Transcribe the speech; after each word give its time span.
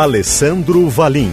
Alessandro 0.00 0.88
Valim. 0.88 1.30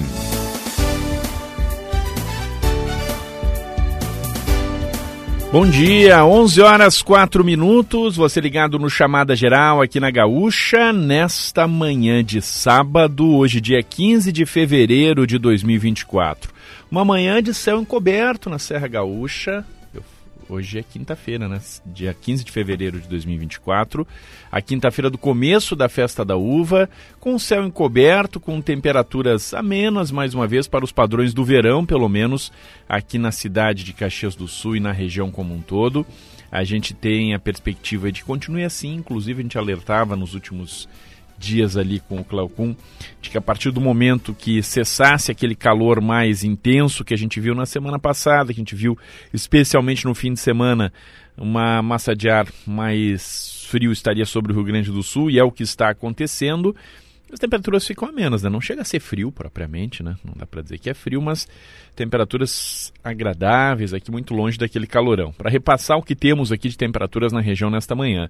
Bom 5.53 5.65
dia, 5.69 6.25
11 6.25 6.61
horas 6.61 7.01
4 7.01 7.45
minutos. 7.45 8.17
Você 8.17 8.41
ligado 8.41 8.77
no 8.77 8.89
Chamada 8.89 9.37
Geral 9.37 9.81
aqui 9.81 10.01
na 10.01 10.11
Gaúcha, 10.11 10.91
nesta 10.91 11.65
manhã 11.65 12.21
de 12.21 12.41
sábado, 12.41 13.37
hoje, 13.37 13.61
dia 13.61 13.81
15 13.81 14.33
de 14.33 14.45
fevereiro 14.45 15.25
de 15.25 15.37
2024. 15.37 16.51
Uma 16.91 17.05
manhã 17.05 17.41
de 17.41 17.53
céu 17.53 17.79
encoberto 17.79 18.49
na 18.49 18.59
Serra 18.59 18.89
Gaúcha, 18.89 19.63
Hoje 20.49 20.79
é 20.79 20.83
quinta-feira, 20.83 21.49
né? 21.49 21.59
Dia 21.85 22.13
15 22.13 22.45
de 22.45 22.51
fevereiro 22.53 23.01
de 23.01 23.07
2024. 23.09 24.07
A 24.49 24.61
quinta-feira 24.61 25.09
do 25.09 25.17
começo 25.17 25.75
da 25.75 25.89
festa 25.89 26.23
da 26.23 26.37
uva, 26.37 26.89
com 27.19 27.37
céu 27.37 27.65
encoberto, 27.65 28.39
com 28.39 28.61
temperaturas 28.61 29.53
amenas, 29.53 30.09
mais 30.09 30.33
uma 30.33 30.47
vez, 30.47 30.65
para 30.65 30.85
os 30.85 30.91
padrões 30.91 31.33
do 31.33 31.43
verão, 31.43 31.85
pelo 31.85 32.07
menos 32.07 32.49
aqui 32.87 33.17
na 33.17 33.31
cidade 33.31 33.83
de 33.83 33.91
Caxias 33.91 34.35
do 34.35 34.47
Sul 34.47 34.77
e 34.77 34.79
na 34.79 34.93
região 34.93 35.29
como 35.29 35.53
um 35.53 35.61
todo. 35.61 36.05
A 36.49 36.63
gente 36.63 36.93
tem 36.93 37.33
a 37.33 37.39
perspectiva 37.39 38.09
de 38.09 38.23
continue 38.23 38.63
assim, 38.63 38.95
inclusive 38.95 39.41
a 39.41 39.43
gente 39.43 39.57
alertava 39.57 40.15
nos 40.15 40.33
últimos 40.33 40.87
dias 41.37 41.77
ali 41.77 41.99
com 41.99 42.19
o 42.19 42.23
Cleocum, 42.23 42.75
de 43.21 43.29
que 43.29 43.37
a 43.37 43.41
partir 43.41 43.71
do 43.71 43.79
momento 43.79 44.33
que 44.33 44.61
cessasse 44.63 45.31
aquele 45.31 45.55
calor 45.55 46.01
mais 46.01 46.43
intenso 46.43 47.03
que 47.03 47.13
a 47.13 47.17
gente 47.17 47.39
viu 47.39 47.53
na 47.53 47.65
semana 47.65 47.99
passada, 47.99 48.53
que 48.53 48.59
a 48.59 48.63
gente 48.63 48.75
viu 48.75 48.97
especialmente 49.33 50.05
no 50.05 50.15
fim 50.15 50.33
de 50.33 50.39
semana, 50.39 50.91
uma 51.37 51.81
massa 51.81 52.15
de 52.15 52.29
ar 52.29 52.47
mais 52.65 53.65
frio 53.67 53.91
estaria 53.91 54.25
sobre 54.25 54.51
o 54.51 54.55
Rio 54.55 54.63
Grande 54.63 54.91
do 54.91 55.03
Sul, 55.03 55.29
e 55.29 55.37
é 55.37 55.43
o 55.43 55.51
que 55.51 55.63
está 55.63 55.89
acontecendo. 55.89 56.75
As 57.31 57.39
temperaturas 57.39 57.85
ficam 57.85 58.07
amenas, 58.07 58.41
né? 58.41 58.49
Não 58.49 58.61
chega 58.61 58.81
a 58.81 58.85
ser 58.85 59.01
frio 59.01 59.31
propriamente, 59.31 60.01
né? 60.01 60.15
Não 60.23 60.33
dá 60.33 60.45
para 60.45 60.61
dizer 60.61 60.77
que 60.77 60.89
é 60.89 60.93
frio, 60.93 61.21
mas 61.21 61.47
temperaturas 61.93 62.93
agradáveis 63.03 63.93
aqui, 63.93 64.09
muito 64.09 64.33
longe 64.33 64.57
daquele 64.57 64.87
calorão. 64.87 65.33
Para 65.33 65.49
repassar 65.49 65.97
o 65.97 66.03
que 66.03 66.15
temos 66.15 66.51
aqui 66.53 66.69
de 66.69 66.77
temperaturas 66.77 67.33
na 67.33 67.41
região 67.41 67.69
nesta 67.69 67.95
manhã. 67.95 68.29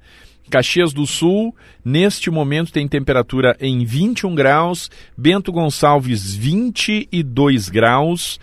Caxias 0.50 0.94
do 0.94 1.06
Sul, 1.06 1.56
neste 1.86 2.32
momento 2.32 2.72
tem 2.72 2.88
temperatura 2.88 3.56
em 3.60 3.86
21 3.86 4.34
graus, 4.34 4.90
Bento 5.16 5.52
Gonçalves 5.52 6.34
22 6.34 7.70
graus, 7.70 8.40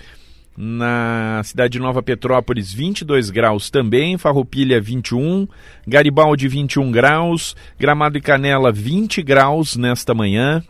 na 0.56 1.42
cidade 1.44 1.72
de 1.72 1.78
Nova 1.78 2.02
Petrópolis, 2.02 2.72
22 2.72 3.30
graus 3.30 3.70
também, 3.70 4.16
Farroupilha 4.16 4.80
21, 4.80 5.48
Garibaldi 5.86 6.48
21 6.48 6.91
graus, 6.91 7.56
Gramado 7.78 8.19
e 8.19 8.20
Canela 8.20 8.70
20 8.70 9.22
graus 9.22 9.77
nesta 9.77 10.14
manhã, 10.14 10.62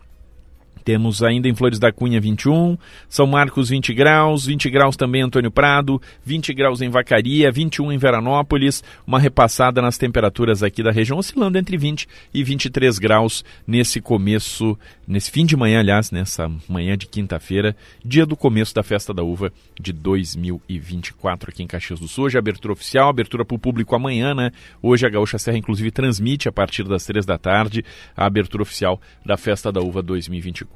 temos 0.84 1.22
ainda 1.22 1.48
em 1.48 1.54
Flores 1.54 1.78
da 1.78 1.90
Cunha 1.90 2.20
21, 2.20 2.77
São 3.08 3.27
Marcos 3.27 3.70
20 3.70 3.94
graus, 3.94 4.44
20 4.44 4.68
graus 4.68 4.96
também 4.96 5.22
Antônio 5.22 5.50
Prado, 5.50 6.00
20 6.25 6.53
graus 6.53 6.82
em 6.82 6.91
Vacaria, 6.91 7.50
21 7.50 7.92
em 7.92 7.98
Veranópolis, 7.98 8.84
uma 9.06 9.19
repassada 9.19 9.81
nas 9.81 9.97
temperaturas 9.97 10.62
aqui 10.62 10.82
da 10.82 10.91
região, 10.91 11.19
oscilando 11.19 11.56
entre 11.56 11.78
20 11.78 12.06
e 12.34 12.44
23 12.44 12.98
graus 12.98 13.44
nesse 13.66 14.00
começo, 14.00 14.78
nesse 15.09 15.31
fim 15.31 15.47
de 15.47 15.56
manhã, 15.56 15.81
aliás, 15.81 16.10
nessa 16.10 16.50
manhã 16.69 16.98
de 16.98 17.06
quinta-feira, 17.06 17.75
dia 18.04 18.26
do 18.26 18.36
começo 18.36 18.75
da 18.75 18.82
Festa 18.82 19.14
da 19.14 19.22
Uva 19.22 19.50
de 19.80 19.92
2024 19.92 21.50
aqui 21.50 21.62
em 21.62 21.66
Caxias 21.66 21.98
do 21.98 22.06
Sul. 22.06 22.25
Hoje 22.25 22.36
abertura 22.36 22.75
oficial, 22.75 23.09
abertura 23.09 23.44
para 23.44 23.54
o 23.54 23.59
público 23.59 23.94
amanhã, 23.94 24.34
né? 24.34 24.53
Hoje 24.82 25.06
a 25.06 25.09
Gaúcha 25.09 25.38
Serra, 25.38 25.56
inclusive, 25.56 25.91
transmite 25.91 26.48
a 26.48 26.53
partir 26.53 26.84
das 26.84 27.04
três 27.06 27.25
da 27.25 27.38
tarde 27.38 27.84
a 28.14 28.26
abertura 28.26 28.62
oficial 28.62 29.00
da 29.25 29.36
Festa 29.36 29.72
da 29.72 29.80
Uva 29.80 30.03
2024. 30.03 30.73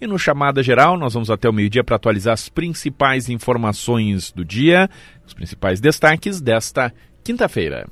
E 0.00 0.06
no 0.06 0.18
Chamada 0.18 0.62
Geral, 0.62 0.96
nós 0.96 1.14
vamos 1.14 1.30
até 1.30 1.48
o 1.48 1.52
meio-dia 1.52 1.84
para 1.84 1.96
atualizar 1.96 2.34
as 2.34 2.48
principais 2.48 3.28
informações 3.28 4.32
do 4.32 4.44
dia, 4.44 4.88
os 5.26 5.34
principais 5.34 5.80
destaques 5.80 6.40
desta 6.40 6.92
quinta-feira. 7.22 7.86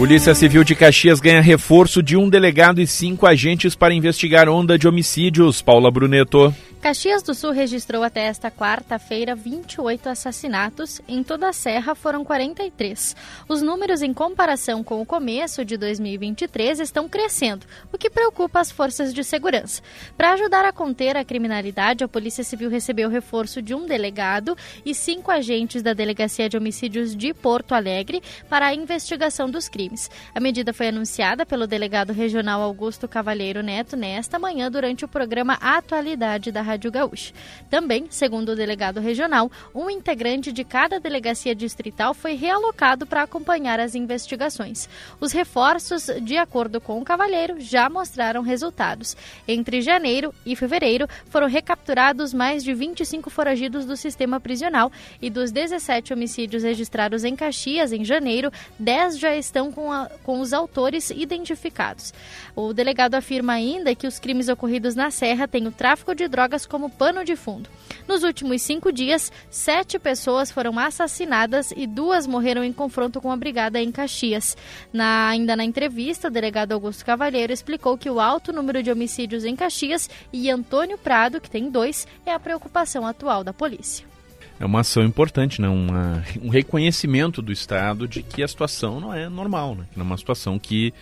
Polícia 0.00 0.34
Civil 0.34 0.64
de 0.64 0.74
Caxias 0.74 1.20
ganha 1.20 1.42
reforço 1.42 2.02
de 2.02 2.16
um 2.16 2.26
delegado 2.26 2.80
e 2.80 2.86
cinco 2.86 3.26
agentes 3.26 3.74
para 3.74 3.92
investigar 3.92 4.48
onda 4.48 4.78
de 4.78 4.88
homicídios. 4.88 5.60
Paula 5.60 5.90
Bruneto. 5.90 6.54
Caxias 6.80 7.22
do 7.22 7.34
Sul 7.34 7.50
registrou 7.50 8.02
até 8.02 8.22
esta 8.22 8.50
quarta-feira 8.50 9.34
28 9.34 10.08
assassinatos, 10.08 10.98
em 11.06 11.22
toda 11.22 11.46
a 11.46 11.52
Serra 11.52 11.94
foram 11.94 12.24
43. 12.24 13.14
Os 13.46 13.60
números 13.60 14.00
em 14.00 14.14
comparação 14.14 14.82
com 14.82 14.98
o 14.98 15.04
começo 15.04 15.62
de 15.62 15.76
2023 15.76 16.80
estão 16.80 17.06
crescendo, 17.06 17.66
o 17.92 17.98
que 17.98 18.08
preocupa 18.08 18.60
as 18.60 18.70
forças 18.70 19.12
de 19.12 19.22
segurança. 19.22 19.82
Para 20.16 20.32
ajudar 20.32 20.64
a 20.64 20.72
conter 20.72 21.18
a 21.18 21.24
criminalidade, 21.24 22.02
a 22.02 22.08
Polícia 22.08 22.42
Civil 22.42 22.70
recebeu 22.70 23.10
reforço 23.10 23.60
de 23.60 23.74
um 23.74 23.84
delegado 23.84 24.56
e 24.82 24.94
cinco 24.94 25.30
agentes 25.30 25.82
da 25.82 25.92
Delegacia 25.92 26.48
de 26.48 26.56
Homicídios 26.56 27.14
de 27.14 27.34
Porto 27.34 27.74
Alegre 27.74 28.22
para 28.48 28.68
a 28.68 28.74
investigação 28.74 29.50
dos 29.50 29.68
crimes. 29.68 30.10
A 30.34 30.40
medida 30.40 30.72
foi 30.72 30.88
anunciada 30.88 31.44
pelo 31.44 31.66
delegado 31.66 32.14
regional 32.14 32.62
Augusto 32.62 33.06
Cavalheiro 33.06 33.62
Neto 33.62 33.98
nesta 33.98 34.38
manhã 34.38 34.70
durante 34.70 35.04
o 35.04 35.08
programa 35.08 35.58
Atualidade 35.60 36.50
da 36.50 36.69
Rádio 36.70 36.92
Gaúcha. 36.92 37.32
Também, 37.68 38.06
segundo 38.10 38.50
o 38.50 38.56
delegado 38.56 39.00
regional, 39.00 39.50
um 39.74 39.90
integrante 39.90 40.52
de 40.52 40.62
cada 40.62 41.00
delegacia 41.00 41.54
distrital 41.54 42.14
foi 42.14 42.34
realocado 42.34 43.06
para 43.06 43.22
acompanhar 43.22 43.80
as 43.80 43.96
investigações. 43.96 44.88
Os 45.20 45.32
reforços, 45.32 46.08
de 46.22 46.36
acordo 46.36 46.80
com 46.80 47.00
o 47.00 47.04
Cavalheiro, 47.04 47.60
já 47.60 47.90
mostraram 47.90 48.40
resultados. 48.42 49.16
Entre 49.48 49.80
janeiro 49.80 50.32
e 50.46 50.54
fevereiro, 50.54 51.08
foram 51.26 51.48
recapturados 51.48 52.32
mais 52.32 52.62
de 52.62 52.72
25 52.72 53.28
foragidos 53.30 53.84
do 53.84 53.96
sistema 53.96 54.38
prisional 54.38 54.92
e 55.20 55.28
dos 55.28 55.50
17 55.50 56.12
homicídios 56.12 56.62
registrados 56.62 57.24
em 57.24 57.34
Caxias 57.34 57.92
em 57.92 58.04
janeiro, 58.04 58.52
10 58.78 59.18
já 59.18 59.34
estão 59.34 59.72
com, 59.72 59.90
a, 59.90 60.08
com 60.22 60.40
os 60.40 60.52
autores 60.52 61.10
identificados. 61.10 62.14
O 62.54 62.72
delegado 62.72 63.14
afirma 63.14 63.54
ainda 63.54 63.94
que 63.94 64.06
os 64.06 64.20
crimes 64.20 64.48
ocorridos 64.48 64.94
na 64.94 65.10
Serra 65.10 65.48
têm 65.48 65.66
o 65.66 65.72
tráfico 65.72 66.14
de 66.14 66.28
drogas 66.28 66.59
como 66.66 66.90
pano 66.90 67.24
de 67.24 67.36
fundo. 67.36 67.68
Nos 68.06 68.22
últimos 68.22 68.62
cinco 68.62 68.92
dias, 68.92 69.30
sete 69.50 69.98
pessoas 69.98 70.50
foram 70.50 70.78
assassinadas 70.78 71.72
e 71.76 71.86
duas 71.86 72.26
morreram 72.26 72.64
em 72.64 72.72
confronto 72.72 73.20
com 73.20 73.30
a 73.30 73.36
brigada 73.36 73.80
em 73.80 73.92
Caxias. 73.92 74.56
Na, 74.92 75.28
ainda 75.28 75.54
na 75.56 75.64
entrevista, 75.64 76.28
o 76.28 76.30
delegado 76.30 76.72
Augusto 76.72 77.04
Cavalheiro 77.04 77.52
explicou 77.52 77.96
que 77.96 78.10
o 78.10 78.20
alto 78.20 78.52
número 78.52 78.82
de 78.82 78.90
homicídios 78.90 79.44
em 79.44 79.54
Caxias 79.54 80.10
e 80.32 80.50
Antônio 80.50 80.98
Prado, 80.98 81.40
que 81.40 81.50
tem 81.50 81.70
dois, 81.70 82.06
é 82.26 82.32
a 82.32 82.40
preocupação 82.40 83.06
atual 83.06 83.44
da 83.44 83.52
polícia. 83.52 84.10
É 84.58 84.64
uma 84.66 84.80
ação 84.80 85.02
importante, 85.02 85.60
né? 85.62 85.68
Uma, 85.68 86.22
um 86.42 86.50
reconhecimento 86.50 87.40
do 87.40 87.50
Estado 87.50 88.06
de 88.06 88.22
que 88.22 88.42
a 88.42 88.48
situação 88.48 89.00
não 89.00 89.14
é 89.14 89.26
normal, 89.26 89.74
né? 89.74 89.86
Não 89.96 90.04
é 90.04 90.06
uma 90.06 90.18
situação 90.18 90.58
que, 90.58 90.92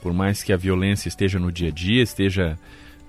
por 0.00 0.12
mais 0.12 0.44
que 0.44 0.52
a 0.52 0.56
violência 0.56 1.08
esteja 1.08 1.36
no 1.36 1.50
dia 1.50 1.68
a 1.68 1.72
dia, 1.72 2.00
esteja 2.00 2.56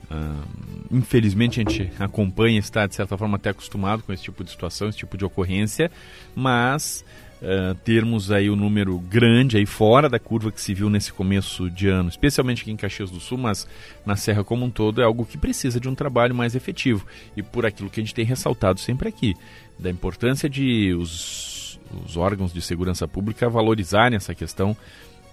Uh, 0.09 0.43
infelizmente 0.91 1.59
a 1.59 1.63
gente 1.63 1.91
acompanha, 1.99 2.57
está 2.57 2.87
de 2.87 2.95
certa 2.95 3.15
forma 3.15 3.35
até 3.35 3.51
acostumado 3.51 4.01
com 4.01 4.11
esse 4.11 4.23
tipo 4.23 4.43
de 4.43 4.49
situação, 4.49 4.89
esse 4.89 4.97
tipo 4.97 5.15
de 5.15 5.23
ocorrência, 5.23 5.91
mas 6.35 7.05
uh, 7.41 7.75
termos 7.83 8.31
aí 8.31 8.49
o 8.49 8.53
um 8.53 8.55
número 8.55 8.97
grande 8.99 9.57
aí 9.57 9.67
fora 9.67 10.09
da 10.09 10.17
curva 10.17 10.51
que 10.51 10.59
se 10.59 10.73
viu 10.73 10.89
nesse 10.89 11.13
começo 11.13 11.69
de 11.69 11.87
ano, 11.87 12.09
especialmente 12.09 12.63
aqui 12.63 12.71
em 12.71 12.75
Caxias 12.75 13.11
do 13.11 13.19
Sul, 13.19 13.37
mas 13.37 13.67
na 14.03 14.15
Serra 14.15 14.43
como 14.43 14.65
um 14.65 14.69
todo, 14.71 14.99
é 14.99 15.03
algo 15.03 15.25
que 15.25 15.37
precisa 15.37 15.79
de 15.79 15.87
um 15.87 15.93
trabalho 15.93 16.33
mais 16.33 16.55
efetivo. 16.55 17.05
E 17.37 17.43
por 17.43 17.65
aquilo 17.65 17.89
que 17.89 17.99
a 17.99 18.03
gente 18.03 18.15
tem 18.15 18.25
ressaltado 18.25 18.79
sempre 18.79 19.07
aqui, 19.07 19.35
da 19.77 19.91
importância 19.91 20.49
de 20.49 20.91
os, 20.93 21.79
os 22.03 22.17
órgãos 22.17 22.51
de 22.51 22.61
segurança 22.63 23.07
pública 23.07 23.47
valorizarem 23.47 24.15
essa 24.15 24.33
questão 24.33 24.75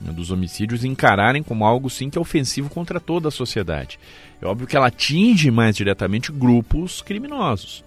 dos 0.00 0.31
homicídios 0.31 0.84
encararem 0.84 1.43
como 1.43 1.64
algo 1.64 1.88
sim 1.88 2.10
que 2.10 2.19
é 2.19 2.20
ofensivo 2.20 2.69
contra 2.69 3.00
toda 3.00 3.28
a 3.28 3.32
sociedade. 3.32 3.98
É 4.40 4.46
óbvio 4.46 4.66
que 4.66 4.76
ela 4.76 4.88
atinge 4.88 5.50
mais 5.50 5.76
diretamente 5.76 6.31
grupos 6.31 7.00
criminosos. 7.02 7.84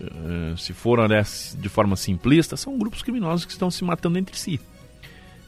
Uh, 0.00 0.56
se 0.56 0.72
for 0.72 0.98
de 1.58 1.68
forma 1.68 1.96
simplista, 1.96 2.56
são 2.56 2.78
grupos 2.78 3.02
criminosos 3.02 3.44
que 3.44 3.52
estão 3.52 3.70
se 3.70 3.84
matando 3.84 4.18
entre 4.18 4.36
si. 4.36 4.60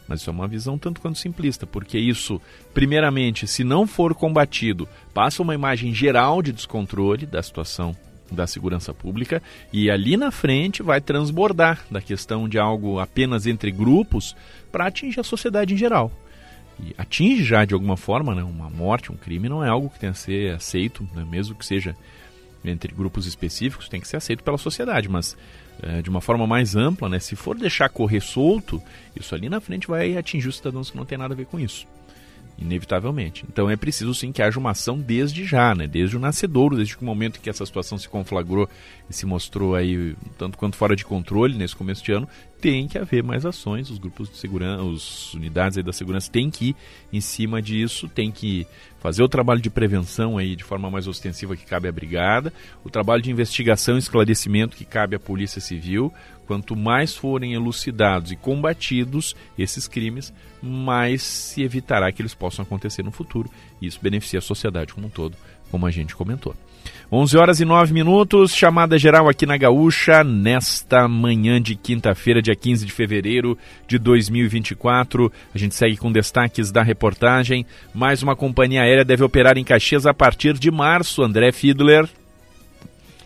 Mas 0.07 0.21
isso 0.21 0.29
é 0.29 0.33
uma 0.33 0.47
visão 0.47 0.77
tanto 0.77 0.99
quanto 0.99 1.17
simplista, 1.17 1.65
porque 1.65 1.97
isso, 1.97 2.41
primeiramente, 2.73 3.47
se 3.47 3.63
não 3.63 3.87
for 3.87 4.13
combatido, 4.13 4.87
passa 5.13 5.41
uma 5.41 5.55
imagem 5.55 5.93
geral 5.93 6.41
de 6.41 6.51
descontrole 6.51 7.25
da 7.25 7.41
situação 7.41 7.95
da 8.33 8.47
segurança 8.47 8.93
pública 8.93 9.41
e 9.71 9.89
ali 9.89 10.17
na 10.17 10.31
frente 10.31 10.81
vai 10.83 10.99
transbordar 10.99 11.85
da 11.89 12.01
questão 12.01 12.47
de 12.47 12.57
algo 12.57 12.99
apenas 12.99 13.47
entre 13.47 13.71
grupos 13.71 14.35
para 14.71 14.87
atingir 14.87 15.19
a 15.19 15.23
sociedade 15.23 15.73
em 15.73 15.77
geral. 15.77 16.11
E 16.79 16.93
atinge 16.97 17.43
já 17.43 17.65
de 17.65 17.73
alguma 17.73 17.95
forma, 17.95 18.33
né, 18.33 18.43
uma 18.43 18.69
morte, 18.69 19.11
um 19.11 19.15
crime 19.15 19.47
não 19.47 19.63
é 19.63 19.69
algo 19.69 19.89
que 19.89 19.99
tenha 19.99 20.11
a 20.11 20.15
ser 20.15 20.55
aceito, 20.55 21.07
né, 21.13 21.25
mesmo 21.29 21.55
que 21.55 21.65
seja 21.65 21.95
entre 22.65 22.93
grupos 22.93 23.25
específicos, 23.25 23.89
tem 23.89 23.99
que 23.99 24.07
ser 24.07 24.17
aceito 24.17 24.43
pela 24.43 24.57
sociedade, 24.57 25.09
mas 25.09 25.37
é, 25.81 26.01
de 26.01 26.09
uma 26.09 26.21
forma 26.21 26.47
mais 26.47 26.75
ampla, 26.75 27.09
né, 27.09 27.19
se 27.19 27.35
for 27.35 27.57
deixar 27.57 27.89
correr 27.89 28.21
solto, 28.21 28.81
isso 29.15 29.35
ali 29.35 29.49
na 29.49 29.59
frente 29.59 29.87
vai 29.87 30.17
atingir 30.17 30.47
os 30.47 30.57
cidadãos 30.57 30.89
que 30.89 30.97
não 30.97 31.05
tem 31.05 31.17
nada 31.17 31.33
a 31.33 31.37
ver 31.37 31.45
com 31.45 31.59
isso 31.59 31.85
inevitavelmente. 32.57 33.45
Então 33.49 33.69
é 33.69 33.75
preciso 33.75 34.13
sim 34.13 34.31
que 34.31 34.41
haja 34.41 34.59
uma 34.59 34.71
ação 34.71 34.97
desde 34.97 35.45
já, 35.45 35.73
né? 35.73 35.87
desde 35.87 36.15
o 36.15 36.19
nascedouro, 36.19 36.75
desde 36.75 36.95
o 36.97 37.03
momento 37.03 37.39
que 37.39 37.49
essa 37.49 37.65
situação 37.65 37.97
se 37.97 38.07
conflagrou 38.07 38.69
e 39.09 39.13
se 39.13 39.25
mostrou 39.25 39.75
aí 39.75 40.15
tanto 40.37 40.57
quanto 40.57 40.75
fora 40.75 40.95
de 40.95 41.05
controle 41.05 41.57
nesse 41.57 41.75
começo 41.75 42.03
de 42.03 42.11
ano, 42.11 42.27
tem 42.63 42.87
que 42.87 42.97
haver 42.97 43.21
mais 43.21 43.45
ações, 43.45 43.89
os 43.89 43.97
grupos 43.97 44.29
de 44.29 44.37
segurança, 44.37 44.81
as 44.81 45.33
unidades 45.33 45.77
aí 45.77 45.83
da 45.83 45.91
segurança 45.91 46.31
têm 46.31 46.49
que 46.49 46.69
ir 46.69 46.75
em 47.11 47.19
cima 47.19 47.61
disso, 47.61 48.07
tem 48.07 48.31
que 48.31 48.65
fazer 49.01 49.21
o 49.21 49.27
trabalho 49.27 49.59
de 49.59 49.69
prevenção 49.69 50.37
aí 50.37 50.55
de 50.55 50.63
forma 50.63 50.89
mais 50.89 51.05
ostensiva 51.05 51.57
que 51.57 51.65
cabe 51.65 51.89
à 51.89 51.91
brigada, 51.91 52.53
o 52.81 52.89
trabalho 52.89 53.21
de 53.21 53.29
investigação 53.29 53.97
e 53.97 53.99
esclarecimento 53.99 54.77
que 54.77 54.85
cabe 54.85 55.13
à 55.13 55.19
Polícia 55.19 55.59
Civil. 55.59 56.09
Quanto 56.47 56.75
mais 56.75 57.15
forem 57.15 57.53
elucidados 57.53 58.31
e 58.31 58.35
combatidos 58.35 59.35
esses 59.57 59.87
crimes, 59.87 60.33
mais 60.61 61.21
se 61.21 61.63
evitará 61.63 62.11
que 62.11 62.21
eles 62.21 62.33
possam 62.33 62.63
acontecer 62.63 63.03
no 63.03 63.11
futuro. 63.11 63.49
E 63.81 63.87
isso 63.87 63.99
beneficia 64.01 64.39
a 64.39 64.41
sociedade 64.41 64.93
como 64.93 65.07
um 65.07 65.09
todo, 65.09 65.37
como 65.73 65.87
a 65.87 65.91
gente 65.91 66.15
comentou. 66.15 66.53
11 67.11 67.35
horas 67.35 67.59
e 67.59 67.65
9 67.65 67.91
minutos, 67.93 68.53
chamada 68.53 68.95
geral 68.99 69.27
aqui 69.27 69.43
na 69.43 69.57
Gaúcha, 69.57 70.23
nesta 70.23 71.07
manhã 71.07 71.59
de 71.59 71.75
quinta-feira, 71.75 72.43
dia 72.43 72.55
15 72.55 72.85
de 72.85 72.91
fevereiro 72.91 73.57
de 73.87 73.97
2024. 73.97 75.31
A 75.51 75.57
gente 75.57 75.73
segue 75.73 75.97
com 75.97 76.11
destaques 76.11 76.71
da 76.71 76.83
reportagem. 76.83 77.65
Mais 77.91 78.21
uma 78.21 78.35
companhia 78.35 78.83
aérea 78.83 79.03
deve 79.03 79.23
operar 79.23 79.57
em 79.57 79.63
Caxias 79.63 80.05
a 80.05 80.13
partir 80.13 80.53
de 80.59 80.69
março. 80.69 81.23
André 81.23 81.51
Fiedler 81.51 82.07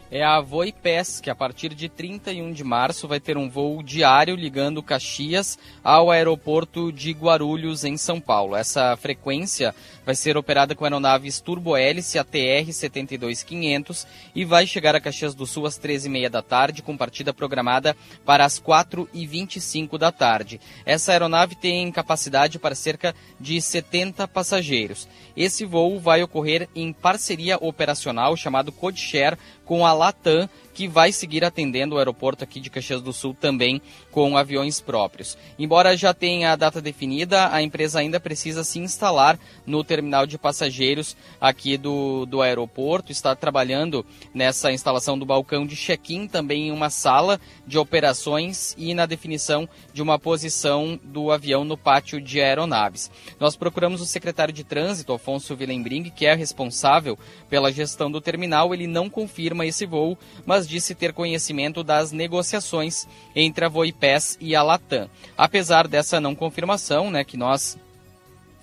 é 0.09 0.23
a 0.23 0.39
Voipes, 0.39 1.19
que 1.19 1.29
a 1.29 1.35
partir 1.35 1.73
de 1.73 1.89
31 1.89 2.53
de 2.53 2.63
março 2.63 3.07
vai 3.07 3.19
ter 3.19 3.37
um 3.37 3.49
voo 3.49 3.83
diário 3.83 4.35
ligando 4.35 4.81
Caxias 4.81 5.59
ao 5.83 6.09
aeroporto 6.09 6.91
de 6.91 7.11
Guarulhos, 7.11 7.83
em 7.83 7.97
São 7.97 8.19
Paulo. 8.21 8.55
Essa 8.55 8.95
frequência 8.95 9.75
vai 10.05 10.15
ser 10.15 10.37
operada 10.37 10.73
com 10.73 10.85
aeronaves 10.85 11.41
turbohélice 11.41 12.17
ATR 12.17 12.71
72500 12.71 14.07
e 14.33 14.45
vai 14.45 14.65
chegar 14.65 14.95
a 14.95 15.01
Caxias 15.01 15.35
do 15.35 15.45
Sul 15.45 15.65
às 15.65 15.77
13h30 15.77 16.29
da 16.29 16.41
tarde, 16.41 16.81
com 16.81 16.95
partida 16.95 17.33
programada 17.33 17.95
para 18.25 18.45
as 18.45 18.59
4h25 18.59 19.97
da 19.97 20.11
tarde. 20.11 20.61
Essa 20.85 21.11
aeronave 21.11 21.55
tem 21.55 21.91
capacidade 21.91 22.57
para 22.57 22.75
cerca 22.75 23.13
de 23.39 23.61
70 23.61 24.27
passageiros. 24.27 25.07
Esse 25.35 25.65
voo 25.65 25.99
vai 25.99 26.23
ocorrer 26.23 26.69
em 26.73 26.93
parceria 26.93 27.57
operacional 27.57 28.37
chamado 28.37 28.71
Codeshare 28.71 29.37
com 29.67 29.85
a 29.85 29.93
Latam 29.93 30.49
que 30.77 30.87
vai 30.87 31.11
seguir 31.11 31.43
atendendo 31.43 31.95
o 31.95 31.97
aeroporto 31.97 32.43
aqui 32.43 32.59
de 32.59 32.69
Caxias 32.69 33.01
do 33.01 33.11
Sul 33.11 33.33
também 33.33 33.81
com 34.11 34.37
aviões 34.37 34.79
próprios. 34.79 35.35
Embora 35.57 35.97
já 35.97 36.13
tenha 36.13 36.51
a 36.51 36.55
data 36.55 36.79
definida, 36.79 37.51
a 37.51 37.63
empresa 37.63 37.99
ainda 37.99 38.19
precisa 38.19 38.63
se 38.63 38.77
instalar 38.77 39.39
no 39.65 39.83
terminal 39.83 40.27
de 40.27 40.37
passageiros 40.37 41.17
aqui 41.41 41.77
do, 41.77 42.27
do 42.27 42.43
aeroporto, 42.43 43.11
está 43.11 43.35
trabalhando 43.35 44.05
nessa 44.35 44.71
instalação 44.71 45.17
do 45.17 45.25
balcão 45.25 45.65
de 45.65 45.75
check-in, 45.75 46.27
também 46.27 46.67
em 46.67 46.71
uma 46.71 46.91
sala 46.91 47.41
de 47.65 47.79
operações 47.79 48.75
e 48.77 48.93
na 48.93 49.07
definição 49.07 49.67
de 49.91 50.03
uma 50.03 50.19
posição 50.19 50.99
do 51.03 51.31
avião 51.31 51.63
no 51.63 51.75
pátio 51.75 52.21
de 52.21 52.39
aeronaves. 52.39 53.09
Nós 53.39 53.55
procuramos 53.55 53.99
o 53.99 54.05
secretário 54.05 54.53
de 54.53 54.63
Trânsito, 54.63 55.11
Afonso 55.11 55.55
Willembring, 55.55 56.11
que 56.11 56.27
é 56.27 56.35
responsável 56.35 57.17
pela 57.49 57.71
gestão 57.71 58.11
do 58.11 58.21
terminal. 58.21 58.75
Ele 58.75 58.85
não 58.85 59.09
confirma 59.09 59.65
esse 59.65 59.83
voo, 59.83 60.15
mas 60.45 60.66
disse 60.67 60.93
ter 60.93 61.13
conhecimento 61.13 61.83
das 61.83 62.11
negociações 62.11 63.07
entre 63.35 63.65
a 63.65 63.69
Voipes 63.69 64.37
e 64.39 64.55
a 64.55 64.61
Latam. 64.61 65.09
Apesar 65.37 65.87
dessa 65.87 66.19
não 66.19 66.35
confirmação, 66.35 67.09
né, 67.09 67.23
que 67.23 67.37
nós 67.37 67.77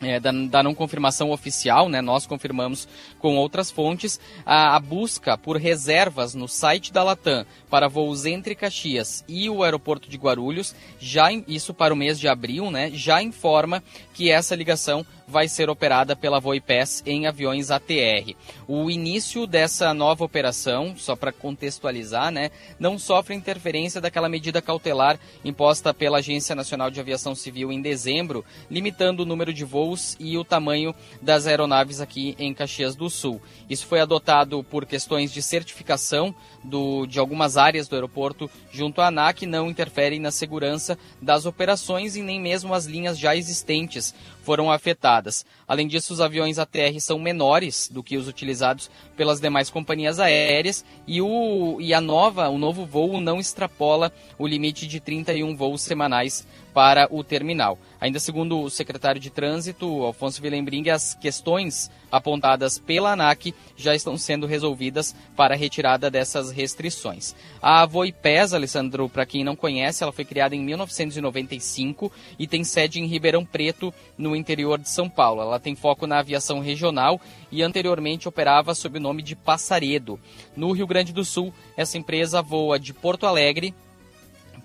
é, 0.00 0.20
da, 0.20 0.30
da, 0.32 0.62
não 0.62 0.74
confirmação 0.74 1.30
oficial, 1.30 1.88
né, 1.88 2.00
nós 2.00 2.26
confirmamos 2.26 2.86
com 3.18 3.36
outras 3.36 3.70
fontes, 3.70 4.20
a, 4.44 4.76
a, 4.76 4.80
busca 4.80 5.38
por 5.38 5.56
reservas 5.56 6.34
no 6.34 6.46
site 6.46 6.92
da 6.92 7.02
Latam 7.02 7.46
para 7.74 7.88
voos 7.88 8.24
entre 8.24 8.54
Caxias 8.54 9.24
e 9.26 9.50
o 9.50 9.64
aeroporto 9.64 10.08
de 10.08 10.16
Guarulhos, 10.16 10.76
já 11.00 11.32
isso 11.32 11.74
para 11.74 11.92
o 11.92 11.96
mês 11.96 12.20
de 12.20 12.28
abril, 12.28 12.70
né, 12.70 12.88
já 12.94 13.20
informa 13.20 13.82
que 14.14 14.30
essa 14.30 14.54
ligação 14.54 15.04
vai 15.26 15.48
ser 15.48 15.68
operada 15.68 16.14
pela 16.14 16.38
Voipes 16.38 17.02
em 17.04 17.26
aviões 17.26 17.72
ATR. 17.72 18.36
O 18.68 18.90
início 18.90 19.46
dessa 19.46 19.92
nova 19.92 20.22
operação, 20.22 20.94
só 20.96 21.16
para 21.16 21.32
contextualizar, 21.32 22.30
né, 22.30 22.50
não 22.78 22.96
sofre 22.96 23.34
interferência 23.34 24.00
daquela 24.00 24.28
medida 24.28 24.62
cautelar 24.62 25.18
imposta 25.44 25.92
pela 25.92 26.18
Agência 26.18 26.54
Nacional 26.54 26.92
de 26.92 27.00
Aviação 27.00 27.34
Civil 27.34 27.72
em 27.72 27.82
dezembro, 27.82 28.44
limitando 28.70 29.24
o 29.24 29.26
número 29.26 29.52
de 29.52 29.64
voos 29.64 30.16
e 30.20 30.38
o 30.38 30.44
tamanho 30.44 30.94
das 31.20 31.46
aeronaves 31.48 32.00
aqui 32.00 32.36
em 32.38 32.54
Caxias 32.54 32.94
do 32.94 33.10
Sul. 33.10 33.42
Isso 33.68 33.86
foi 33.86 33.98
adotado 34.00 34.62
por 34.62 34.86
questões 34.86 35.32
de 35.32 35.42
certificação 35.42 36.32
do, 36.64 37.06
de 37.06 37.18
algumas 37.18 37.56
áreas 37.56 37.86
do 37.86 37.94
aeroporto 37.94 38.50
junto 38.72 39.00
à 39.00 39.08
ANAC, 39.08 39.46
não 39.46 39.70
interferem 39.70 40.18
na 40.18 40.30
segurança 40.30 40.98
das 41.20 41.46
operações 41.46 42.16
e 42.16 42.22
nem 42.22 42.40
mesmo 42.40 42.74
as 42.74 42.86
linhas 42.86 43.18
já 43.18 43.36
existentes 43.36 44.14
foram 44.44 44.70
afetadas. 44.70 45.44
Além 45.66 45.88
disso, 45.88 46.12
os 46.12 46.20
aviões 46.20 46.58
ATR 46.58 47.00
são 47.00 47.18
menores 47.18 47.88
do 47.90 48.02
que 48.02 48.16
os 48.16 48.28
utilizados 48.28 48.90
pelas 49.16 49.40
demais 49.40 49.70
companhias 49.70 50.20
aéreas 50.20 50.84
e, 51.06 51.20
o, 51.20 51.78
e 51.80 51.94
a 51.94 52.00
nova, 52.00 52.48
o 52.48 52.58
novo 52.58 52.84
voo 52.84 53.20
não 53.20 53.40
extrapola 53.40 54.12
o 54.38 54.46
limite 54.46 54.86
de 54.86 55.00
31 55.00 55.56
voos 55.56 55.82
semanais 55.82 56.46
para 56.74 57.08
o 57.10 57.22
terminal. 57.22 57.78
Ainda 58.00 58.18
segundo 58.18 58.60
o 58.60 58.68
secretário 58.68 59.20
de 59.20 59.30
Trânsito, 59.30 59.86
Alfonso 60.02 60.42
Willembring, 60.42 60.90
as 60.90 61.14
questões 61.14 61.90
apontadas 62.10 62.78
pela 62.78 63.12
ANAC 63.12 63.54
já 63.76 63.94
estão 63.94 64.18
sendo 64.18 64.46
resolvidas 64.46 65.14
para 65.36 65.54
a 65.54 65.56
retirada 65.56 66.10
dessas 66.10 66.50
restrições. 66.50 67.34
A 67.62 67.86
Voipes, 67.86 68.52
Alessandro, 68.52 69.08
para 69.08 69.24
quem 69.24 69.44
não 69.44 69.56
conhece, 69.56 70.02
ela 70.02 70.12
foi 70.12 70.24
criada 70.24 70.54
em 70.54 70.60
1995 70.60 72.12
e 72.38 72.46
tem 72.46 72.64
sede 72.64 73.00
em 73.00 73.06
Ribeirão 73.06 73.44
Preto, 73.44 73.94
no 74.18 74.33
interior 74.36 74.78
de 74.78 74.88
São 74.88 75.08
Paulo. 75.08 75.42
Ela 75.42 75.60
tem 75.60 75.74
foco 75.74 76.06
na 76.06 76.18
aviação 76.18 76.60
regional 76.60 77.20
e 77.50 77.62
anteriormente 77.62 78.28
operava 78.28 78.74
sob 78.74 78.98
o 78.98 79.02
nome 79.02 79.22
de 79.22 79.36
Passaredo. 79.36 80.18
No 80.56 80.72
Rio 80.72 80.86
Grande 80.86 81.12
do 81.12 81.24
Sul, 81.24 81.52
essa 81.76 81.98
empresa 81.98 82.42
voa 82.42 82.78
de 82.78 82.92
Porto 82.92 83.26
Alegre, 83.26 83.74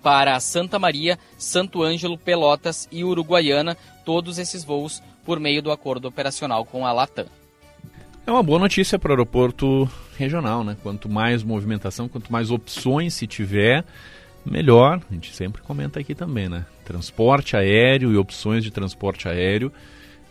para 0.02 0.38
Santa 0.40 0.78
Maria, 0.78 1.18
Santo 1.36 1.82
Ângelo, 1.82 2.16
Pelotas 2.16 2.88
e 2.90 3.04
Uruguaiana, 3.04 3.76
todos 4.04 4.38
esses 4.38 4.64
voos 4.64 5.02
por 5.24 5.38
meio 5.38 5.62
do 5.62 5.70
acordo 5.70 6.08
operacional 6.08 6.64
com 6.64 6.86
a 6.86 6.92
Latam. 6.92 7.26
É 8.26 8.30
uma 8.30 8.42
boa 8.42 8.58
notícia 8.58 8.98
para 8.98 9.10
o 9.10 9.12
aeroporto 9.12 9.88
regional, 10.16 10.62
né? 10.62 10.76
Quanto 10.82 11.08
mais 11.08 11.42
movimentação, 11.42 12.08
quanto 12.08 12.32
mais 12.32 12.50
opções 12.50 13.14
se 13.14 13.26
tiver, 13.26 13.84
melhor. 14.44 15.00
A 15.10 15.14
gente 15.14 15.34
sempre 15.34 15.62
comenta 15.62 16.00
aqui 16.00 16.14
também, 16.14 16.48
né? 16.48 16.66
Transporte 16.84 17.56
aéreo 17.56 18.12
e 18.12 18.16
opções 18.16 18.64
de 18.64 18.70
transporte 18.70 19.28
aéreo 19.28 19.72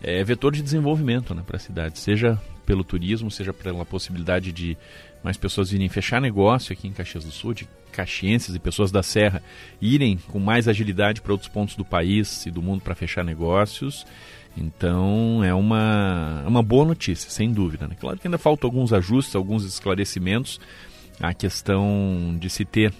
é 0.02 0.24
vetor 0.24 0.54
de 0.54 0.62
desenvolvimento 0.62 1.34
né, 1.36 1.44
para 1.46 1.58
a 1.58 1.60
cidade, 1.60 2.00
seja 2.00 2.40
pelo 2.66 2.84
turismo, 2.84 3.30
seja 3.30 3.52
pela 3.52 3.86
possibilidade 3.86 4.52
de 4.52 4.78
mais 5.24 5.36
pessoas 5.36 5.72
virem 5.72 5.90
fechar 5.90 6.22
negócio 6.22 6.72
aqui 6.72 6.88
em 6.88 6.94
Caxias 6.94 7.26
do 7.26 7.32
Sul, 7.32 7.54
de 7.54 7.68
caxienses 7.92 8.56
e 8.56 8.60
pessoas 8.60 8.92
da 8.92 9.04
Serra 9.04 9.42
irem 9.82 10.18
com 10.28 10.40
mais 10.40 10.68
agilidade 10.68 11.22
para 11.22 11.34
outros 11.34 11.50
pontos 11.50 11.76
do 11.76 11.84
país 11.84 12.46
e 12.46 12.52
do 12.52 12.62
mundo 12.62 12.82
para 12.82 12.96
fechar 12.96 13.26
negócios. 13.26 14.06
Então 14.56 15.44
é 15.44 15.54
uma, 15.54 16.44
é 16.46 16.48
uma 16.48 16.64
boa 16.64 16.86
notícia, 16.86 17.30
sem 17.30 17.52
dúvida. 17.52 17.88
Né? 17.88 17.96
Claro 18.00 18.18
que 18.18 18.28
ainda 18.28 18.38
faltam 18.38 18.70
alguns 18.70 18.94
ajustes, 18.94 19.36
alguns 19.36 19.66
esclarecimentos. 19.66 20.60
A 21.20 21.34
questão 21.34 22.38
de 22.40 22.50
se 22.50 22.64
ter 22.64 22.94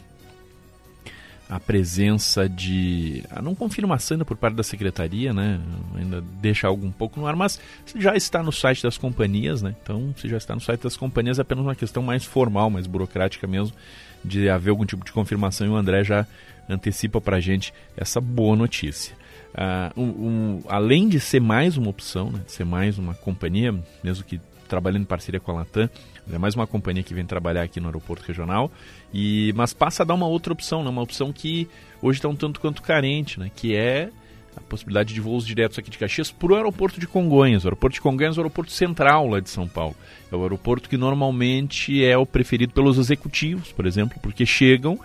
a 1.50 1.60
presença 1.60 2.48
de. 2.48 3.24
a 3.32 3.42
não 3.42 3.56
confirmação 3.56 4.16
ainda 4.16 4.24
por 4.24 4.38
parte 4.38 4.54
da 4.54 4.62
secretaria, 4.62 5.34
né? 5.34 5.60
Ainda 5.96 6.24
deixa 6.40 6.68
algo 6.68 6.86
um 6.86 6.92
pouco 6.92 7.20
no 7.20 7.26
ar, 7.26 7.36
mas 7.36 7.60
já 7.96 8.16
está 8.16 8.44
no 8.44 8.52
site 8.52 8.84
das 8.84 9.00
companhias, 9.00 9.64
né? 9.64 9.76
Então, 9.82 10.14
se 10.16 10.30
já 10.30 10.38
está 10.38 10.54
no 10.54 10.62
site 10.62 10.84
das 10.84 10.96
companhias, 10.96 11.40
é 11.40 11.42
apenas 11.42 11.66
uma 11.66 11.74
questão 11.74 12.04
mais 12.04 12.24
formal, 12.24 12.70
mais 12.70 12.86
burocrática 12.86 13.48
mesmo, 13.48 13.76
de 14.24 14.48
haver 14.48 14.70
algum 14.70 14.86
tipo 14.86 15.04
de 15.04 15.12
confirmação 15.12 15.66
e 15.66 15.70
o 15.72 15.76
André 15.76 16.04
já 16.04 16.28
antecipa 16.70 17.20
para 17.20 17.38
a 17.38 17.40
gente 17.40 17.74
essa 17.98 18.22
boa 18.22 18.56
notícia. 18.56 19.16
uh, 19.56 20.00
um, 20.00 20.04
um, 20.04 20.64
além 20.68 21.10
de 21.10 21.20
ser 21.20 21.42
mais 21.42 21.78
uma 21.78 21.90
opção, 21.90 22.30
né, 22.30 22.42
ser 22.46 22.64
mais 22.64 23.00
uma 23.00 23.16
companhia, 23.16 23.74
mesmo 24.04 24.24
que 24.24 24.40
trabalhando 24.68 25.02
em 25.02 25.06
parceria 25.06 25.40
com 25.40 25.52
a 25.52 25.56
Latam, 25.56 25.90
é 26.32 26.38
mais 26.38 26.56
uma 26.56 26.68
companhia 26.68 27.04
que 27.04 27.14
vem 27.14 27.26
trabalhar 27.26 27.64
aqui 27.64 27.80
no 27.80 27.88
aeroporto 27.88 28.26
regional, 28.28 28.72
e 29.14 29.54
mas 29.56 29.74
passa 29.74 30.04
a 30.04 30.06
dar 30.06 30.14
uma 30.14 30.28
outra 30.28 30.54
opção, 30.54 30.84
né, 30.84 30.90
uma 30.90 31.02
opção 31.02 31.34
que 31.34 31.68
hoje 32.02 32.20
está 32.20 32.28
um 32.28 32.36
tanto 32.36 32.60
quanto 32.60 32.82
carente, 32.82 33.40
né, 33.40 33.52
que 33.56 33.76
é 33.76 34.10
a 34.56 34.62
possibilidade 34.62 35.14
de 35.14 35.22
voos 35.22 35.46
diretos 35.46 35.80
aqui 35.80 35.90
de 35.90 35.98
Caxias 35.98 36.32
para 36.32 36.52
o 36.52 36.56
aeroporto 36.56 37.00
de 37.00 37.08
Congonhas. 37.08 37.64
O 37.64 37.68
aeroporto 37.68 37.94
de 37.96 38.02
Congonhas 38.02 38.36
é 38.36 38.40
o 38.40 38.42
aeroporto 38.42 38.72
central 38.72 39.28
lá 39.28 39.40
de 39.40 39.50
São 39.50 39.68
Paulo. 39.68 39.96
É 40.32 40.36
o 40.36 40.42
aeroporto 40.42 40.90
que 40.90 40.98
normalmente 40.98 42.04
é 42.04 42.18
o 42.18 42.26
preferido 42.26 42.74
pelos 42.74 42.98
executivos, 42.98 43.72
por 43.72 43.86
exemplo, 43.86 44.20
porque 44.22 44.46
chegam 44.46 45.00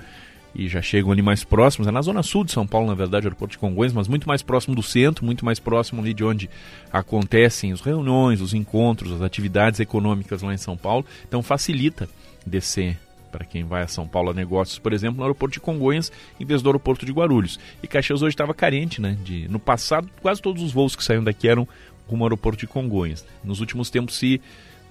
e 0.54 0.68
já 0.68 0.80
chegam 0.80 1.10
ali 1.10 1.20
mais 1.20 1.42
próximos, 1.42 1.88
é 1.88 1.90
na 1.90 2.00
zona 2.00 2.22
sul 2.22 2.44
de 2.44 2.52
São 2.52 2.66
Paulo, 2.66 2.86
na 2.86 2.94
verdade, 2.94 3.26
o 3.26 3.28
aeroporto 3.28 3.52
de 3.52 3.58
Congonhas, 3.58 3.92
mas 3.92 4.06
muito 4.06 4.28
mais 4.28 4.42
próximo 4.42 4.74
do 4.74 4.82
centro, 4.82 5.24
muito 5.24 5.44
mais 5.44 5.58
próximo 5.58 6.00
ali 6.00 6.14
de 6.14 6.22
onde 6.22 6.48
acontecem 6.92 7.72
as 7.72 7.80
reuniões, 7.80 8.40
os 8.40 8.54
encontros, 8.54 9.12
as 9.12 9.22
atividades 9.22 9.80
econômicas 9.80 10.42
lá 10.42 10.54
em 10.54 10.58
São 10.58 10.76
Paulo. 10.76 11.04
Então 11.26 11.42
facilita 11.42 12.08
descer 12.46 12.98
para 13.32 13.44
quem 13.44 13.64
vai 13.64 13.82
a 13.82 13.88
São 13.88 14.06
Paulo 14.06 14.30
a 14.30 14.34
negócios, 14.34 14.78
por 14.78 14.92
exemplo, 14.92 15.16
no 15.16 15.24
aeroporto 15.24 15.54
de 15.54 15.60
Congonhas, 15.60 16.12
em 16.38 16.44
vez 16.44 16.62
do 16.62 16.68
aeroporto 16.68 17.04
de 17.04 17.10
Guarulhos. 17.10 17.58
E 17.82 17.88
Caxias 17.88 18.22
hoje 18.22 18.34
estava 18.34 18.54
carente, 18.54 19.00
né? 19.00 19.18
De, 19.24 19.48
no 19.48 19.58
passado, 19.58 20.08
quase 20.22 20.40
todos 20.40 20.62
os 20.62 20.70
voos 20.70 20.94
que 20.94 21.02
saíam 21.02 21.24
daqui 21.24 21.48
eram 21.48 21.66
rumo 22.06 22.22
ao 22.22 22.28
aeroporto 22.28 22.60
de 22.60 22.68
Congonhas. 22.68 23.26
Nos 23.42 23.58
últimos 23.58 23.90
tempos 23.90 24.16
se 24.16 24.40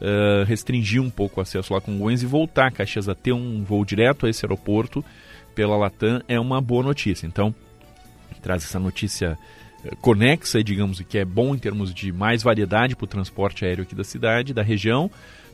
uh, 0.02 0.44
restringiu 0.44 1.04
um 1.04 1.10
pouco 1.10 1.40
o 1.40 1.42
acesso 1.42 1.72
lá 1.72 1.80
a 1.80 1.82
Congonhas 1.82 2.22
e 2.22 2.26
voltar 2.26 2.68
a 2.68 2.72
Caxias 2.72 3.08
a 3.08 3.16
ter 3.16 3.32
um 3.32 3.64
voo 3.64 3.86
direto 3.86 4.26
a 4.26 4.30
esse 4.30 4.46
aeroporto 4.46 5.06
pela 5.54 5.78
Latam 5.78 6.22
é 6.28 6.40
uma 6.40 6.62
boa 6.62 6.84
notícia. 6.84 7.26
Então, 7.26 7.54
traz 8.42 8.64
essa 8.64 8.80
notícia 8.80 9.38
eh, 9.84 9.96
conexa, 10.02 10.64
digamos, 10.64 11.02
que 11.02 11.18
é 11.18 11.26
bom 11.26 11.56
em 11.56 11.58
termos 11.58 11.94
de 11.94 12.12
mais 12.12 12.44
variedade 12.44 12.96
para 12.96 13.06
o 13.06 13.08
transporte 13.08 13.66
aéreo 13.66 13.84
aqui 13.84 13.96
da 13.96 14.04
cidade, 14.04 14.54
da 14.54 14.62
região, 14.62 15.10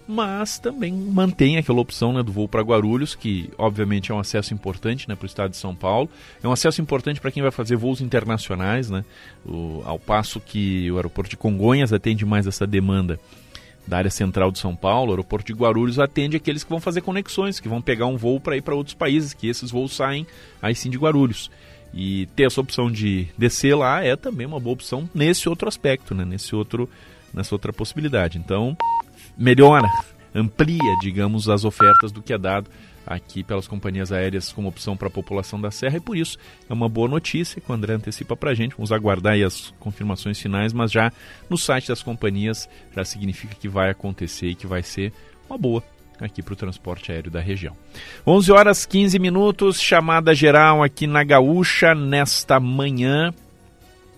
mas 0.08 0.58
também 0.58 0.92
mantém 0.92 1.58
aquela 1.58 1.80
opção 1.80 2.12
né, 2.12 2.24
do 2.24 2.32
voo 2.32 2.48
para 2.48 2.64
Guarulhos, 2.64 3.14
que 3.14 3.52
obviamente 3.60 4.12
é 4.12 4.16
um 4.16 4.20
acesso 4.20 4.56
importante 4.56 5.08
né, 5.08 5.16
para 5.16 5.26
o 5.26 5.28
estado 5.28 5.52
de 5.52 5.58
São 5.58 5.76
Paulo. 5.76 6.10
É 6.44 6.48
um 6.48 6.52
acesso 6.52 6.82
importante 6.82 7.22
para 7.22 7.30
quem 7.30 7.44
vai 7.44 7.52
fazer 7.52 7.76
voos 7.76 8.02
internacionais, 8.02 8.90
né, 8.90 9.06
o, 9.46 9.84
ao 9.86 10.00
passo 10.00 10.40
que 10.40 10.90
o 10.92 10.96
aeroporto 10.96 11.30
de 11.30 11.38
Congonhas 11.38 11.94
atende 11.94 12.26
mais 12.26 12.48
essa 12.48 12.66
demanda 12.66 13.20
da 13.88 13.98
área 13.98 14.12
central 14.12 14.52
de 14.52 14.60
São 14.60 14.76
Paulo, 14.76 15.10
o 15.10 15.14
aeroporto 15.14 15.48
de 15.48 15.60
Guarulhos 15.60 16.00
atende 16.00 16.38
aqueles 16.38 16.64
que 16.64 16.70
vão 16.70 16.80
fazer 16.80 17.02
conexões, 17.02 17.60
que 17.60 17.68
vão 17.68 17.82
pegar 17.82 18.06
um 18.06 18.18
voo 18.18 18.40
para 18.40 18.56
ir 18.56 18.62
para 18.62 18.76
outros 18.76 18.94
países, 18.94 19.34
que 19.34 19.48
esses 19.48 19.72
voos 19.72 19.96
saem 19.96 20.28
aí 20.62 20.76
sim 20.76 20.90
de 20.90 20.98
Guarulhos. 20.98 21.50
E 21.94 22.28
ter 22.36 22.44
essa 22.44 22.62
opção 22.62 22.92
de 22.92 23.28
descer 23.38 23.76
lá 23.76 24.04
é 24.04 24.16
também 24.16 24.46
uma 24.46 24.60
boa 24.60 24.74
opção 24.74 25.10
nesse 25.14 25.50
outro 25.50 25.68
aspecto, 25.68 26.14
né? 26.14 26.24
nesse 26.24 26.56
outro, 26.56 26.88
nessa 27.34 27.56
outra 27.56 27.74
possibilidade. 27.74 28.38
Então, 28.38 28.78
melhora, 29.36 29.90
amplia, 30.34 30.96
digamos, 31.02 31.50
as 31.50 31.66
ofertas 31.66 32.12
do 32.12 32.22
que 32.22 32.34
é 32.34 32.38
dado 32.38 32.70
aqui 33.06 33.44
pelas 33.44 33.68
companhias 33.68 34.12
aéreas 34.12 34.52
como 34.52 34.68
opção 34.68 34.96
para 34.96 35.08
a 35.08 35.12
população 35.12 35.60
da 35.60 35.72
Serra 35.72 35.98
e 35.98 36.00
por 36.00 36.16
isso 36.16 36.38
é 36.70 36.74
uma 36.74 36.88
boa 36.88 37.08
notícia 37.08 37.60
que 37.60 37.72
o 37.72 37.74
André 37.74 37.94
antecipa 37.94 38.36
para 38.38 38.52
a 38.52 38.54
gente. 38.54 38.76
Vamos 38.76 38.92
aguardar 38.92 39.36
as 39.42 39.74
confirmações 39.80 40.40
finais, 40.40 40.74
mas 40.74 40.92
já 40.92 41.12
no 41.50 41.58
site 41.58 41.88
das 41.88 42.04
companhias 42.04 42.70
já 42.96 43.04
significa 43.04 43.56
que 43.56 43.68
vai 43.68 43.90
acontecer 43.90 44.50
e 44.50 44.56
que 44.56 44.68
vai 44.68 44.84
ser 44.84 45.12
uma 45.50 45.58
boa 45.58 45.84
aqui 46.20 46.44
para 46.44 46.54
o 46.54 46.58
transporte 46.58 47.12
aéreo 47.12 47.32
da 47.32 47.40
região. 47.40 47.76
11 48.28 48.52
horas 48.52 48.86
15 48.86 49.18
minutos, 49.18 49.82
chamada 49.82 50.36
geral 50.36 50.84
aqui 50.84 51.08
na 51.08 51.24
Gaúcha 51.24 51.96
nesta 51.96 52.60
manhã. 52.60 53.34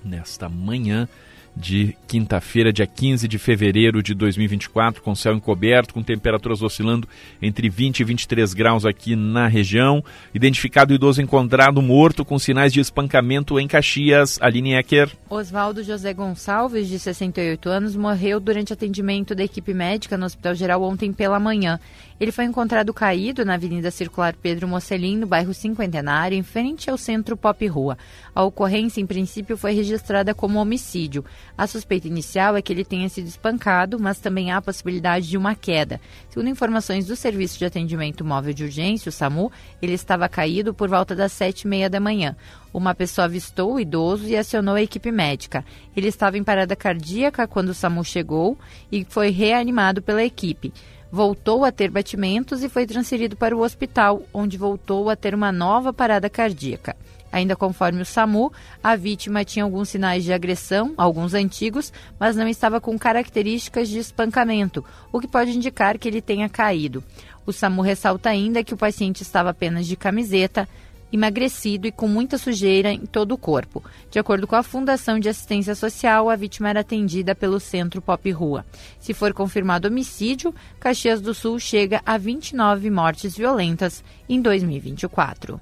Nesta 0.04 0.50
manhã 0.50 1.08
de 1.56 1.96
quinta-feira, 2.08 2.72
dia 2.72 2.88
15 2.88 3.28
de 3.28 3.38
fevereiro 3.38 4.02
de 4.02 4.14
2024, 4.14 5.02
com 5.02 5.14
céu 5.14 5.34
encoberto, 5.34 5.94
com 5.94 6.02
temperaturas 6.02 6.62
oscilando 6.62 7.08
entre 7.42 7.70
20 7.70 8.00
e 8.00 8.04
23 8.04 8.54
graus 8.54 8.86
aqui 8.86 9.16
na 9.16 9.48
região. 9.48 10.04
Identificado 10.34 10.92
o 10.92 10.96
idoso 10.96 11.22
encontrado 11.22 11.82
morto 11.82 12.24
com 12.24 12.40
sinais 12.40 12.72
de 12.72 12.80
espancamento 12.80 13.60
em 13.60 13.68
Caxias. 13.68 14.40
Aline 14.42 14.74
Ecker. 14.74 15.12
Oswaldo 15.30 15.84
José 15.84 16.14
Gonçalves, 16.14 16.88
de 16.88 16.98
68 16.98 17.70
anos, 17.70 17.96
morreu 17.96 18.40
durante 18.40 18.74
atendimento 18.74 19.36
da 19.36 19.44
equipe 19.44 19.74
médica 19.74 20.18
no 20.18 20.26
Hospital 20.26 20.56
Geral 20.56 20.84
ontem 20.84 21.12
pela 21.12 21.40
manhã. 21.40 21.80
Ele 22.22 22.32
foi 22.32 22.46
encontrado 22.46 22.94
caído 22.94 23.44
na 23.44 23.56
Avenida 23.56 23.90
Circular 23.90 24.36
Pedro 24.36 24.68
Mocelin, 24.68 25.18
no 25.18 25.26
bairro 25.26 25.56
Cinquentenário, 25.56 26.38
em 26.38 26.44
frente 26.44 26.88
ao 26.88 26.96
centro 26.96 27.36
Pop 27.36 27.66
Rua. 27.66 27.98
A 28.36 28.44
ocorrência, 28.44 29.02
em 29.02 29.08
princípio, 29.08 29.58
foi 29.58 29.74
registrada 29.74 30.32
como 30.32 30.60
homicídio. 30.60 31.26
A 31.58 31.66
suspeita 31.66 32.08
inicial 32.08 32.56
é 32.56 32.62
que 32.62 32.72
ele 32.72 32.86
tenha 32.86 33.10
sido 33.10 33.26
espancado, 33.26 34.00
mas 34.00 34.20
também 34.20 34.52
há 34.52 34.58
a 34.58 34.62
possibilidade 34.62 35.28
de 35.28 35.36
uma 35.36 35.56
queda. 35.56 36.00
Segundo 36.30 36.48
informações 36.48 37.08
do 37.08 37.16
Serviço 37.16 37.58
de 37.58 37.66
Atendimento 37.66 38.24
Móvel 38.24 38.54
de 38.54 38.66
Urgência, 38.66 39.10
o 39.10 39.12
SAMU, 39.12 39.52
ele 39.82 39.94
estava 39.94 40.30
caído 40.30 40.76
por 40.76 40.90
volta 40.90 41.16
das 41.16 41.32
sete 41.32 41.62
e 41.62 41.68
meia 41.68 41.90
da 41.90 42.00
manhã. 42.00 42.36
Uma 42.72 42.94
pessoa 42.94 43.26
avistou 43.26 43.74
o 43.74 43.80
idoso 43.80 44.28
e 44.28 44.38
acionou 44.38 44.76
a 44.76 44.82
equipe 44.82 45.12
médica. 45.12 45.66
Ele 45.98 46.08
estava 46.08 46.38
em 46.38 46.44
parada 46.44 46.76
cardíaca 46.76 47.48
quando 47.48 47.70
o 47.70 47.74
SAMU 47.74 48.06
chegou 48.06 48.60
e 48.92 49.08
foi 49.10 49.32
reanimado 49.32 50.04
pela 50.04 50.24
equipe 50.24 50.72
voltou 51.12 51.66
a 51.66 51.72
ter 51.72 51.92
batimentos 51.92 52.64
e 52.64 52.70
foi 52.70 52.86
transferido 52.88 53.36
para 53.36 53.56
o 53.56 53.62
hospital, 53.62 54.24
onde 54.34 54.58
voltou 54.58 55.10
a 55.10 55.16
ter 55.16 55.36
uma 55.36 55.52
nova 55.52 55.92
parada 55.92 56.30
cardíaca. 56.30 56.96
Ainda 57.32 57.56
conforme 57.56 58.02
o 58.02 58.06
SAMU, 58.06 58.52
a 58.84 58.96
vítima 58.96 59.46
tinha 59.46 59.64
alguns 59.64 59.90
sinais 59.90 60.24
de 60.24 60.34
agressão, 60.34 60.94
alguns 60.98 61.34
antigos, 61.34 61.94
mas 62.20 62.36
não 62.36 62.48
estava 62.48 62.82
com 62.82 62.98
características 63.00 63.88
de 63.88 64.00
espancamento, 64.00 64.84
o 65.12 65.20
que 65.20 65.28
pode 65.28 65.52
indicar 65.52 65.98
que 65.98 66.08
ele 66.08 66.22
tenha 66.22 66.50
caído. 66.50 67.04
O 67.46 67.54
SAMU 67.54 67.82
ressalta 67.82 68.30
ainda 68.30 68.64
que 68.64 68.74
o 68.74 68.78
paciente 68.78 69.22
estava 69.22 69.50
apenas 69.50 69.88
de 69.88 69.96
camiseta, 69.96 70.68
emagrecido 71.12 71.88
e 71.88 71.92
com 71.92 72.08
muita 72.08 72.38
sujeira 72.38 72.92
em 72.92 73.06
todo 73.06 73.34
o 73.34 73.38
corpo. 73.38 73.84
De 74.10 74.20
acordo 74.20 74.48
com 74.48 74.56
a 74.56 74.64
Fundação 74.64 75.20
de 75.20 75.30
Assistência 75.30 75.76
Social, 75.76 76.30
a 76.30 76.36
vítima 76.36 76.70
era 76.70 76.82
atendida 76.82 77.36
pelo 77.36 77.60
Centro 77.60 78.02
Pop 78.02 78.30
Rua. 78.32 78.66
Se 79.00 79.14
for 79.14 79.34
confirmado 79.34 79.88
homicídio, 79.88 80.54
Caxias 80.80 81.22
do 81.22 81.34
Sul 81.34 81.60
chega 81.60 82.02
a 82.06 82.18
29 82.18 82.90
mortes 82.90 83.36
violentas 83.36 84.04
em 84.28 84.42
2024. 84.42 85.60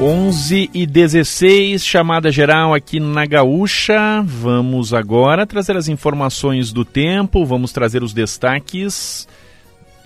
11 0.00 0.70
e 0.72 0.86
16, 0.86 1.84
chamada 1.84 2.30
geral 2.30 2.72
aqui 2.72 3.00
na 3.00 3.26
Gaúcha. 3.26 4.22
Vamos 4.24 4.94
agora 4.94 5.44
trazer 5.44 5.76
as 5.76 5.88
informações 5.88 6.72
do 6.72 6.84
tempo, 6.84 7.44
vamos 7.44 7.72
trazer 7.72 8.00
os 8.04 8.12
destaques 8.12 9.26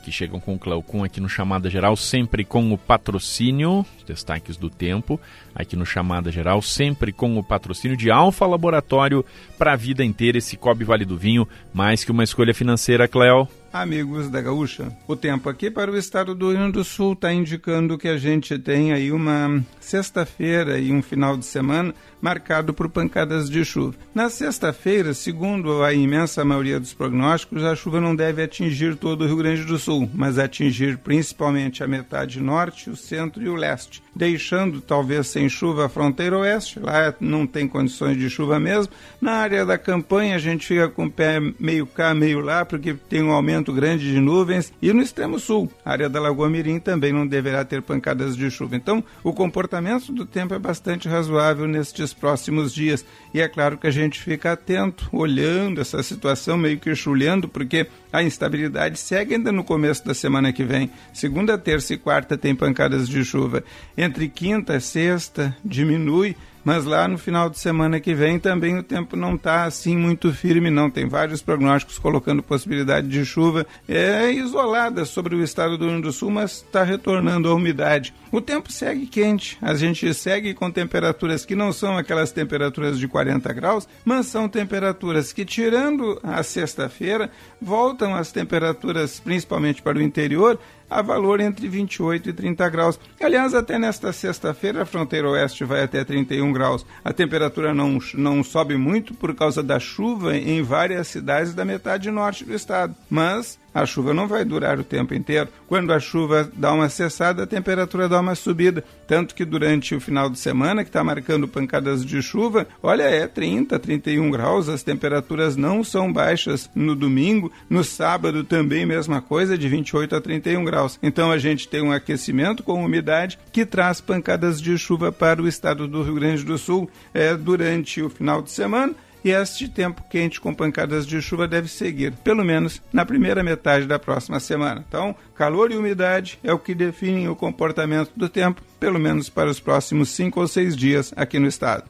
que 0.03 0.13
chegam 0.13 0.41
com 0.41 0.55
o 0.55 0.59
Cleocum 0.59 1.05
aqui 1.05 1.21
no 1.21 1.29
Chamada 1.29 1.71
Geral, 1.71 1.97
sempre 1.97 2.45
com 2.45 2.73
o 2.73 2.79
patrocínio, 2.79 3.87
destaques 4.07 4.57
do 4.57 4.69
tempo, 4.69 5.19
aqui 5.55 5.77
no 5.77 5.87
Chamada 5.87 6.31
Geral, 6.31 6.61
sempre 6.61 7.13
com 7.13 7.39
o 7.39 7.45
patrocínio 7.45 7.97
de 7.97 8.11
Alfa 8.11 8.45
Laboratório 8.47 9.25
para 9.57 9.73
a 9.73 9.77
vida 9.77 10.05
inteira, 10.05 10.39
esse 10.39 10.57
Cobre 10.57 10.85
Vale 10.85 11.05
do 11.05 11.17
Vinho, 11.17 11.49
mais 11.73 12.05
que 12.05 12.11
uma 12.11 12.25
escolha 12.25 12.53
financeira, 12.53 13.07
Cleo. 13.09 13.49
Amigos 13.73 14.29
da 14.29 14.43
Gaúcha, 14.43 14.93
o 15.09 15.17
tempo 15.17 15.49
aqui 15.49 15.71
para 15.71 15.91
o 15.91 15.97
estado 15.97 16.35
do 16.35 16.49
Rio 16.49 16.59
Grande 16.59 16.73
do 16.73 16.85
Sul 16.85 17.15
está 17.15 17.33
indicando 17.33 17.97
que 17.97 18.07
a 18.07 18.19
gente 18.19 18.59
tem 18.59 18.93
aí 18.93 19.11
uma 19.11 19.65
sexta-feira 19.81 20.79
e 20.79 20.93
um 20.93 21.01
final 21.01 21.39
de 21.39 21.47
semana 21.47 21.95
marcado 22.23 22.73
por 22.73 22.88
pancadas 22.88 23.50
de 23.50 23.64
chuva. 23.64 23.97
Na 24.14 24.31
sexta-feira, 24.31 25.12
segundo 25.12 25.83
a 25.83 25.93
imensa 25.93 26.45
maioria 26.45 26.79
dos 26.79 26.95
prognósticos, 26.95 27.64
a 27.64 27.75
chuva 27.75 28.00
não 28.00 28.14
deve 28.14 28.43
atingir 28.43 28.95
todo 28.95 29.23
o 29.23 29.26
Rio 29.26 29.37
Grande 29.37 29.64
do 29.64 29.76
Sul, 29.76 30.09
mas 30.14 30.38
atingir 30.38 30.99
principalmente 30.99 31.83
a 31.83 31.88
metade 31.88 32.41
norte, 32.41 32.88
o 32.88 32.97
centro 32.97 33.43
e 33.43 33.49
o 33.49 33.57
leste, 33.57 34.02
deixando 34.14 34.81
talvez 34.81 35.26
sem 35.26 35.49
chuva 35.49 35.87
a 35.87 35.88
fronteira 35.88 36.38
oeste, 36.38 36.79
lá 36.79 37.12
não 37.19 37.45
tem 37.47 37.67
condições 37.67 38.17
de 38.17 38.31
chuva 38.31 38.61
mesmo. 38.61 38.93
Na 39.21 39.33
área 39.33 39.67
da 39.67 39.76
campanha 39.76 40.37
a 40.37 40.38
gente 40.38 40.64
fica 40.64 40.88
com 40.88 41.07
o 41.07 41.11
pé 41.11 41.41
meio 41.59 41.87
cá, 41.87 42.14
meio 42.14 42.41
lá, 42.41 42.64
porque 42.64 42.95
tem 42.95 43.23
um 43.23 43.33
aumento 43.33 43.73
grande 43.73 44.12
de 44.12 44.21
nuvens, 44.21 44.73
e 44.81 44.93
no 44.93 45.02
extremo 45.02 45.41
sul, 45.41 45.69
a 45.85 45.91
área 45.91 46.09
da 46.09 46.21
Lagoa 46.21 46.49
Mirim 46.49 46.79
também 46.79 47.12
não 47.12 47.26
deverá 47.26 47.64
ter 47.64 47.83
pancadas 47.83 48.37
de 48.37 48.49
chuva. 48.49 48.76
Então, 48.76 49.02
o 49.25 49.33
comportamento 49.33 50.12
do 50.12 50.25
tempo 50.25 50.55
é 50.55 50.59
bastante 50.59 51.09
razoável 51.09 51.67
nestes 51.67 52.12
nos 52.12 52.14
próximos 52.14 52.73
dias. 52.73 53.04
E 53.35 53.40
é 53.40 53.49
claro 53.49 53.78
que 53.78 53.87
a 53.87 53.90
gente 53.90 54.21
fica 54.21 54.52
atento, 54.52 55.09
olhando 55.12 55.81
essa 55.81 56.02
situação, 56.02 56.57
meio 56.57 56.78
que 56.78 56.95
chulhando, 56.95 57.49
porque 57.49 57.87
a 58.12 58.23
instabilidade 58.23 58.99
segue 58.99 59.35
ainda 59.35 59.50
no 59.50 59.64
começo 59.64 60.04
da 60.04 60.14
semana 60.14 60.52
que 60.52 60.64
vem. 60.64 60.90
Segunda, 61.12 61.59
terça 61.59 61.95
e 61.95 61.99
quarta 61.99 62.37
tem 62.37 62.54
pancadas 62.54 63.09
de 63.09 63.25
chuva. 63.25 63.64
Entre 63.97 64.28
quinta 64.28 64.76
e 64.76 64.81
sexta 64.81 65.57
diminui 65.64 66.37
mas 66.64 66.85
lá 66.85 67.09
no 67.09 67.19
final 67.19 67.50
de 67.50 67.59
semana 67.59 68.00
que 68.00 68.14
vem 68.14 68.38
também 68.38 68.78
o 68.78 68.83
tempo 68.83 69.16
não 69.16 69.35
está 69.35 69.64
assim 69.64 69.97
muito 69.97 70.33
firme, 70.33 70.71
não. 70.71 70.90
Tem 70.90 71.07
vários 71.07 71.42
prognósticos 71.42 71.99
colocando 71.99 72.42
possibilidade 72.42 73.09
de 73.09 73.25
chuva 73.25 73.66
é, 73.88 74.31
isolada 74.31 75.04
sobre 75.04 75.35
o 75.35 75.42
estado 75.42 75.76
do 75.76 75.85
Rio 75.85 75.92
Grande 75.92 76.07
do 76.09 76.12
Sul, 76.12 76.31
mas 76.31 76.52
está 76.52 76.83
retornando 76.83 77.49
a 77.49 77.54
umidade. 77.54 78.14
O 78.31 78.40
tempo 78.40 78.73
segue 78.73 79.07
quente, 79.07 79.59
a 79.61 79.75
gente 79.75 80.12
segue 80.14 80.54
com 80.54 80.71
temperaturas 80.71 81.45
que 81.45 81.54
não 81.54 81.73
são 81.73 81.99
aquelas 81.99 82.33
temperaturas 82.33 82.99
de 82.99 83.07
40 83.07 83.52
graus, 83.52 83.88
mas 84.04 84.26
são 84.26 84.49
temperaturas 84.49 85.33
que, 85.33 85.45
tirando 85.45 86.19
a 86.23 86.42
sexta-feira, 86.42 87.31
voltam 87.61 88.14
as 88.14 88.33
temperaturas, 88.33 89.21
principalmente 89.21 89.83
para 89.83 89.99
o 89.99 90.02
interior, 90.02 90.59
a 90.93 91.03
valor 91.03 91.41
entre 91.41 91.69
28 91.69 92.29
e 92.29 92.33
30 92.33 92.69
graus. 92.69 93.01
Aliás, 93.21 93.55
até 93.55 93.79
nesta 93.79 94.13
sexta-feira, 94.13 94.83
a 94.83 94.87
fronteira 94.87 95.29
oeste 95.31 95.65
vai 95.65 95.83
até 95.83 96.05
31 96.05 96.53
graus. 96.53 96.85
A 97.05 97.13
temperatura 97.13 97.73
não, 97.73 97.99
não 98.15 98.45
sobe 98.45 98.77
muito 98.77 99.15
por 99.15 99.35
causa 99.35 99.63
da 99.63 99.79
chuva 99.79 100.37
em 100.37 100.63
várias 100.63 101.09
cidades 101.09 101.55
da 101.55 101.65
metade 101.65 102.11
norte 102.11 102.45
do 102.45 102.55
estado. 102.55 102.95
Mas 103.09 103.59
a 103.75 103.87
chuva 103.87 104.12
não 104.12 104.29
vai 104.29 104.45
durar 104.45 104.79
o 104.79 104.85
tempo 104.85 105.14
inteiro. 105.14 105.49
Quando 105.67 105.93
a 105.93 106.00
chuva 106.00 106.50
dá 106.55 106.73
uma 106.73 106.88
cessada, 106.88 107.43
a 107.43 107.47
temperatura 107.47 108.09
dá 108.09 108.21
uma 108.21 108.35
subida. 108.35 108.85
Tanto 109.07 109.35
que 109.35 109.45
durante 109.45 109.95
o 109.95 110.00
final 110.00 110.29
de 110.29 110.38
semana, 110.38 110.83
que 110.83 110.91
está 110.91 111.02
marcando 111.02 111.49
pancadas 111.49 112.05
de 112.05 112.21
chuva, 112.23 112.67
olha, 112.83 113.05
é 113.05 113.26
30, 113.26 113.79
31 113.79 114.31
graus, 114.31 114.69
as 114.69 114.83
temperaturas 114.83 115.57
não 115.57 115.83
são 115.83 116.12
baixas 116.12 116.71
no 116.75 116.95
domingo. 116.95 117.50
No 117.69 117.83
sábado 117.83 118.45
também, 118.45 118.85
mesma 118.85 119.23
coisa, 119.23 119.57
de 119.57 119.69
28 119.69 120.17
a 120.17 120.21
31 120.21 120.64
graus. 120.64 120.99
Então 121.02 121.31
a 121.31 121.38
gente 121.38 121.69
tem 121.69 121.83
um 121.83 121.93
aquecimento 121.93 122.62
com 122.62 122.85
umidade 122.85 123.38
que 123.52 123.64
traz 123.64 124.00
pancadas 124.00 124.61
de 124.61 124.76
chuva 124.76 125.11
para 125.11 125.43
o 125.43 125.49
estado 125.49 125.88
do 125.88 126.02
Rio 126.02 126.14
Grande 126.14 126.45
do 126.45 126.59
Sul 126.59 126.91
é, 127.14 127.35
durante 127.35 128.02
o 128.02 128.11
final 128.11 128.43
de 128.43 128.50
semana 128.50 128.95
e 129.25 129.31
este 129.31 129.69
tempo 129.69 130.05
quente 130.11 130.41
com 130.41 130.55
pancadas 130.55 131.07
de 131.07 131.21
chuva 131.21 131.47
deve 131.47 131.69
seguir, 131.69 132.12
pelo 132.25 132.45
menos 132.45 132.83
na 132.93 133.07
primeira 133.07 133.43
metade 133.43 133.87
da 133.87 133.99
próxima 133.99 134.41
semana. 134.41 134.85
Então, 134.87 135.14
calor 135.35 135.71
e 135.71 135.76
umidade 135.76 136.38
é 136.43 136.52
o 136.52 136.59
que 136.59 136.75
definem 136.75 137.29
o 137.29 137.37
comportamento 137.37 138.12
do 138.17 138.29
tempo, 138.29 138.62
pelo 138.81 138.99
menos 138.99 139.29
para 139.29 139.50
os 139.50 139.61
próximos 139.61 140.09
cinco 140.11 140.41
ou 140.41 140.49
seis 140.49 140.76
dias 140.76 141.12
aqui 141.17 141.38
no 141.38 141.47
estado. 141.47 141.85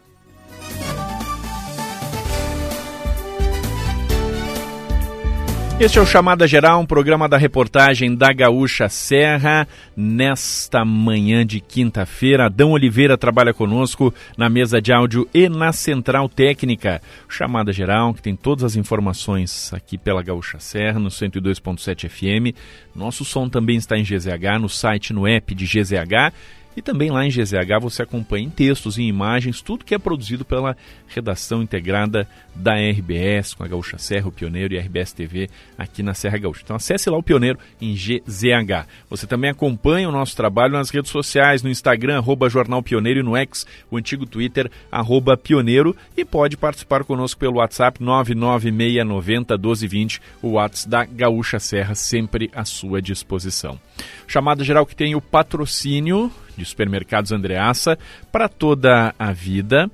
Este 5.82 5.98
é 5.98 6.00
o 6.00 6.06
Chamada 6.06 6.46
Geral, 6.46 6.80
um 6.80 6.86
programa 6.86 7.28
da 7.28 7.36
reportagem 7.36 8.14
da 8.14 8.32
Gaúcha 8.32 8.88
Serra. 8.88 9.66
Nesta 9.96 10.84
manhã 10.84 11.44
de 11.44 11.58
quinta-feira, 11.58 12.46
Adão 12.46 12.70
Oliveira 12.70 13.18
trabalha 13.18 13.52
conosco 13.52 14.14
na 14.38 14.48
mesa 14.48 14.80
de 14.80 14.92
áudio 14.92 15.28
e 15.34 15.48
na 15.48 15.72
central 15.72 16.28
técnica. 16.28 17.02
Chamada 17.28 17.72
Geral, 17.72 18.14
que 18.14 18.22
tem 18.22 18.36
todas 18.36 18.62
as 18.62 18.76
informações 18.76 19.74
aqui 19.74 19.98
pela 19.98 20.22
Gaúcha 20.22 20.60
Serra, 20.60 21.00
no 21.00 21.08
102.7 21.08 22.08
FM. 22.08 22.56
Nosso 22.94 23.24
som 23.24 23.48
também 23.48 23.76
está 23.76 23.98
em 23.98 24.04
GZH, 24.04 24.60
no 24.60 24.68
site, 24.68 25.12
no 25.12 25.26
app 25.26 25.52
de 25.52 25.66
GZH 25.66 26.32
e 26.76 26.82
também 26.82 27.10
lá 27.10 27.24
em 27.24 27.28
GZH 27.28 27.80
você 27.80 28.02
acompanha 28.02 28.46
em 28.46 28.50
textos 28.50 28.98
e 28.98 29.02
imagens 29.02 29.60
tudo 29.60 29.84
que 29.84 29.94
é 29.94 29.98
produzido 29.98 30.44
pela 30.44 30.76
redação 31.08 31.62
integrada 31.62 32.26
da 32.54 32.74
RBS, 32.74 33.54
com 33.54 33.64
a 33.64 33.68
Gaúcha 33.68 33.98
Serra, 33.98 34.28
o 34.28 34.32
Pioneiro 34.32 34.74
e 34.74 34.78
a 34.78 34.82
RBS 34.82 35.12
TV 35.12 35.48
aqui 35.76 36.02
na 36.02 36.14
Serra 36.14 36.38
Gaúcha. 36.38 36.62
Então 36.64 36.76
acesse 36.76 37.08
lá 37.08 37.16
o 37.16 37.22
Pioneiro 37.22 37.58
em 37.80 37.94
GZH. 37.94 38.86
Você 39.08 39.26
também 39.26 39.50
acompanha 39.50 40.08
o 40.08 40.12
nosso 40.12 40.36
trabalho 40.36 40.72
nas 40.72 40.90
redes 40.90 41.10
sociais, 41.10 41.62
no 41.62 41.70
Instagram, 41.70 42.18
arroba 42.18 42.48
Jornal 42.48 42.82
Pioneiro 42.82 43.20
e 43.20 43.22
no 43.22 43.36
X, 43.36 43.66
o 43.90 43.96
antigo 43.96 44.26
Twitter, 44.26 44.70
arroba 44.90 45.36
Pioneiro 45.36 45.96
e 46.16 46.24
pode 46.24 46.56
participar 46.56 47.04
conosco 47.04 47.40
pelo 47.40 47.56
WhatsApp 47.56 48.02
99690 48.02 49.56
1220, 49.56 50.20
o 50.42 50.50
WhatsApp 50.52 50.88
da 50.88 51.04
Gaúcha 51.04 51.58
Serra, 51.58 51.94
sempre 51.94 52.50
à 52.54 52.64
sua 52.64 53.00
disposição. 53.00 53.78
Chamada 54.26 54.64
geral 54.64 54.86
que 54.86 54.96
tem 54.96 55.14
o 55.14 55.20
patrocínio 55.20 56.30
de 56.56 56.64
supermercados 56.64 57.32
Andreaça 57.32 57.98
para 58.30 58.48
toda 58.48 59.14
a 59.18 59.32
vida. 59.32 59.90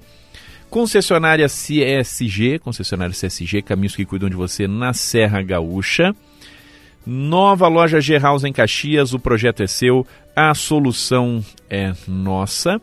Concessionária 0.71 1.47
CSG, 1.47 2.59
concessionária 2.59 3.15
CSG, 3.15 3.63
caminhos 3.63 3.97
que 3.97 4.05
cuidam 4.05 4.29
de 4.29 4.37
você 4.37 4.69
na 4.69 4.93
Serra 4.93 5.43
Gaúcha. 5.43 6.15
Nova 7.07 7.69
loja 7.69 8.01
G-House 8.01 8.45
em 8.45 8.53
Caxias, 8.53 9.15
o 9.15 9.19
projeto 9.19 9.63
é 9.63 9.67
seu, 9.67 10.07
a 10.37 10.53
solução 10.55 11.43
é 11.71 11.95
nossa. 12.07 12.79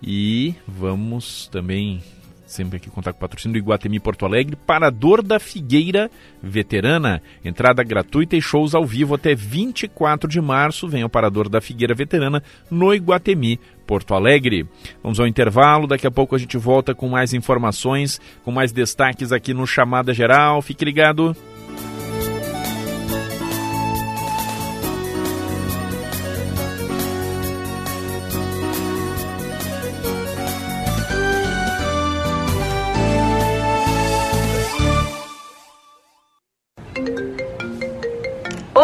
E 0.00 0.54
vamos 0.66 1.48
também 1.50 2.00
sempre 2.48 2.78
aqui 2.78 2.90
contar 2.90 3.12
com 3.12 3.18
o 3.18 3.20
patrocínio 3.20 3.52
do 3.52 3.62
Iguatemi 3.62 4.00
Porto 4.00 4.24
Alegre, 4.24 4.56
Parador 4.56 5.22
da 5.22 5.38
Figueira 5.38 6.10
Veterana, 6.42 7.22
entrada 7.44 7.84
gratuita 7.84 8.36
e 8.36 8.40
shows 8.40 8.74
ao 8.74 8.84
vivo 8.84 9.14
até 9.14 9.34
24 9.34 10.28
de 10.28 10.40
março, 10.40 10.88
vem 10.88 11.02
ao 11.02 11.10
Parador 11.10 11.48
da 11.48 11.60
Figueira 11.60 11.94
Veterana 11.94 12.42
no 12.70 12.92
Iguatemi 12.94 13.60
Porto 13.86 14.14
Alegre. 14.14 14.66
Vamos 15.02 15.20
ao 15.20 15.26
intervalo, 15.26 15.86
daqui 15.86 16.06
a 16.06 16.10
pouco 16.10 16.34
a 16.34 16.38
gente 16.38 16.56
volta 16.56 16.94
com 16.94 17.08
mais 17.08 17.34
informações, 17.34 18.20
com 18.44 18.50
mais 18.50 18.72
destaques 18.72 19.30
aqui 19.30 19.52
no 19.52 19.66
Chamada 19.66 20.14
Geral, 20.14 20.62
fique 20.62 20.84
ligado. 20.84 21.36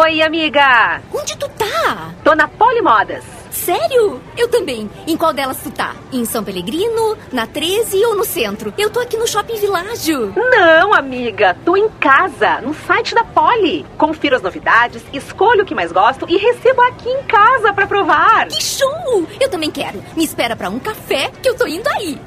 Oi, 0.05 0.21
amiga! 0.21 1.01
Onde 1.11 1.35
tu 1.35 1.49
tá? 1.49 2.13
Tô 2.23 2.35
na 2.35 2.47
Polimodas. 2.47 3.23
Sério? 3.49 4.21
Eu 4.37 4.47
também. 4.47 4.87
Em 5.07 5.17
qual 5.17 5.33
delas 5.33 5.57
tu 5.63 5.71
tá? 5.71 5.95
Em 6.13 6.23
São 6.25 6.43
Pelegrino, 6.43 7.17
na 7.31 7.47
13 7.47 8.05
ou 8.05 8.15
no 8.15 8.23
centro? 8.23 8.71
Eu 8.77 8.91
tô 8.91 8.99
aqui 8.99 9.17
no 9.17 9.27
Shopping 9.27 9.55
Világio. 9.55 10.31
Não, 10.35 10.93
amiga. 10.93 11.57
Tô 11.65 11.75
em 11.75 11.89
casa, 11.89 12.61
no 12.61 12.75
site 12.85 13.15
da 13.15 13.23
Poli. 13.23 13.83
Confiro 13.97 14.35
as 14.35 14.43
novidades, 14.43 15.01
escolho 15.11 15.63
o 15.63 15.65
que 15.65 15.73
mais 15.73 15.91
gosto 15.91 16.27
e 16.29 16.37
recebo 16.37 16.83
aqui 16.83 17.09
em 17.09 17.23
casa 17.23 17.73
pra 17.73 17.87
provar. 17.87 18.47
Que 18.47 18.61
show! 18.61 19.27
Eu 19.41 19.49
também 19.49 19.71
quero. 19.71 20.03
Me 20.15 20.23
espera 20.23 20.55
pra 20.55 20.69
um 20.69 20.77
café 20.77 21.31
que 21.41 21.49
eu 21.49 21.55
tô 21.55 21.65
indo 21.65 21.89
aí. 21.89 22.21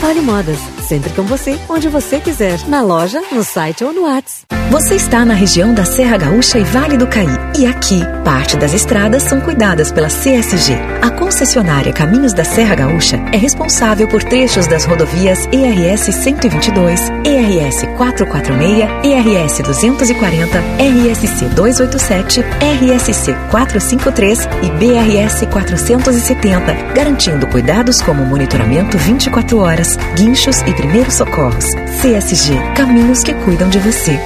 Polimodas. 0.00 0.60
Sempre 0.92 1.08
com 1.14 1.22
você, 1.22 1.58
onde 1.70 1.88
você 1.88 2.20
quiser. 2.20 2.68
Na 2.68 2.82
loja, 2.82 3.22
no 3.32 3.42
site 3.42 3.82
ou 3.82 3.94
no 3.94 4.02
WhatsApp. 4.02 4.52
Você 4.70 4.94
está 4.94 5.22
na 5.24 5.34
região 5.34 5.74
da 5.74 5.84
Serra 5.84 6.16
Gaúcha 6.16 6.58
e 6.58 6.64
Vale 6.64 6.96
do 6.96 7.06
Caí. 7.06 7.28
E 7.58 7.66
aqui, 7.66 8.00
parte 8.24 8.56
das 8.56 8.72
estradas 8.72 9.22
são 9.22 9.40
cuidadas 9.40 9.92
pela 9.92 10.08
CSG. 10.08 10.74
A 11.02 11.10
concessionária 11.10 11.92
Caminhos 11.92 12.32
da 12.32 12.42
Serra 12.42 12.74
Gaúcha 12.74 13.16
é 13.32 13.36
responsável 13.36 14.08
por 14.08 14.22
trechos 14.22 14.66
das 14.66 14.86
rodovias 14.86 15.46
ERS 15.52 16.14
122, 16.14 17.00
ERS 17.24 17.82
446, 17.98 18.88
ERS 19.04 19.58
240, 19.58 20.58
RSC 20.58 21.44
287, 21.54 22.40
RSC 22.40 23.34
453 23.50 24.48
e 24.62 24.70
BRS 24.70 25.46
470, 25.52 26.72
garantindo 26.94 27.46
cuidados 27.46 28.00
como 28.00 28.24
monitoramento 28.24 28.96
24 28.96 29.58
horas, 29.58 29.98
guinchos 30.16 30.62
e 30.62 30.72
primeiros 30.82 31.14
socorros. 31.14 31.64
CSG, 32.00 32.74
caminhos 32.74 33.22
que 33.22 33.32
cuidam 33.44 33.68
de 33.70 33.78
você. 33.78 34.18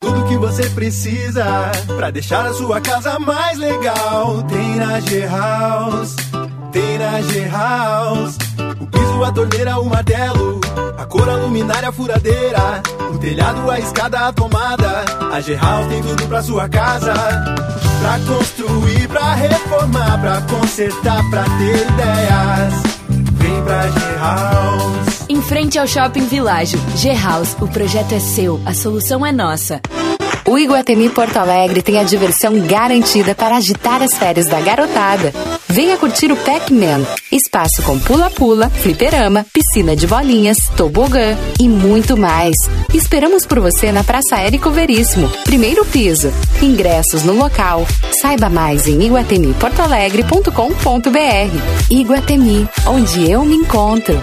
Tudo 0.00 0.26
que 0.26 0.36
você 0.36 0.68
precisa 0.70 1.72
para 1.96 2.10
deixar 2.10 2.46
a 2.46 2.52
sua 2.52 2.78
casa 2.80 3.18
mais 3.18 3.58
legal 3.58 4.42
tem 4.42 4.76
na 4.76 5.00
G-House. 5.00 6.14
Tem 6.72 6.98
na 6.98 7.22
G-House. 7.22 8.36
O 8.80 8.86
piso, 8.86 9.24
a 9.24 9.32
torneira, 9.32 9.78
o 9.78 9.86
martelo, 9.86 10.60
a 10.98 11.06
cor, 11.06 11.26
a 11.26 11.36
luminária, 11.36 11.88
a 11.88 11.92
furadeira, 11.92 12.82
o 13.10 13.18
telhado, 13.18 13.70
a 13.70 13.80
escada, 13.80 14.28
a 14.28 14.32
tomada. 14.32 15.04
A 15.32 15.40
G-House 15.40 15.88
tem 15.88 16.02
tudo 16.02 16.28
pra 16.28 16.42
sua 16.42 16.68
casa. 16.68 17.14
Pra 17.14 18.18
construir, 18.28 19.08
pra 19.08 19.34
reformar, 19.34 20.20
pra 20.20 20.42
consertar, 20.42 21.22
pra 21.30 21.44
ter 21.44 21.86
ideias. 21.86 22.93
Pra 23.64 23.88
G-House. 23.88 25.24
Em 25.26 25.40
frente 25.40 25.78
ao 25.78 25.86
Shopping 25.86 26.26
Világio, 26.26 26.78
G-House, 26.96 27.56
o 27.60 27.66
projeto 27.66 28.12
é 28.12 28.20
seu, 28.20 28.60
a 28.66 28.74
solução 28.74 29.24
é 29.24 29.32
nossa. 29.32 29.80
O 30.46 30.58
Iguatemi 30.58 31.08
Porto 31.08 31.38
Alegre 31.38 31.80
tem 31.80 31.98
a 31.98 32.02
diversão 32.02 32.60
garantida 32.66 33.34
para 33.34 33.56
agitar 33.56 34.02
as 34.02 34.14
férias 34.14 34.46
da 34.46 34.60
garotada. 34.60 35.32
Venha 35.66 35.96
curtir 35.96 36.30
o 36.30 36.36
Pac-Man. 36.36 37.02
Espaço 37.32 37.80
com 37.82 37.98
pula-pula, 37.98 38.68
fliperama, 38.68 39.46
piscina 39.52 39.96
de 39.96 40.06
bolinhas, 40.06 40.58
tobogã 40.76 41.34
e 41.58 41.66
muito 41.66 42.14
mais. 42.14 42.54
Esperamos 42.92 43.46
por 43.46 43.58
você 43.58 43.90
na 43.90 44.04
Praça 44.04 44.36
Érico 44.36 44.70
Veríssimo, 44.70 45.30
primeiro 45.44 45.82
piso. 45.86 46.30
Ingressos 46.60 47.24
no 47.24 47.32
local. 47.32 47.86
Saiba 48.20 48.50
mais 48.50 48.86
em 48.86 49.02
iguatemiportoalegre.com.br. 49.02 51.90
Iguatemi, 51.90 52.68
onde 52.86 53.30
eu 53.30 53.46
me 53.46 53.54
encontro. 53.54 54.20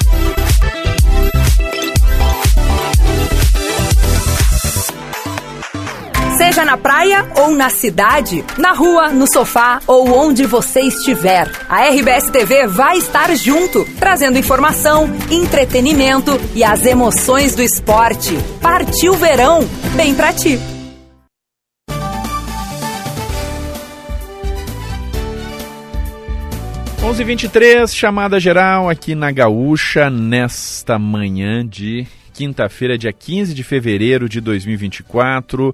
Seja 6.61 6.71
na 6.71 6.77
praia 6.77 7.27
ou 7.37 7.55
na 7.55 7.71
cidade, 7.71 8.45
na 8.55 8.71
rua, 8.71 9.09
no 9.09 9.25
sofá 9.25 9.81
ou 9.87 10.13
onde 10.15 10.45
você 10.45 10.81
estiver, 10.81 11.49
a 11.67 11.87
RBS 11.89 12.29
TV 12.29 12.67
vai 12.67 12.97
estar 12.97 13.35
junto, 13.35 13.83
trazendo 13.99 14.37
informação, 14.37 15.09
entretenimento 15.31 16.39
e 16.53 16.63
as 16.63 16.85
emoções 16.85 17.55
do 17.55 17.63
esporte. 17.63 18.37
Partiu 18.61 19.15
verão, 19.15 19.67
bem 19.95 20.13
pra 20.13 20.31
ti. 20.33 20.59
Onze 27.03 27.23
vinte 27.23 27.49
chamada 27.87 28.39
geral 28.39 28.87
aqui 28.87 29.15
na 29.15 29.31
Gaúcha 29.31 30.11
nesta 30.11 30.99
manhã 30.99 31.65
de 31.65 32.05
quinta-feira, 32.35 32.99
dia 32.99 33.11
15 33.11 33.53
de 33.55 33.63
fevereiro 33.63 34.29
de 34.29 34.39
2024 34.39 35.73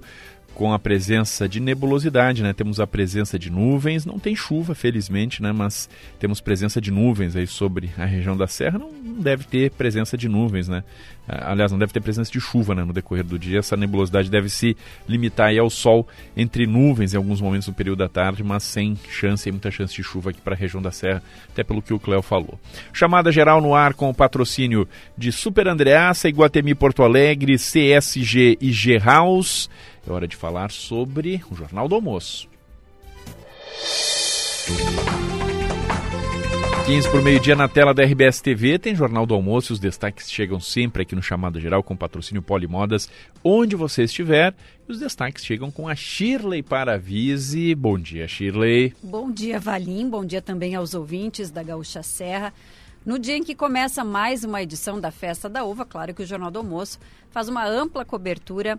com 0.58 0.72
a 0.72 0.78
presença 0.78 1.48
de 1.48 1.60
nebulosidade, 1.60 2.42
né? 2.42 2.52
Temos 2.52 2.80
a 2.80 2.86
presença 2.86 3.38
de 3.38 3.48
nuvens, 3.48 4.04
não 4.04 4.18
tem 4.18 4.34
chuva, 4.34 4.74
felizmente, 4.74 5.40
né? 5.40 5.52
Mas 5.52 5.88
temos 6.18 6.40
presença 6.40 6.80
de 6.80 6.90
nuvens 6.90 7.36
aí 7.36 7.46
sobre 7.46 7.90
a 7.96 8.04
região 8.04 8.36
da 8.36 8.48
serra. 8.48 8.76
Não 8.76 8.90
deve 9.22 9.44
ter 9.44 9.70
presença 9.70 10.18
de 10.18 10.28
nuvens, 10.28 10.66
né? 10.66 10.82
Ah, 11.28 11.52
aliás, 11.52 11.70
não 11.70 11.78
deve 11.78 11.92
ter 11.92 12.00
presença 12.00 12.32
de 12.32 12.40
chuva, 12.40 12.74
né? 12.74 12.82
No 12.82 12.92
decorrer 12.92 13.22
do 13.22 13.38
dia, 13.38 13.60
essa 13.60 13.76
nebulosidade 13.76 14.28
deve 14.28 14.48
se 14.48 14.76
limitar 15.08 15.50
aí 15.50 15.58
ao 15.60 15.70
sol 15.70 16.08
entre 16.36 16.66
nuvens 16.66 17.14
em 17.14 17.16
alguns 17.16 17.40
momentos 17.40 17.68
do 17.68 17.72
período 17.72 17.98
da 17.98 18.08
tarde, 18.08 18.42
mas 18.42 18.64
sem 18.64 18.98
chance, 19.08 19.48
muita 19.52 19.70
chance 19.70 19.94
de 19.94 20.02
chuva 20.02 20.30
aqui 20.30 20.40
para 20.40 20.54
a 20.54 20.58
região 20.58 20.82
da 20.82 20.90
serra, 20.90 21.22
até 21.52 21.62
pelo 21.62 21.80
que 21.80 21.94
o 21.94 22.00
Cléo 22.00 22.20
falou. 22.20 22.58
Chamada 22.92 23.30
geral 23.30 23.60
no 23.60 23.76
ar 23.76 23.94
com 23.94 24.10
o 24.10 24.14
patrocínio 24.14 24.88
de 25.16 25.30
Super 25.30 25.68
Andreaça, 25.68 26.28
Iguatemi 26.28 26.74
Porto 26.74 27.04
Alegre, 27.04 27.54
CSG 27.54 28.58
e 28.60 28.72
G 28.72 28.98
House. 28.98 29.70
É 30.08 30.12
hora 30.12 30.26
de 30.26 30.36
falar 30.36 30.70
sobre 30.70 31.42
o 31.50 31.54
Jornal 31.54 31.86
do 31.86 31.94
Almoço. 31.94 32.48
15 36.86 37.10
por 37.10 37.20
meio-dia 37.20 37.54
na 37.54 37.68
tela 37.68 37.92
da 37.92 38.02
RBS 38.02 38.40
TV 38.40 38.78
tem 38.78 38.94
Jornal 38.94 39.26
do 39.26 39.34
Almoço. 39.34 39.74
Os 39.74 39.78
destaques 39.78 40.30
chegam 40.32 40.58
sempre 40.58 41.02
aqui 41.02 41.14
no 41.14 41.22
Chamado 41.22 41.60
Geral 41.60 41.82
com 41.82 41.94
patrocínio 41.94 42.40
Polimodas, 42.40 43.06
onde 43.44 43.76
você 43.76 44.04
estiver. 44.04 44.54
Os 44.88 44.98
destaques 44.98 45.44
chegam 45.44 45.70
com 45.70 45.86
a 45.86 45.94
Shirley 45.94 46.62
Paravise. 46.62 47.74
Bom 47.74 47.98
dia, 47.98 48.26
Shirley. 48.26 48.94
Bom 49.02 49.30
dia, 49.30 49.60
Valim. 49.60 50.08
Bom 50.08 50.24
dia 50.24 50.40
também 50.40 50.74
aos 50.74 50.94
ouvintes 50.94 51.50
da 51.50 51.62
Gaúcha 51.62 52.02
Serra. 52.02 52.54
No 53.04 53.18
dia 53.18 53.36
em 53.36 53.42
que 53.42 53.54
começa 53.54 54.02
mais 54.04 54.42
uma 54.42 54.62
edição 54.62 54.98
da 54.98 55.10
Festa 55.10 55.48
da 55.48 55.64
Uva, 55.64 55.84
claro 55.84 56.14
que 56.14 56.22
o 56.22 56.26
Jornal 56.26 56.50
do 56.50 56.58
Almoço 56.58 56.98
faz 57.30 57.48
uma 57.48 57.66
ampla 57.66 58.04
cobertura 58.04 58.78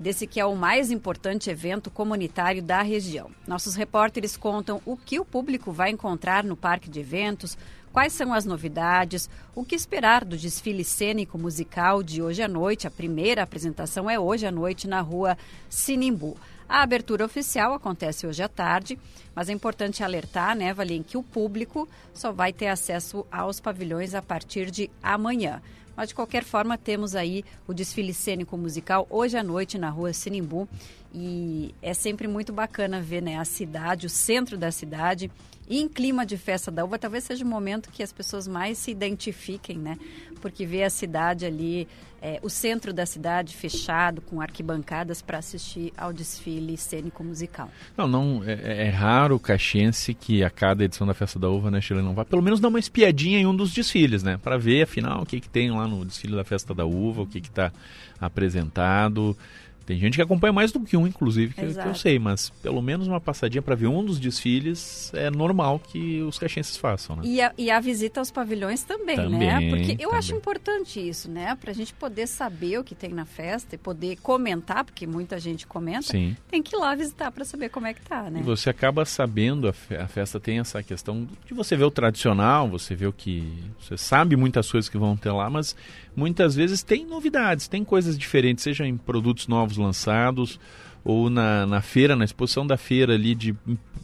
desse 0.00 0.26
que 0.26 0.40
é 0.40 0.46
o 0.46 0.56
mais 0.56 0.90
importante 0.90 1.50
evento 1.50 1.90
comunitário 1.90 2.62
da 2.62 2.80
região. 2.80 3.30
Nossos 3.46 3.74
repórteres 3.74 4.34
contam 4.34 4.80
o 4.86 4.96
que 4.96 5.20
o 5.20 5.24
público 5.26 5.70
vai 5.70 5.90
encontrar 5.90 6.42
no 6.42 6.56
parque 6.56 6.88
de 6.88 7.00
eventos, 7.00 7.56
quais 7.92 8.14
são 8.14 8.32
as 8.32 8.46
novidades, 8.46 9.28
o 9.54 9.62
que 9.62 9.74
esperar 9.74 10.24
do 10.24 10.38
desfile 10.38 10.84
cênico 10.84 11.36
musical 11.36 12.02
de 12.02 12.22
hoje 12.22 12.42
à 12.42 12.48
noite. 12.48 12.86
A 12.86 12.90
primeira 12.90 13.42
apresentação 13.42 14.08
é 14.08 14.18
hoje 14.18 14.46
à 14.46 14.50
noite 14.50 14.88
na 14.88 15.02
rua 15.02 15.36
Sinimbu. 15.68 16.34
A 16.66 16.82
abertura 16.82 17.24
oficial 17.24 17.74
acontece 17.74 18.26
hoje 18.26 18.42
à 18.42 18.48
tarde, 18.48 18.98
mas 19.34 19.48
é 19.50 19.52
importante 19.52 20.02
alertar, 20.02 20.56
né, 20.56 20.72
Valim, 20.72 21.02
que 21.02 21.18
o 21.18 21.22
público 21.22 21.86
só 22.14 22.32
vai 22.32 22.52
ter 22.52 22.68
acesso 22.68 23.26
aos 23.30 23.60
pavilhões 23.60 24.14
a 24.14 24.22
partir 24.22 24.70
de 24.70 24.88
amanhã. 25.02 25.60
Mas, 26.00 26.08
de 26.08 26.14
qualquer 26.14 26.44
forma, 26.44 26.78
temos 26.78 27.14
aí 27.14 27.44
o 27.68 27.74
desfile 27.74 28.14
cênico 28.14 28.56
musical 28.56 29.06
hoje 29.10 29.36
à 29.36 29.42
noite 29.42 29.76
na 29.76 29.90
rua 29.90 30.14
Sinimbu. 30.14 30.66
E 31.12 31.74
é 31.82 31.92
sempre 31.92 32.26
muito 32.26 32.54
bacana 32.54 33.02
ver 33.02 33.20
né, 33.20 33.36
a 33.36 33.44
cidade, 33.44 34.06
o 34.06 34.08
centro 34.08 34.56
da 34.56 34.70
cidade, 34.70 35.30
e 35.70 35.80
em 35.80 35.88
clima 35.88 36.26
de 36.26 36.36
festa 36.36 36.68
da 36.68 36.84
uva, 36.84 36.98
talvez 36.98 37.22
seja 37.22 37.44
o 37.44 37.48
momento 37.48 37.90
que 37.92 38.02
as 38.02 38.12
pessoas 38.12 38.48
mais 38.48 38.76
se 38.76 38.90
identifiquem, 38.90 39.78
né? 39.78 39.96
Porque 40.40 40.66
ver 40.66 40.82
a 40.82 40.90
cidade 40.90 41.46
ali 41.46 41.86
é, 42.22 42.38
o 42.42 42.50
centro 42.50 42.92
da 42.92 43.06
cidade 43.06 43.56
fechado, 43.56 44.20
com 44.20 44.40
arquibancadas 44.40 45.22
para 45.22 45.38
assistir 45.38 45.92
ao 45.96 46.12
desfile 46.12 46.76
cênico 46.76 47.24
musical. 47.24 47.70
Não, 47.96 48.06
não 48.06 48.42
é, 48.44 48.88
é, 48.88 48.90
raro 48.90 49.36
o 49.36 49.40
caxiense 49.40 50.12
que 50.12 50.44
a 50.44 50.50
cada 50.50 50.84
edição 50.84 51.06
da 51.06 51.14
Festa 51.14 51.38
da 51.38 51.48
Uva, 51.48 51.70
né, 51.70 51.80
Chile, 51.80 52.02
não 52.02 52.14
vai 52.14 52.24
pelo 52.24 52.42
menos 52.42 52.60
dar 52.60 52.68
uma 52.68 52.78
espiadinha 52.78 53.38
em 53.38 53.46
um 53.46 53.54
dos 53.54 53.72
desfiles, 53.72 54.22
né? 54.22 54.38
Para 54.42 54.58
ver, 54.58 54.82
afinal, 54.82 55.22
o 55.22 55.26
que, 55.26 55.40
que 55.40 55.48
tem 55.48 55.70
lá 55.70 55.86
no 55.86 56.04
desfile 56.04 56.34
da 56.34 56.44
Festa 56.44 56.74
da 56.74 56.84
Uva, 56.84 57.22
o 57.22 57.26
que 57.26 57.38
está 57.38 57.72
apresentado. 58.20 59.36
Tem 59.86 59.98
gente 59.98 60.16
que 60.16 60.22
acompanha 60.22 60.52
mais 60.52 60.70
do 60.72 60.80
que 60.80 60.96
um, 60.96 61.06
inclusive, 61.06 61.54
que, 61.54 61.74
que 61.74 61.88
eu 61.88 61.94
sei, 61.94 62.18
mas 62.18 62.50
pelo 62.62 62.80
menos 62.80 63.06
uma 63.06 63.20
passadinha 63.20 63.62
para 63.62 63.74
ver 63.74 63.88
um 63.88 64.04
dos 64.04 64.20
desfiles 64.20 65.12
é 65.14 65.30
normal 65.30 65.78
que 65.78 66.22
os 66.22 66.38
caxienses 66.38 66.76
façam, 66.76 67.16
né? 67.16 67.22
E 67.24 67.40
a, 67.40 67.52
e 67.58 67.70
a 67.70 67.80
visita 67.80 68.20
aos 68.20 68.30
pavilhões 68.30 68.82
também, 68.82 69.16
né? 69.16 69.24
também 69.24 69.38
né? 69.38 69.70
Porque 69.70 69.92
eu 69.92 70.08
também. 70.08 70.18
acho 70.18 70.34
importante 70.34 71.08
isso, 71.08 71.30
né? 71.30 71.56
Para 71.60 71.70
a 71.70 71.74
gente 71.74 71.92
poder 71.94 72.26
saber 72.26 72.78
o 72.78 72.84
que 72.84 72.94
tem 72.94 73.10
na 73.10 73.24
festa 73.24 73.74
e 73.74 73.78
poder 73.78 74.16
comentar, 74.16 74.84
porque 74.84 75.06
muita 75.06 75.38
gente 75.38 75.66
comenta, 75.66 76.02
Sim. 76.02 76.36
tem 76.48 76.62
que 76.62 76.76
ir 76.76 76.78
lá 76.78 76.94
visitar 76.94 77.30
para 77.30 77.44
saber 77.44 77.68
como 77.68 77.86
é 77.86 77.94
que 77.94 78.02
tá, 78.02 78.30
né? 78.30 78.40
E 78.40 78.42
você 78.42 78.70
acaba 78.70 79.04
sabendo, 79.04 79.68
a, 79.68 80.02
a 80.02 80.06
festa 80.06 80.38
tem 80.38 80.60
essa 80.60 80.82
questão 80.82 81.28
de 81.46 81.54
você 81.54 81.76
ver 81.76 81.84
o 81.84 81.90
tradicional, 81.90 82.68
você 82.68 82.94
vê 82.94 83.06
o 83.06 83.12
que... 83.12 83.52
Você 83.80 83.96
sabe 83.96 84.36
muitas 84.36 84.70
coisas 84.70 84.88
que 84.88 84.98
vão 84.98 85.16
ter 85.16 85.30
lá, 85.30 85.50
mas 85.50 85.74
muitas 86.14 86.54
vezes 86.54 86.82
tem 86.82 87.04
novidades, 87.06 87.68
tem 87.68 87.84
coisas 87.84 88.18
diferentes, 88.18 88.64
seja 88.64 88.86
em 88.86 88.96
produtos 88.96 89.46
novos 89.46 89.76
lançados 89.76 90.58
ou 91.04 91.30
na, 91.30 91.66
na 91.66 91.80
feira, 91.80 92.14
na 92.14 92.24
exposição 92.24 92.66
da 92.66 92.76
feira 92.76 93.14
ali 93.14 93.34
de, 93.34 93.54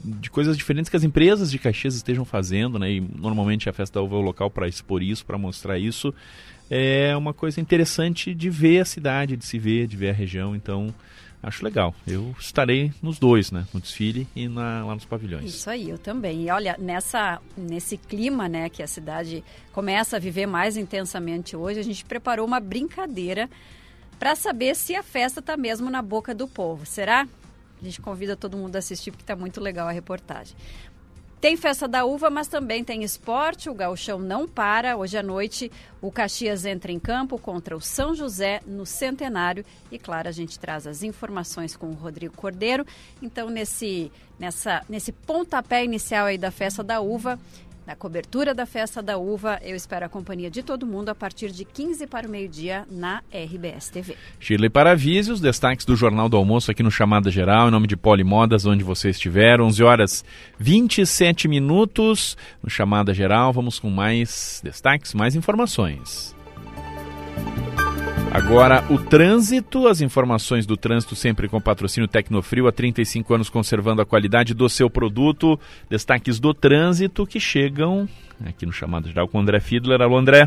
de 0.03 0.31
coisas 0.31 0.57
diferentes 0.57 0.89
que 0.89 0.97
as 0.97 1.05
empresas 1.05 1.51
de 1.51 1.59
Caxias 1.59 1.95
estejam 1.95 2.25
fazendo, 2.25 2.79
né? 2.79 2.91
E 2.91 3.01
normalmente 3.01 3.69
a 3.69 3.73
Festa 3.73 3.99
da 3.99 4.03
Uva 4.03 4.17
é 4.17 4.19
o 4.19 4.23
local 4.23 4.51
para 4.51 4.67
expor 4.67 5.03
isso, 5.03 5.25
para 5.25 5.37
mostrar 5.37 5.79
isso. 5.79 6.15
É 6.71 7.17
uma 7.17 7.33
coisa 7.33 7.61
interessante 7.61 8.35
de 8.35 8.51
ver 8.51 8.81
a 8.81 8.85
cidade, 8.85 9.37
de 9.37 9.45
se 9.45 9.59
ver, 9.59 9.87
de 9.87 9.97
ver 9.97 10.11
a 10.11 10.13
região. 10.13 10.57
Então, 10.57 10.93
acho 11.43 11.65
legal. 11.65 11.95
Eu 12.07 12.35
estarei 12.39 12.93
nos 13.03 13.19
dois, 13.19 13.51
né? 13.51 13.67
No 13.73 13.81
desfile 13.81 14.27
e 14.35 14.49
na, 14.49 14.85
lá 14.85 14.95
nos 14.95 15.05
pavilhões. 15.05 15.45
Isso 15.45 15.71
aí, 15.71 15.89
eu 15.91 15.99
também. 15.99 16.45
E 16.45 16.51
olha, 16.51 16.77
nessa, 16.79 17.41
nesse 17.57 17.97
clima, 17.97 18.49
né, 18.49 18.69
que 18.69 18.83
a 18.83 18.87
cidade 18.87 19.45
começa 19.73 20.17
a 20.17 20.19
viver 20.19 20.47
mais 20.47 20.77
intensamente 20.77 21.57
hoje, 21.57 21.81
a 21.81 21.85
gente 21.85 22.05
preparou 22.05 22.47
uma 22.47 22.61
brincadeira 22.61 23.49
para 24.19 24.35
saber 24.35 24.75
se 24.75 24.95
a 24.95 25.03
festa 25.03 25.41
está 25.41 25.57
mesmo 25.57 25.91
na 25.91 26.03
boca 26.03 26.35
do 26.35 26.49
povo. 26.49 26.87
Será? 26.87 27.27
A 27.81 27.85
gente 27.85 28.01
convida 28.01 28.37
todo 28.37 28.57
mundo 28.57 28.77
a 28.77 28.79
assistir 28.79 29.11
porque 29.11 29.23
está 29.23 29.37
muito 29.37 29.61
legal 29.61 29.87
a 29.87 29.93
reportagem. 29.93 30.57
Tem 31.41 31.55
festa 31.55 31.87
da 31.87 32.05
uva, 32.05 32.31
mas 32.31 32.49
também 32.49 32.83
tem 32.83 33.03
esporte. 33.03 33.69
O 33.69 33.75
gauchão 33.75 34.19
não 34.19 34.49
para. 34.49 34.97
Hoje 34.97 35.19
à 35.19 35.23
noite, 35.23 35.71
o 36.01 36.11
Caxias 36.11 36.65
entra 36.65 36.91
em 36.91 36.99
campo 36.99 37.39
contra 37.39 37.77
o 37.77 37.81
São 37.81 38.15
José 38.15 38.63
no 38.67 38.87
Centenário. 38.87 39.65
E 39.93 39.99
claro, 39.99 40.29
a 40.29 40.33
gente 40.33 40.59
traz 40.59 40.87
as 40.87 41.03
informações 41.03 41.77
com 41.77 41.89
o 41.89 41.95
Rodrigo 41.95 42.35
Cordeiro. 42.35 42.87
Então, 43.21 43.51
nesse, 43.51 44.11
nessa, 44.39 44.83
nesse 44.89 45.13
pontapé 45.13 45.85
inicial 45.85 46.27
aí 46.27 46.39
da 46.39 46.51
festa 46.51 46.83
da 46.83 47.01
uva, 47.01 47.39
na 47.87 47.95
cobertura 47.95 48.53
da 48.53 48.67
Festa 48.67 49.01
da 49.01 49.17
Uva, 49.17 49.59
eu 49.63 49.77
espero 49.77 50.05
a 50.05 50.09
companhia 50.09 50.51
de 50.51 50.63
todo 50.63 50.87
mundo 50.87 51.09
a 51.09 51.15
partir 51.15 51.51
de 51.53 51.65
15 51.65 52.07
para 52.07 52.27
o 52.27 52.31
meio-dia 52.31 52.85
na 52.91 53.23
RBS 53.33 53.91
TV. 53.91 54.17
Shirley 54.41 54.69
Paravise, 54.69 55.31
os 55.31 55.41
destaques 55.41 55.87
do 55.87 55.95
Jornal 55.95 56.29
do 56.29 56.37
Almoço 56.37 56.71
aqui 56.71 56.83
no 56.83 56.91
Chamada 56.91 57.31
Geral, 57.31 57.69
em 57.69 57.71
nome 57.71 57.87
de 57.87 57.97
Polimodas, 57.97 58.67
onde 58.67 58.83
você 58.83 59.11
estiver. 59.11 59.61
11 59.61 59.83
horas 59.85 60.25
27 60.59 61.47
minutos 61.47 62.37
no 62.63 62.69
Chamada 62.69 63.15
Geral. 63.15 63.53
Vamos 63.53 63.79
com 63.79 63.89
mais 63.89 64.61
destaques, 64.65 65.15
mais 65.15 65.37
informações. 65.37 66.35
Agora, 68.37 68.85
o 68.93 68.99
trânsito, 68.99 69.89
as 69.89 70.03
informações 70.03 70.67
do 70.67 70.77
trânsito 70.77 71.17
sempre 71.17 71.49
com 71.49 71.59
patrocínio 71.59 72.07
Tecnofrio, 72.07 72.69
há 72.69 72.73
35 72.73 73.33
anos 73.33 73.49
conservando 73.49 74.03
a 74.03 74.05
qualidade 74.05 74.53
do 74.53 74.69
seu 74.69 74.91
produto. 74.91 75.59
Destaques 75.89 76.39
do 76.39 76.53
trânsito 76.53 77.27
que 77.27 77.41
chegam 77.41 78.07
aqui 78.45 78.67
no 78.67 78.73
chamado 78.73 79.09
geral 79.09 79.27
com 79.27 79.39
o 79.39 79.41
André 79.41 79.59
Fiedler. 79.59 80.03
Alô, 80.03 80.19
André. 80.19 80.47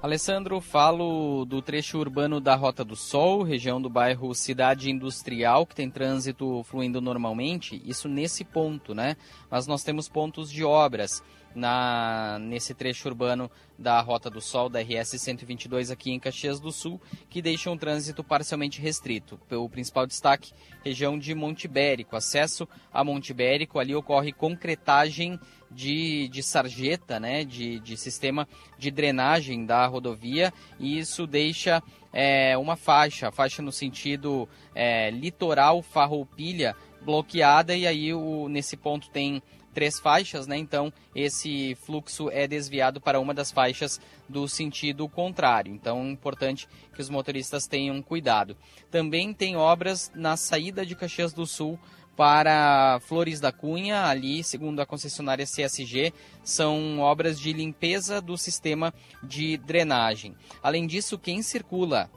Alessandro, 0.00 0.62
falo 0.62 1.44
do 1.44 1.60
trecho 1.60 1.98
urbano 1.98 2.40
da 2.40 2.54
Rota 2.54 2.82
do 2.82 2.96
Sol, 2.96 3.42
região 3.42 3.78
do 3.78 3.90
bairro 3.90 4.34
Cidade 4.34 4.90
Industrial, 4.90 5.66
que 5.66 5.74
tem 5.74 5.90
trânsito 5.90 6.62
fluindo 6.64 7.02
normalmente, 7.02 7.82
isso 7.84 8.08
nesse 8.08 8.44
ponto, 8.44 8.94
né? 8.94 9.14
Mas 9.50 9.66
nós 9.66 9.84
temos 9.84 10.08
pontos 10.08 10.50
de 10.50 10.64
obras 10.64 11.22
na, 11.54 12.38
nesse 12.40 12.74
trecho 12.74 13.08
urbano 13.08 13.50
da 13.78 14.00
Rota 14.00 14.28
do 14.28 14.40
Sol, 14.40 14.68
da 14.68 14.80
RS 14.80 15.20
122 15.20 15.90
aqui 15.90 16.10
em 16.10 16.18
Caxias 16.18 16.58
do 16.58 16.72
Sul, 16.72 17.00
que 17.30 17.40
deixam 17.40 17.74
o 17.74 17.78
trânsito 17.78 18.24
parcialmente 18.24 18.80
restrito. 18.80 19.38
O 19.50 19.68
principal 19.68 20.06
destaque, 20.06 20.52
região 20.84 21.18
de 21.18 21.34
Monte 21.34 21.64
Ibérico. 21.64 22.16
Acesso 22.16 22.68
a 22.92 23.04
Monte 23.04 23.30
Ibérico, 23.30 23.78
ali 23.78 23.94
ocorre 23.94 24.32
concretagem 24.32 25.38
de, 25.70 26.28
de 26.28 26.42
sarjeta, 26.42 27.20
né, 27.20 27.44
de, 27.44 27.78
de 27.80 27.96
sistema 27.96 28.48
de 28.78 28.90
drenagem 28.90 29.64
da 29.64 29.86
rodovia, 29.86 30.52
e 30.78 30.98
isso 30.98 31.26
deixa 31.26 31.82
é, 32.12 32.56
uma 32.56 32.76
faixa, 32.76 33.30
faixa 33.30 33.62
no 33.62 33.70
sentido 33.70 34.48
é, 34.74 35.10
litoral 35.10 35.82
Farroupilha, 35.82 36.74
bloqueada, 37.02 37.76
e 37.76 37.86
aí 37.86 38.14
o, 38.14 38.48
nesse 38.48 38.76
ponto 38.76 39.10
tem 39.10 39.42
três 39.78 40.00
faixas, 40.00 40.48
né? 40.48 40.58
Então 40.58 40.92
esse 41.14 41.76
fluxo 41.76 42.28
é 42.30 42.48
desviado 42.48 43.00
para 43.00 43.20
uma 43.20 43.32
das 43.32 43.52
faixas 43.52 44.00
do 44.28 44.48
sentido 44.48 45.08
contrário. 45.08 45.72
Então 45.72 46.02
é 46.02 46.10
importante 46.10 46.68
que 46.92 47.00
os 47.00 47.08
motoristas 47.08 47.68
tenham 47.68 48.02
cuidado. 48.02 48.56
Também 48.90 49.32
tem 49.32 49.56
obras 49.56 50.10
na 50.16 50.36
saída 50.36 50.84
de 50.84 50.96
Caxias 50.96 51.32
do 51.32 51.46
Sul 51.46 51.78
para 52.16 52.98
Flores 53.02 53.38
da 53.38 53.52
Cunha, 53.52 54.06
ali, 54.06 54.42
segundo 54.42 54.80
a 54.80 54.86
concessionária 54.86 55.46
CSG, 55.46 56.12
são 56.42 56.98
obras 56.98 57.38
de 57.38 57.52
limpeza 57.52 58.20
do 58.20 58.36
sistema 58.36 58.92
de 59.22 59.58
drenagem. 59.58 60.34
Além 60.60 60.88
disso, 60.88 61.16
quem 61.16 61.40
circula 61.40 62.10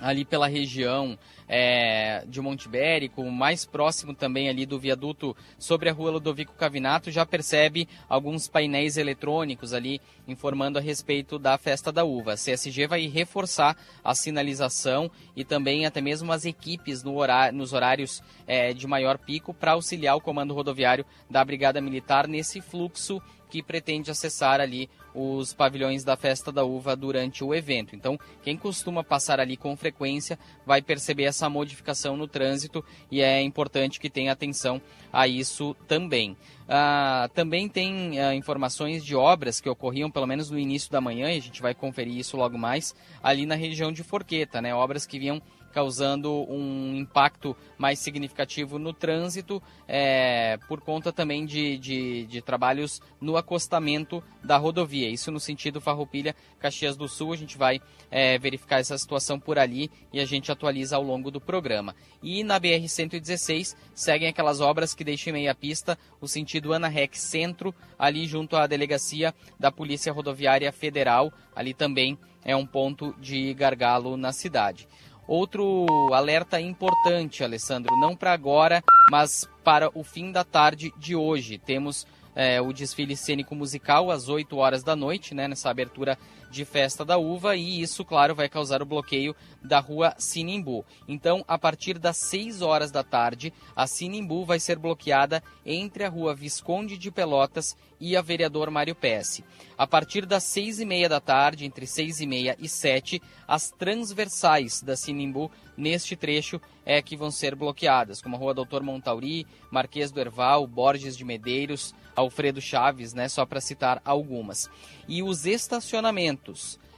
ali 0.00 0.24
pela 0.24 0.48
região 0.48 1.16
é, 1.54 2.24
de 2.26 2.40
Monte 2.40 2.64
Ibérico, 2.64 3.22
mais 3.30 3.66
próximo 3.66 4.14
também 4.14 4.48
ali 4.48 4.64
do 4.64 4.78
viaduto 4.78 5.36
sobre 5.58 5.90
a 5.90 5.92
rua 5.92 6.12
Ludovico 6.12 6.54
Cavinato, 6.54 7.10
já 7.10 7.26
percebe 7.26 7.86
alguns 8.08 8.48
painéis 8.48 8.96
eletrônicos 8.96 9.74
ali 9.74 10.00
informando 10.26 10.78
a 10.78 10.80
respeito 10.80 11.38
da 11.38 11.58
festa 11.58 11.92
da 11.92 12.04
uva. 12.04 12.32
A 12.32 12.36
CSG 12.36 12.86
vai 12.86 13.06
reforçar 13.06 13.76
a 14.02 14.14
sinalização 14.14 15.10
e 15.36 15.44
também 15.44 15.84
até 15.84 16.00
mesmo 16.00 16.32
as 16.32 16.46
equipes 16.46 17.02
no 17.02 17.18
horário, 17.18 17.54
nos 17.54 17.74
horários 17.74 18.22
é, 18.46 18.72
de 18.72 18.86
maior 18.86 19.18
pico 19.18 19.52
para 19.52 19.72
auxiliar 19.72 20.16
o 20.16 20.22
comando 20.22 20.54
rodoviário 20.54 21.04
da 21.28 21.44
Brigada 21.44 21.82
Militar 21.82 22.26
nesse 22.26 22.62
fluxo 22.62 23.20
que 23.50 23.62
pretende 23.62 24.10
acessar 24.10 24.58
ali 24.58 24.88
os 25.14 25.52
pavilhões 25.52 26.04
da 26.04 26.16
Festa 26.16 26.50
da 26.50 26.64
Uva 26.64 26.96
durante 26.96 27.44
o 27.44 27.54
evento. 27.54 27.94
Então, 27.94 28.18
quem 28.42 28.56
costuma 28.56 29.04
passar 29.04 29.40
ali 29.40 29.56
com 29.56 29.76
frequência 29.76 30.38
vai 30.64 30.80
perceber 30.80 31.24
essa 31.24 31.48
modificação 31.48 32.16
no 32.16 32.26
trânsito 32.26 32.84
e 33.10 33.20
é 33.20 33.40
importante 33.42 34.00
que 34.00 34.10
tenha 34.10 34.32
atenção 34.32 34.80
a 35.12 35.28
isso 35.28 35.76
também. 35.86 36.36
Ah, 36.68 37.28
também 37.34 37.68
tem 37.68 38.18
ah, 38.18 38.34
informações 38.34 39.04
de 39.04 39.14
obras 39.14 39.60
que 39.60 39.68
ocorriam 39.68 40.10
pelo 40.10 40.26
menos 40.26 40.50
no 40.50 40.58
início 40.58 40.90
da 40.90 41.00
manhã, 41.00 41.30
e 41.30 41.36
a 41.36 41.40
gente 41.40 41.60
vai 41.60 41.74
conferir 41.74 42.16
isso 42.16 42.36
logo 42.36 42.56
mais, 42.56 42.94
ali 43.22 43.44
na 43.44 43.54
região 43.54 43.92
de 43.92 44.02
Forqueta, 44.02 44.62
né? 44.62 44.74
Obras 44.74 45.04
que 45.04 45.18
vinham 45.18 45.42
causando 45.72 46.30
um 46.48 46.94
impacto 46.94 47.56
mais 47.78 47.98
significativo 47.98 48.78
no 48.78 48.92
trânsito, 48.92 49.60
é, 49.88 50.58
por 50.68 50.80
conta 50.80 51.12
também 51.12 51.44
de, 51.44 51.78
de, 51.78 52.26
de, 52.26 52.42
trabalhos 52.42 53.00
no 53.20 53.36
acostamento 53.36 54.22
da 54.44 54.56
rodovia. 54.56 55.08
Isso 55.08 55.32
no 55.32 55.40
sentido 55.40 55.80
Farroupilha, 55.80 56.36
Caxias 56.60 56.96
do 56.96 57.08
Sul. 57.08 57.32
A 57.32 57.36
gente 57.36 57.56
vai 57.56 57.80
é, 58.10 58.38
verificar 58.38 58.78
essa 58.78 58.96
situação 58.96 59.40
por 59.40 59.58
ali 59.58 59.90
e 60.12 60.20
a 60.20 60.24
gente 60.24 60.52
atualiza 60.52 60.96
ao 60.96 61.02
longo 61.02 61.30
do 61.30 61.40
programa. 61.40 61.96
E 62.22 62.44
na 62.44 62.60
BR-116 62.60 63.74
seguem 63.94 64.28
aquelas 64.28 64.60
obras 64.60 64.94
que 64.94 65.02
deixam 65.02 65.30
em 65.30 65.40
meia 65.40 65.54
pista 65.54 65.98
o 66.20 66.28
sentido 66.28 66.72
Ana 66.72 66.88
Rex 66.88 67.18
Centro, 67.18 67.74
ali 67.98 68.26
junto 68.26 68.56
à 68.56 68.66
delegacia 68.66 69.34
da 69.58 69.72
Polícia 69.72 70.12
Rodoviária 70.12 70.70
Federal. 70.70 71.32
Ali 71.54 71.74
também 71.74 72.18
é 72.44 72.54
um 72.54 72.66
ponto 72.66 73.14
de 73.20 73.54
gargalo 73.54 74.16
na 74.16 74.32
cidade. 74.32 74.88
Outro 75.26 75.86
alerta 76.12 76.60
importante, 76.60 77.44
Alessandro, 77.44 77.96
não 77.96 78.16
para 78.16 78.32
agora, 78.32 78.82
mas 79.10 79.48
para 79.62 79.90
o 79.94 80.02
fim 80.02 80.32
da 80.32 80.44
tarde 80.44 80.92
de 80.96 81.14
hoje. 81.14 81.58
Temos 81.58 82.06
é, 82.34 82.60
o 82.60 82.72
desfile 82.72 83.16
cênico 83.16 83.54
musical 83.54 84.10
às 84.10 84.28
8 84.28 84.56
horas 84.56 84.82
da 84.82 84.96
noite, 84.96 85.34
né, 85.34 85.46
nessa 85.46 85.70
abertura 85.70 86.18
de 86.52 86.64
Festa 86.66 87.04
da 87.04 87.16
Uva 87.16 87.56
e 87.56 87.80
isso, 87.80 88.04
claro, 88.04 88.34
vai 88.34 88.48
causar 88.48 88.82
o 88.82 88.86
bloqueio 88.86 89.34
da 89.64 89.80
rua 89.80 90.14
Sinimbu. 90.18 90.84
Então, 91.08 91.42
a 91.48 91.58
partir 91.58 91.98
das 91.98 92.18
6 92.18 92.60
horas 92.60 92.90
da 92.90 93.02
tarde, 93.02 93.52
a 93.74 93.86
Sinimbu 93.86 94.44
vai 94.44 94.60
ser 94.60 94.78
bloqueada 94.78 95.42
entre 95.64 96.04
a 96.04 96.08
rua 96.10 96.34
Visconde 96.34 96.98
de 96.98 97.10
Pelotas 97.10 97.74
e 97.98 98.16
a 98.16 98.20
vereador 98.20 98.70
Mário 98.70 98.94
Pesce. 98.94 99.44
A 99.78 99.86
partir 99.86 100.26
das 100.26 100.42
6 100.44 100.80
e 100.80 100.84
meia 100.84 101.08
da 101.08 101.20
tarde, 101.20 101.64
entre 101.64 101.86
6 101.86 102.20
e 102.20 102.26
meia 102.26 102.56
e 102.58 102.68
7, 102.68 103.22
as 103.48 103.70
transversais 103.70 104.82
da 104.82 104.94
Sinimbu 104.94 105.50
neste 105.76 106.16
trecho 106.16 106.60
é 106.84 107.00
que 107.00 107.16
vão 107.16 107.30
ser 107.30 107.54
bloqueadas, 107.54 108.20
como 108.20 108.36
a 108.36 108.38
rua 108.38 108.52
Doutor 108.52 108.82
Montauri, 108.82 109.46
Marquês 109.70 110.10
do 110.10 110.20
Erval, 110.20 110.66
Borges 110.66 111.16
de 111.16 111.24
Medeiros, 111.24 111.94
Alfredo 112.14 112.60
Chaves, 112.60 113.14
né, 113.14 113.28
só 113.28 113.46
para 113.46 113.60
citar 113.60 114.02
algumas. 114.04 114.68
E 115.08 115.22
os 115.22 115.46
estacionamentos 115.46 116.41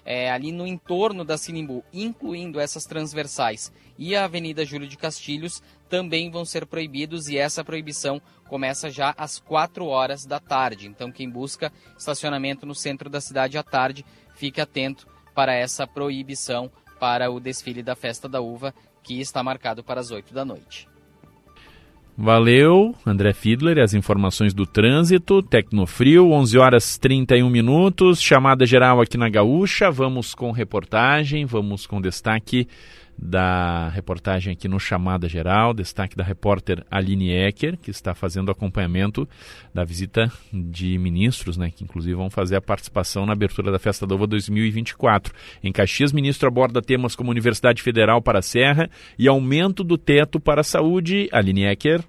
é, 0.05 0.31
ali 0.31 0.53
no 0.53 0.67
entorno 0.67 1.25
da 1.25 1.39
Sinimbu, 1.39 1.85
incluindo 1.93 2.61
essas 2.61 2.85
transversais 2.85 3.73
e 3.99 4.15
a 4.15 4.25
Avenida 4.25 4.65
Júlio 4.65 4.89
de 4.89 4.99
Castilhos, 4.99 5.63
também 5.89 6.31
vão 6.31 6.45
ser 6.45 6.67
proibidos 6.67 7.29
e 7.29 7.39
essa 7.39 7.65
proibição 7.65 8.21
começa 8.49 8.91
já 8.91 9.15
às 9.17 9.39
4 9.39 9.87
horas 9.87 10.27
da 10.27 10.39
tarde. 10.39 10.89
Então, 10.89 11.11
quem 11.11 11.29
busca 11.29 11.73
estacionamento 11.97 12.67
no 12.67 12.75
centro 12.75 13.09
da 13.09 13.21
cidade 13.21 13.57
à 13.57 13.63
tarde, 13.63 14.05
fique 14.35 14.61
atento 14.61 15.07
para 15.35 15.55
essa 15.55 15.87
proibição 15.87 16.71
para 16.99 17.31
o 17.31 17.41
desfile 17.41 17.83
da 17.83 17.97
Festa 17.97 18.29
da 18.29 18.41
Uva, 18.41 18.75
que 19.03 19.21
está 19.21 19.43
marcado 19.43 19.83
para 19.83 20.01
as 20.01 20.11
8 20.11 20.33
da 20.33 20.45
noite. 20.45 20.94
Valeu, 22.17 22.95
André 23.05 23.33
Fiedler, 23.33 23.79
as 23.79 23.93
informações 23.93 24.55
do 24.55 24.65
trânsito, 24.65 25.43
Tecnofrio, 25.43 26.31
11 26.31 26.59
horas 26.59 26.97
31 26.97 27.51
minutos, 27.51 28.23
chamada 28.23 28.65
geral 28.65 29.01
aqui 29.01 29.19
na 29.19 29.29
Gaúcha, 29.29 29.91
vamos 29.91 30.33
com 30.33 30.53
reportagem, 30.53 31.45
vamos 31.45 31.89
com 31.89 32.01
destaque 32.01 32.69
da 33.19 33.89
reportagem 33.89 34.53
aqui 34.53 34.69
no 34.69 34.79
Chamada 34.79 35.29
Geral, 35.29 35.73
destaque 35.73 36.17
da 36.17 36.25
repórter 36.25 36.85
Aline 36.91 37.33
Ecker, 37.33 37.79
que 37.79 37.91
está 37.91 38.15
fazendo 38.15 38.51
acompanhamento 38.51 39.29
da 39.73 39.85
visita 39.85 40.29
de 40.53 40.99
ministros, 40.99 41.57
né, 41.57 41.71
que 41.75 41.85
inclusive 41.85 42.15
vão 42.15 42.31
fazer 42.31 42.57
a 42.57 42.61
participação 42.61 43.25
na 43.25 43.33
abertura 43.33 43.71
da 43.71 43.79
Festa 43.79 44.07
da 44.07 44.15
Uva 44.15 44.27
2024. 44.27 45.33
Em 45.63 45.73
Caxias, 45.73 46.13
ministro 46.13 46.49
aborda 46.49 46.83
temas 46.83 47.15
como 47.15 47.31
Universidade 47.31 47.83
Federal 47.83 48.21
para 48.21 48.41
a 48.41 48.43
Serra 48.43 48.89
e 49.19 49.29
aumento 49.29 49.85
do 49.85 49.97
teto 49.97 50.41
para 50.41 50.61
a 50.61 50.65
saúde. 50.65 51.29
Aline 51.33 51.65
Ecker. 51.67 52.01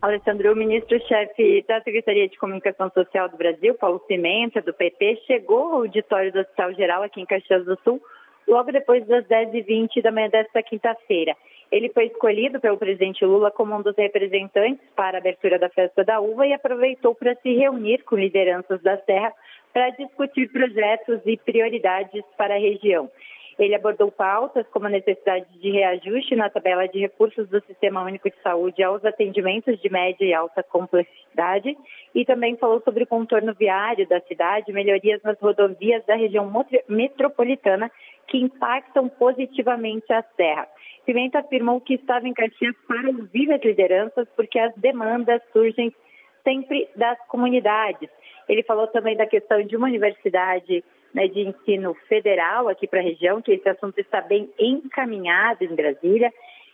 Alessandro, 0.00 0.52
o 0.52 0.56
ministro-chefe 0.56 1.64
da 1.66 1.80
Secretaria 1.80 2.28
de 2.28 2.36
Comunicação 2.36 2.90
Social 2.92 3.26
do 3.30 3.38
Brasil, 3.38 3.74
Paulo 3.74 4.02
Cimenta, 4.06 4.60
do 4.60 4.74
PT, 4.74 5.22
chegou 5.26 5.72
ao 5.72 5.74
auditório 5.76 6.30
do 6.30 6.40
Hospital 6.40 6.74
Geral 6.74 7.02
aqui 7.02 7.22
em 7.22 7.24
Caxias 7.24 7.64
do 7.64 7.78
Sul 7.82 8.02
logo 8.46 8.72
depois 8.72 9.06
das 9.06 9.24
10h20 9.26 10.02
da 10.02 10.12
manhã 10.12 10.28
desta 10.28 10.62
quinta-feira. 10.62 11.36
Ele 11.70 11.88
foi 11.88 12.06
escolhido 12.06 12.60
pelo 12.60 12.78
presidente 12.78 13.24
Lula 13.24 13.50
como 13.50 13.74
um 13.74 13.82
dos 13.82 13.96
representantes 13.96 14.86
para 14.94 15.18
a 15.18 15.20
abertura 15.20 15.58
da 15.58 15.68
festa 15.68 16.04
da 16.04 16.20
uva 16.20 16.46
e 16.46 16.52
aproveitou 16.52 17.14
para 17.14 17.34
se 17.36 17.52
reunir 17.54 18.04
com 18.04 18.16
lideranças 18.16 18.80
da 18.82 18.96
Serra 18.98 19.32
para 19.72 19.90
discutir 19.90 20.50
projetos 20.52 21.20
e 21.26 21.36
prioridades 21.36 22.22
para 22.36 22.54
a 22.54 22.58
região. 22.58 23.10
Ele 23.58 23.74
abordou 23.74 24.10
pautas 24.10 24.66
como 24.68 24.86
a 24.86 24.90
necessidade 24.90 25.46
de 25.60 25.70
reajuste 25.70 26.34
na 26.34 26.50
tabela 26.50 26.88
de 26.88 26.98
recursos 26.98 27.48
do 27.48 27.60
Sistema 27.62 28.02
Único 28.02 28.28
de 28.28 28.36
Saúde 28.42 28.82
aos 28.82 29.04
atendimentos 29.04 29.80
de 29.80 29.88
média 29.88 30.24
e 30.24 30.34
alta 30.34 30.62
complexidade 30.62 31.76
e 32.14 32.24
também 32.24 32.56
falou 32.56 32.80
sobre 32.80 33.04
o 33.04 33.06
contorno 33.06 33.54
viário 33.54 34.08
da 34.08 34.20
cidade, 34.22 34.72
melhorias 34.72 35.22
nas 35.22 35.38
rodovias 35.38 36.04
da 36.04 36.16
região 36.16 36.50
metropolitana 36.88 37.90
que 38.26 38.38
impactam 38.38 39.08
positivamente 39.08 40.12
a 40.12 40.22
Serra. 40.36 40.66
Pimenta 41.06 41.38
afirmou 41.38 41.80
que 41.80 41.94
estava 41.94 42.26
em 42.26 42.32
Caxias 42.32 42.74
para 42.88 43.08
ouvir 43.08 43.52
as 43.52 43.62
lideranças 43.62 44.26
porque 44.34 44.58
as 44.58 44.74
demandas 44.76 45.40
surgem 45.52 45.94
sempre 46.42 46.88
das 46.96 47.18
comunidades. 47.28 48.08
Ele 48.48 48.62
falou 48.62 48.86
também 48.88 49.16
da 49.16 49.26
questão 49.26 49.62
de 49.62 49.76
uma 49.76 49.86
universidade 49.86 50.84
né, 51.14 51.28
de 51.28 51.40
ensino 51.40 51.94
federal 52.08 52.68
aqui 52.68 52.88
para 52.88 52.98
a 52.98 53.04
região, 53.04 53.40
que 53.40 53.52
esse 53.52 53.68
assunto 53.68 53.98
está 53.98 54.20
bem 54.20 54.50
encaminhado 54.58 55.64
em 55.64 55.74
Brasília. 55.74 56.32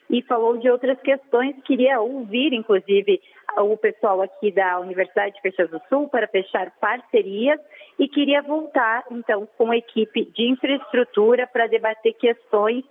e 0.08 0.22
falou 0.22 0.56
de 0.56 0.68
outras 0.68 1.00
questões. 1.02 1.54
Queria 1.62 2.00
ouvir, 2.00 2.52
inclusive, 2.52 3.20
o 3.58 3.76
pessoal 3.76 4.20
aqui 4.20 4.50
da 4.50 4.80
Universidade 4.80 5.36
de 5.40 5.66
do 5.68 5.80
Sul 5.88 6.08
para 6.08 6.26
fechar 6.26 6.72
parcerias 6.80 7.60
e 7.96 8.08
queria 8.08 8.42
voltar, 8.42 9.04
então, 9.08 9.46
com 9.56 9.70
a 9.70 9.76
equipe 9.76 10.24
de 10.24 10.48
infraestrutura 10.50 11.46
para 11.46 11.68
debater 11.68 12.14
questões 12.14 12.84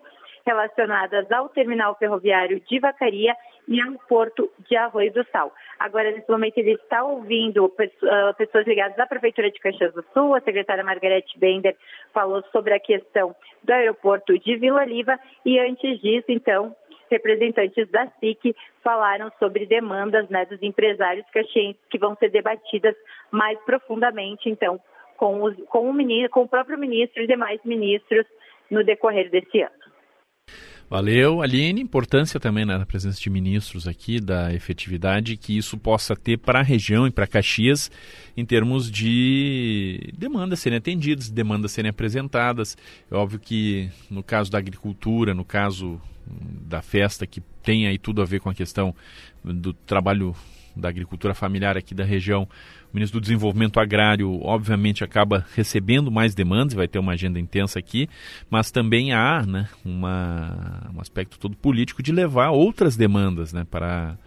relacionadas 0.45 1.31
ao 1.31 1.49
terminal 1.49 1.95
ferroviário 1.95 2.59
de 2.59 2.79
Vacaria 2.79 3.35
e 3.67 3.79
ao 3.81 3.93
porto 4.07 4.51
de 4.67 4.75
Arroio 4.75 5.13
do 5.13 5.23
Sal. 5.31 5.53
Agora, 5.77 6.11
nesse 6.11 6.29
momento, 6.29 6.57
ele 6.57 6.73
está 6.73 7.03
ouvindo 7.03 7.71
ah, 8.03 8.33
pessoas 8.37 8.65
ligadas 8.65 8.97
à 8.97 9.05
Prefeitura 9.05 9.51
de 9.51 9.59
Caxias 9.59 9.93
do 9.93 10.03
Sul. 10.13 10.35
A 10.35 10.41
secretária 10.41 10.83
Margarete 10.83 11.37
Bender 11.37 11.75
falou 12.13 12.43
sobre 12.51 12.73
a 12.73 12.79
questão 12.79 13.35
do 13.63 13.71
aeroporto 13.71 14.37
de 14.39 14.55
Vila 14.55 14.81
Oliva 14.81 15.19
e, 15.45 15.59
antes 15.59 15.99
disso, 16.01 16.25
então, 16.29 16.75
representantes 17.09 17.89
da 17.89 18.07
SIC 18.19 18.55
falaram 18.83 19.31
sobre 19.39 19.65
demandas 19.65 20.29
né, 20.29 20.45
dos 20.45 20.61
empresários 20.61 21.25
caxienses 21.31 21.81
que 21.89 21.97
vão 21.97 22.15
ser 22.15 22.29
debatidas 22.29 22.95
mais 23.31 23.59
profundamente, 23.59 24.49
então, 24.49 24.79
com, 25.17 25.43
os, 25.43 25.55
com, 25.65 25.89
o, 25.89 25.93
ministro, 25.93 26.29
com 26.31 26.41
o 26.43 26.47
próprio 26.47 26.77
ministro 26.77 27.21
e 27.21 27.27
demais 27.27 27.59
ministros 27.63 28.25
no 28.69 28.83
decorrer 28.83 29.29
desse 29.29 29.61
ano. 29.61 29.78
Valeu, 30.89 31.43
Aline. 31.43 31.81
Importância 31.81 32.39
também 32.39 32.65
né, 32.65 32.75
da 32.75 32.85
presença 32.85 33.21
de 33.21 33.29
ministros 33.29 33.87
aqui, 33.87 34.19
da 34.19 34.51
efetividade 34.51 35.37
que 35.37 35.55
isso 35.55 35.77
possa 35.77 36.15
ter 36.15 36.37
para 36.37 36.61
a 36.61 36.63
região 36.63 37.05
e 37.05 37.11
para 37.11 37.27
Caxias, 37.27 37.91
em 38.35 38.43
termos 38.43 38.89
de 38.89 40.11
demandas 40.17 40.59
serem 40.59 40.79
atendidas, 40.79 41.29
demandas 41.29 41.73
serem 41.73 41.89
apresentadas. 41.89 42.75
É 43.11 43.15
óbvio 43.15 43.39
que 43.39 43.87
no 44.09 44.23
caso 44.23 44.49
da 44.49 44.57
agricultura, 44.57 45.35
no 45.35 45.45
caso 45.45 46.01
da 46.25 46.81
festa, 46.81 47.27
que 47.27 47.41
tem 47.61 47.85
aí 47.85 47.99
tudo 47.99 48.23
a 48.23 48.25
ver 48.25 48.39
com 48.39 48.49
a 48.49 48.55
questão 48.55 48.95
do 49.43 49.73
trabalho 49.73 50.35
da 50.75 50.89
agricultura 50.89 51.35
familiar 51.35 51.77
aqui 51.77 51.93
da 51.93 52.03
região, 52.03 52.47
o 52.91 52.95
ministro 52.95 53.19
do 53.19 53.23
Desenvolvimento 53.23 53.79
Agrário, 53.79 54.39
obviamente, 54.41 55.03
acaba 55.03 55.45
recebendo 55.55 56.11
mais 56.11 56.33
demandas, 56.33 56.73
vai 56.73 56.87
ter 56.87 56.99
uma 56.99 57.13
agenda 57.13 57.39
intensa 57.39 57.77
aqui, 57.79 58.09
mas 58.49 58.71
também 58.71 59.13
há 59.13 59.43
né, 59.45 59.69
uma, 59.85 60.89
um 60.95 60.99
aspecto 60.99 61.37
todo 61.37 61.55
político 61.55 62.01
de 62.01 62.11
levar 62.11 62.49
outras 62.49 62.95
demandas 62.95 63.53
né, 63.53 63.65
para 63.69 64.17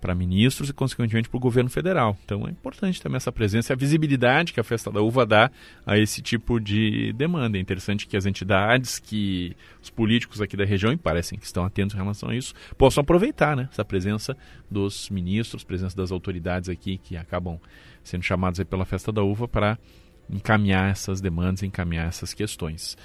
para 0.00 0.14
ministros 0.14 0.68
e, 0.68 0.72
consequentemente, 0.72 1.28
para 1.28 1.36
o 1.36 1.40
governo 1.40 1.70
federal. 1.70 2.16
Então 2.24 2.46
é 2.46 2.50
importante 2.50 3.00
também 3.00 3.16
essa 3.16 3.30
presença 3.30 3.72
e 3.72 3.74
a 3.74 3.76
visibilidade 3.76 4.52
que 4.52 4.60
a 4.60 4.64
Festa 4.64 4.90
da 4.90 5.00
Uva 5.00 5.26
dá 5.26 5.50
a 5.86 5.98
esse 5.98 6.22
tipo 6.22 6.58
de 6.58 7.12
demanda. 7.12 7.58
É 7.58 7.60
interessante 7.60 8.06
que 8.06 8.16
as 8.16 8.26
entidades, 8.26 8.98
que 8.98 9.56
os 9.82 9.90
políticos 9.90 10.40
aqui 10.40 10.56
da 10.56 10.64
região, 10.64 10.92
e 10.92 10.96
parecem 10.96 11.38
que 11.38 11.44
estão 11.44 11.64
atentos 11.64 11.94
em 11.94 11.98
relação 11.98 12.30
a 12.30 12.34
isso, 12.34 12.54
possam 12.76 13.02
aproveitar 13.02 13.56
né, 13.56 13.68
essa 13.70 13.84
presença 13.84 14.36
dos 14.70 15.10
ministros, 15.10 15.64
presença 15.64 15.96
das 15.96 16.10
autoridades 16.10 16.68
aqui 16.68 16.98
que 16.98 17.16
acabam 17.16 17.58
sendo 18.02 18.22
chamados 18.22 18.62
pela 18.64 18.84
Festa 18.84 19.12
da 19.12 19.22
Uva 19.22 19.46
para 19.46 19.78
encaminhar 20.32 20.90
essas 20.90 21.20
demandas, 21.20 21.62
encaminhar 21.62 22.06
essas 22.08 22.32
questões. 22.32 22.96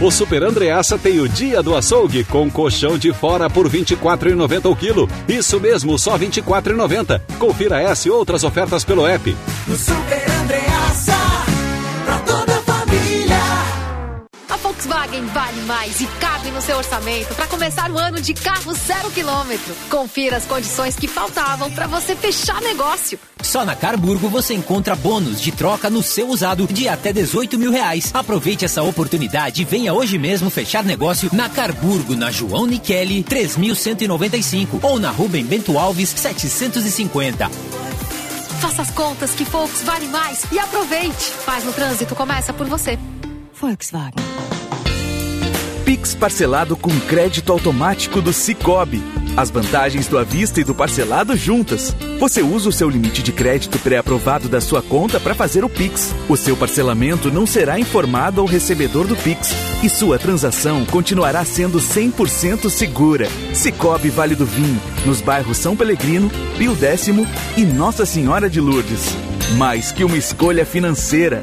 O 0.00 0.10
Super 0.10 0.42
Andreassa 0.42 0.96
tem 0.96 1.20
o 1.20 1.28
dia 1.28 1.62
do 1.62 1.76
açougue 1.76 2.24
com 2.24 2.50
colchão 2.50 2.96
de 2.96 3.12
fora 3.12 3.50
por 3.50 3.66
R$ 3.66 3.80
24,90 3.80 4.70
o 4.70 4.74
quilo. 4.74 5.06
Isso 5.28 5.60
mesmo, 5.60 5.98
só 5.98 6.16
R$ 6.16 6.26
24,90. 6.26 7.20
Confira 7.38 7.82
essa 7.82 8.08
e 8.08 8.10
outras 8.10 8.42
ofertas 8.42 8.82
pelo 8.82 9.06
app. 9.06 9.36
Super 9.68 10.30
Andreassa, 10.42 10.69
Volkswagen 15.10 15.26
vale 15.26 15.60
mais 15.62 16.00
e 16.00 16.06
cabe 16.20 16.50
no 16.50 16.62
seu 16.62 16.76
orçamento 16.76 17.34
para 17.34 17.46
começar 17.46 17.90
o 17.90 17.98
ano 17.98 18.20
de 18.20 18.32
carro 18.32 18.72
zero 18.72 19.10
quilômetro. 19.10 19.74
Confira 19.90 20.36
as 20.36 20.46
condições 20.46 20.96
que 20.96 21.08
faltavam 21.08 21.70
para 21.70 21.86
você 21.86 22.14
fechar 22.14 22.60
negócio. 22.62 23.18
Só 23.42 23.64
na 23.64 23.74
Carburgo 23.74 24.28
você 24.28 24.54
encontra 24.54 24.94
bônus 24.94 25.40
de 25.40 25.50
troca 25.50 25.90
no 25.90 26.02
seu 26.02 26.28
usado 26.28 26.66
de 26.66 26.88
até 26.88 27.12
18 27.12 27.58
mil 27.58 27.72
reais. 27.72 28.10
Aproveite 28.14 28.64
essa 28.64 28.82
oportunidade 28.82 29.62
e 29.62 29.64
venha 29.64 29.92
hoje 29.92 30.18
mesmo 30.18 30.48
fechar 30.48 30.84
negócio 30.84 31.28
na 31.32 31.48
Carburgo, 31.48 32.14
na 32.14 32.30
João 32.30 32.66
Niqueli, 32.66 33.22
3195 33.24 34.78
ou 34.82 34.98
na 35.00 35.10
Rubem 35.10 35.44
Bento 35.44 35.78
Alves, 35.78 36.10
750. 36.10 37.50
Faça 38.60 38.82
as 38.82 38.90
contas 38.90 39.32
que 39.32 39.44
Volks 39.44 39.82
vale 39.82 40.06
mais 40.06 40.44
e 40.52 40.58
aproveite. 40.58 41.32
Paz 41.44 41.64
no 41.64 41.72
trânsito 41.72 42.14
começa 42.14 42.52
por 42.52 42.66
você. 42.66 42.98
Volkswagen. 43.60 44.59
Pix 45.84 46.14
parcelado 46.14 46.76
com 46.76 46.90
crédito 47.00 47.50
automático 47.52 48.20
do 48.20 48.32
Cicobi 48.32 49.02
As 49.36 49.50
vantagens 49.50 50.06
do 50.06 50.18
à 50.18 50.24
vista 50.24 50.60
e 50.60 50.64
do 50.64 50.74
parcelado 50.74 51.36
juntas. 51.36 51.94
Você 52.18 52.42
usa 52.42 52.68
o 52.68 52.72
seu 52.72 52.88
limite 52.88 53.22
de 53.22 53.32
crédito 53.32 53.78
pré-aprovado 53.78 54.48
da 54.48 54.60
sua 54.60 54.82
conta 54.82 55.18
para 55.18 55.34
fazer 55.34 55.64
o 55.64 55.68
Pix. 55.68 56.14
O 56.28 56.36
seu 56.36 56.56
parcelamento 56.56 57.30
não 57.30 57.46
será 57.46 57.78
informado 57.78 58.40
ao 58.40 58.46
recebedor 58.46 59.06
do 59.06 59.16
Pix. 59.16 59.50
E 59.82 59.88
sua 59.88 60.18
transação 60.18 60.84
continuará 60.84 61.44
sendo 61.44 61.78
100% 61.78 62.68
segura. 62.68 63.28
Cicobi 63.54 64.10
Vale 64.10 64.34
do 64.34 64.44
Vinho, 64.44 64.80
nos 65.06 65.20
bairros 65.20 65.56
São 65.56 65.74
Pelegrino, 65.74 66.30
Pio 66.58 66.74
Décimo 66.74 67.26
e 67.56 67.64
Nossa 67.64 68.04
Senhora 68.04 68.50
de 68.50 68.60
Lourdes. 68.60 69.16
Mais 69.56 69.90
que 69.90 70.04
uma 70.04 70.18
escolha 70.18 70.66
financeira. 70.66 71.42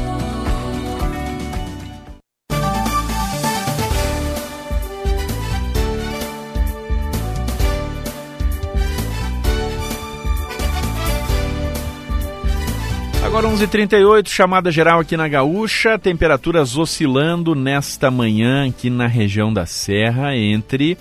Agora 13.31 13.47
11h38, 13.47 14.27
chamada 14.27 14.69
geral 14.69 14.99
aqui 14.99 15.15
na 15.15 15.25
Gaúcha, 15.25 15.97
temperaturas 15.97 16.75
oscilando 16.75 17.55
nesta 17.55 18.11
manhã 18.11 18.67
aqui 18.67 18.89
na 18.89 19.07
região 19.07 19.53
da 19.53 19.65
Serra, 19.65 20.35
entre 20.35 20.97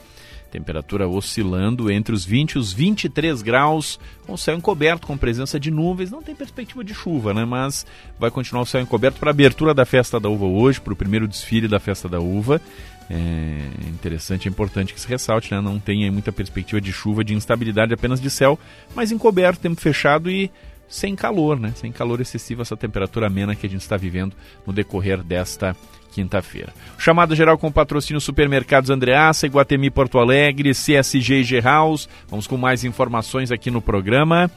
temperatura 0.48 1.08
oscilando 1.08 1.90
entre 1.90 2.14
os 2.14 2.24
20 2.24 2.52
e 2.52 2.58
os 2.58 2.72
23 2.72 3.42
graus, 3.42 3.98
com 4.24 4.34
o 4.34 4.38
céu 4.38 4.56
encoberto, 4.56 5.08
com 5.08 5.16
presença 5.16 5.58
de 5.58 5.72
nuvens. 5.72 6.12
Não 6.12 6.22
tem 6.22 6.32
perspectiva 6.32 6.84
de 6.84 6.94
chuva, 6.94 7.34
né? 7.34 7.44
Mas 7.44 7.84
vai 8.16 8.30
continuar 8.30 8.62
o 8.62 8.66
céu 8.66 8.80
encoberto 8.80 9.18
para 9.18 9.30
a 9.30 9.34
abertura 9.34 9.74
da 9.74 9.84
festa 9.84 10.20
da 10.20 10.28
uva 10.28 10.46
hoje, 10.46 10.80
para 10.80 10.92
o 10.92 10.96
primeiro 10.96 11.26
desfile 11.26 11.66
da 11.66 11.80
festa 11.80 12.08
da 12.08 12.20
uva. 12.20 12.60
É 13.10 13.88
interessante, 13.88 14.46
é 14.46 14.50
importante 14.50 14.94
que 14.94 15.00
se 15.00 15.08
ressalte, 15.08 15.52
né? 15.52 15.60
Não 15.60 15.80
tem 15.80 16.08
muita 16.12 16.30
perspectiva 16.30 16.80
de 16.80 16.92
chuva, 16.92 17.24
de 17.24 17.34
instabilidade 17.34 17.92
apenas 17.92 18.20
de 18.20 18.30
céu, 18.30 18.56
mas 18.94 19.10
encoberto, 19.10 19.60
tempo 19.60 19.80
fechado 19.80 20.30
e 20.30 20.48
sem 20.91 21.14
calor, 21.14 21.59
né? 21.59 21.72
Sem 21.76 21.93
calor 21.93 22.20
excessivo, 22.20 22.62
essa 22.62 22.76
temperatura 22.76 23.28
amena 23.28 23.55
que 23.55 23.66
a 23.66 23.70
gente 23.70 23.80
está 23.80 23.97
vivendo 23.97 24.34
no 24.66 24.72
decorrer 24.72 25.22
desta 25.22 25.76
quinta-feira. 26.11 26.74
Chamada 26.99 27.36
geral 27.36 27.57
com 27.57 27.70
patrocínio 27.70 28.20
Supermercados 28.20 28.91
Andreaça, 28.91 29.47
Iguatemi 29.47 29.88
Porto 29.88 30.18
Alegre, 30.18 30.72
CSG 30.72 31.41
e 31.41 31.45
G-House. 31.45 32.09
Vamos 32.28 32.49
com 32.49 32.57
mais 32.57 32.82
informações 32.82 33.53
aqui 33.53 33.70
no 33.70 33.80
programa. 33.80 34.51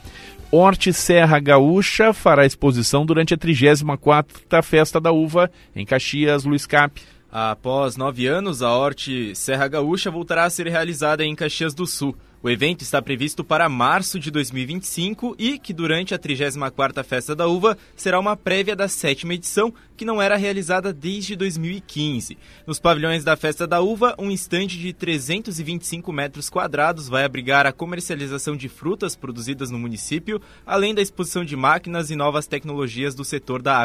Horte 0.50 0.92
Serra 0.92 1.38
Gaúcha 1.38 2.12
fará 2.12 2.44
exposição 2.44 3.06
durante 3.06 3.34
a 3.34 3.38
34ª 3.38 4.62
Festa 4.62 5.00
da 5.00 5.12
Uva 5.12 5.50
em 5.74 5.86
Caxias, 5.86 6.44
Luiz 6.44 6.66
Cap. 6.66 7.00
Após 7.30 7.96
nove 7.96 8.26
anos, 8.26 8.62
a 8.62 8.72
Horte 8.72 9.34
Serra 9.34 9.66
Gaúcha 9.66 10.10
voltará 10.10 10.44
a 10.44 10.50
ser 10.50 10.68
realizada 10.68 11.24
em 11.24 11.34
Caxias 11.34 11.74
do 11.74 11.86
Sul. 11.86 12.16
O 12.44 12.50
evento 12.50 12.82
está 12.82 13.00
previsto 13.00 13.42
para 13.42 13.70
março 13.70 14.20
de 14.20 14.30
2025 14.30 15.34
e 15.38 15.58
que 15.58 15.72
durante 15.72 16.14
a 16.14 16.18
34ª 16.18 17.02
Festa 17.02 17.34
da 17.34 17.46
Uva 17.46 17.74
será 17.96 18.20
uma 18.20 18.36
prévia 18.36 18.76
da 18.76 18.86
sétima 18.86 19.32
edição, 19.32 19.72
que 19.96 20.04
não 20.04 20.20
era 20.20 20.36
realizada 20.36 20.92
desde 20.92 21.36
2015. 21.36 22.36
Nos 22.66 22.78
pavilhões 22.78 23.24
da 23.24 23.34
Festa 23.34 23.66
da 23.66 23.80
Uva, 23.80 24.14
um 24.18 24.30
estande 24.30 24.78
de 24.78 24.92
325 24.92 26.12
metros 26.12 26.50
quadrados 26.50 27.08
vai 27.08 27.24
abrigar 27.24 27.64
a 27.64 27.72
comercialização 27.72 28.58
de 28.58 28.68
frutas 28.68 29.16
produzidas 29.16 29.70
no 29.70 29.78
município, 29.78 30.38
além 30.66 30.94
da 30.94 31.00
exposição 31.00 31.46
de 31.46 31.56
máquinas 31.56 32.10
e 32.10 32.14
novas 32.14 32.46
tecnologias 32.46 33.14
do 33.14 33.24
setor 33.24 33.62
da 33.62 33.82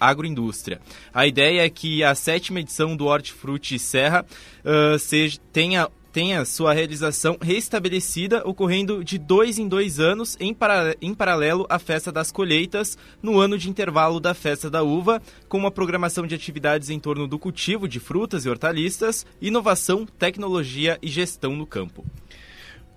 agroindústria. 0.00 0.80
A 1.14 1.28
ideia 1.28 1.64
é 1.64 1.70
que 1.70 2.02
a 2.02 2.12
sétima 2.16 2.58
edição 2.58 2.96
do 2.96 3.06
Hortifruti 3.06 3.78
Serra 3.78 4.26
uh, 4.64 4.98
seja, 4.98 5.38
tenha 5.52 5.88
tenha 6.12 6.44
sua 6.44 6.72
realização 6.72 7.36
restabelecida, 7.40 8.42
ocorrendo 8.46 9.04
de 9.04 9.18
dois 9.18 9.58
em 9.58 9.68
dois 9.68 9.98
anos, 10.00 10.36
em, 10.40 10.52
para, 10.52 10.96
em 11.00 11.14
paralelo 11.14 11.66
à 11.68 11.78
Festa 11.78 12.10
das 12.10 12.32
Colheitas, 12.32 12.98
no 13.22 13.38
ano 13.38 13.56
de 13.56 13.70
intervalo 13.70 14.20
da 14.20 14.34
Festa 14.34 14.70
da 14.70 14.82
Uva, 14.82 15.22
com 15.48 15.58
uma 15.58 15.70
programação 15.70 16.26
de 16.26 16.34
atividades 16.34 16.90
em 16.90 16.98
torno 16.98 17.26
do 17.26 17.38
cultivo 17.38 17.88
de 17.88 18.00
frutas 18.00 18.44
e 18.44 18.48
hortaliças, 18.48 19.24
inovação, 19.40 20.06
tecnologia 20.18 20.98
e 21.00 21.08
gestão 21.08 21.54
no 21.54 21.66
campo. 21.66 22.04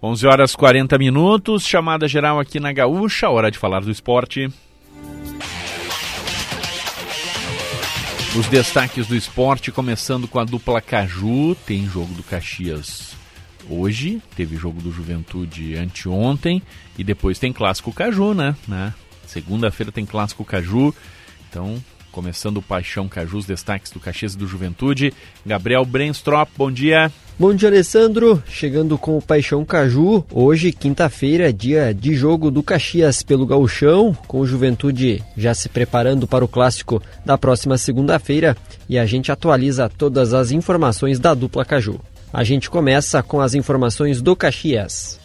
11 0.02 0.28
horas 0.28 0.56
40 0.56 0.98
minutos, 0.98 1.66
chamada 1.66 2.08
geral 2.08 2.40
aqui 2.40 2.60
na 2.60 2.74
Gaúcha, 2.74 3.30
hora 3.30 3.50
de 3.50 3.58
falar 3.58 3.82
do 3.82 3.92
esporte. 3.92 4.50
Os 8.36 8.48
destaques 8.48 9.06
do 9.06 9.16
esporte, 9.16 9.72
começando 9.72 10.28
com 10.28 10.40
a 10.40 10.44
dupla 10.44 10.82
Caju, 10.82 11.56
tem 11.68 11.88
jogo 11.88 12.12
do 12.16 12.24
Caxias 12.24 13.16
hoje, 13.70 14.20
teve 14.36 14.58
jogo 14.58 14.82
do 14.82 14.92
Juventude 14.92 15.76
anteontem 15.76 16.60
e 16.98 17.04
depois 17.04 17.38
tem 17.38 17.54
clássico 17.54 17.94
Caju, 17.94 18.34
né? 18.34 18.56
né? 18.68 18.92
Segunda-feira 19.28 19.92
tem 19.92 20.04
clássico 20.04 20.44
Caju, 20.44 20.96
então 21.48 21.82
começando 22.14 22.58
o 22.58 22.62
Paixão 22.62 23.10
Caju, 23.10 23.40
os 23.40 23.46
destaques 23.46 23.92
do 23.92 24.00
Caxias 24.00 24.36
e 24.36 24.38
do 24.38 24.48
Juventude. 24.48 25.12
Gabriel 25.44 25.84
Brenstrop, 25.84 26.48
bom 26.56 26.72
dia. 26.72 27.12
Bom 27.38 27.54
dia, 27.54 27.68
Alessandro. 27.68 28.42
Chegando 28.48 28.96
com 28.96 29.18
o 29.18 29.22
Paixão 29.22 29.66
Caju, 29.66 30.24
hoje, 30.32 30.72
quinta-feira, 30.72 31.52
dia 31.52 31.92
de 31.92 32.14
jogo 32.14 32.52
do 32.52 32.62
Caxias 32.62 33.24
pelo 33.24 33.48
Gauchão, 33.48 34.16
com 34.28 34.40
o 34.40 34.46
Juventude 34.46 35.24
já 35.36 35.56
se 35.56 35.68
preparando 35.68 36.28
para 36.28 36.46
o 36.46 36.48
clássico 36.48 37.02
da 37.26 37.36
próxima 37.36 37.76
segunda-feira 37.78 38.56
e 38.88 39.00
a 39.00 39.06
gente 39.08 39.32
atualiza 39.32 39.90
todas 39.90 40.34
as 40.34 40.52
informações 40.52 41.20
da 41.20 41.34
dupla 41.34 41.66
Caju. 41.66 42.00
A 42.32 42.44
gente 42.44 42.70
começa 42.70 43.24
com 43.24 43.42
as 43.42 43.56
informações 43.56 44.22
do 44.22 44.36
Caxias. 44.36 45.23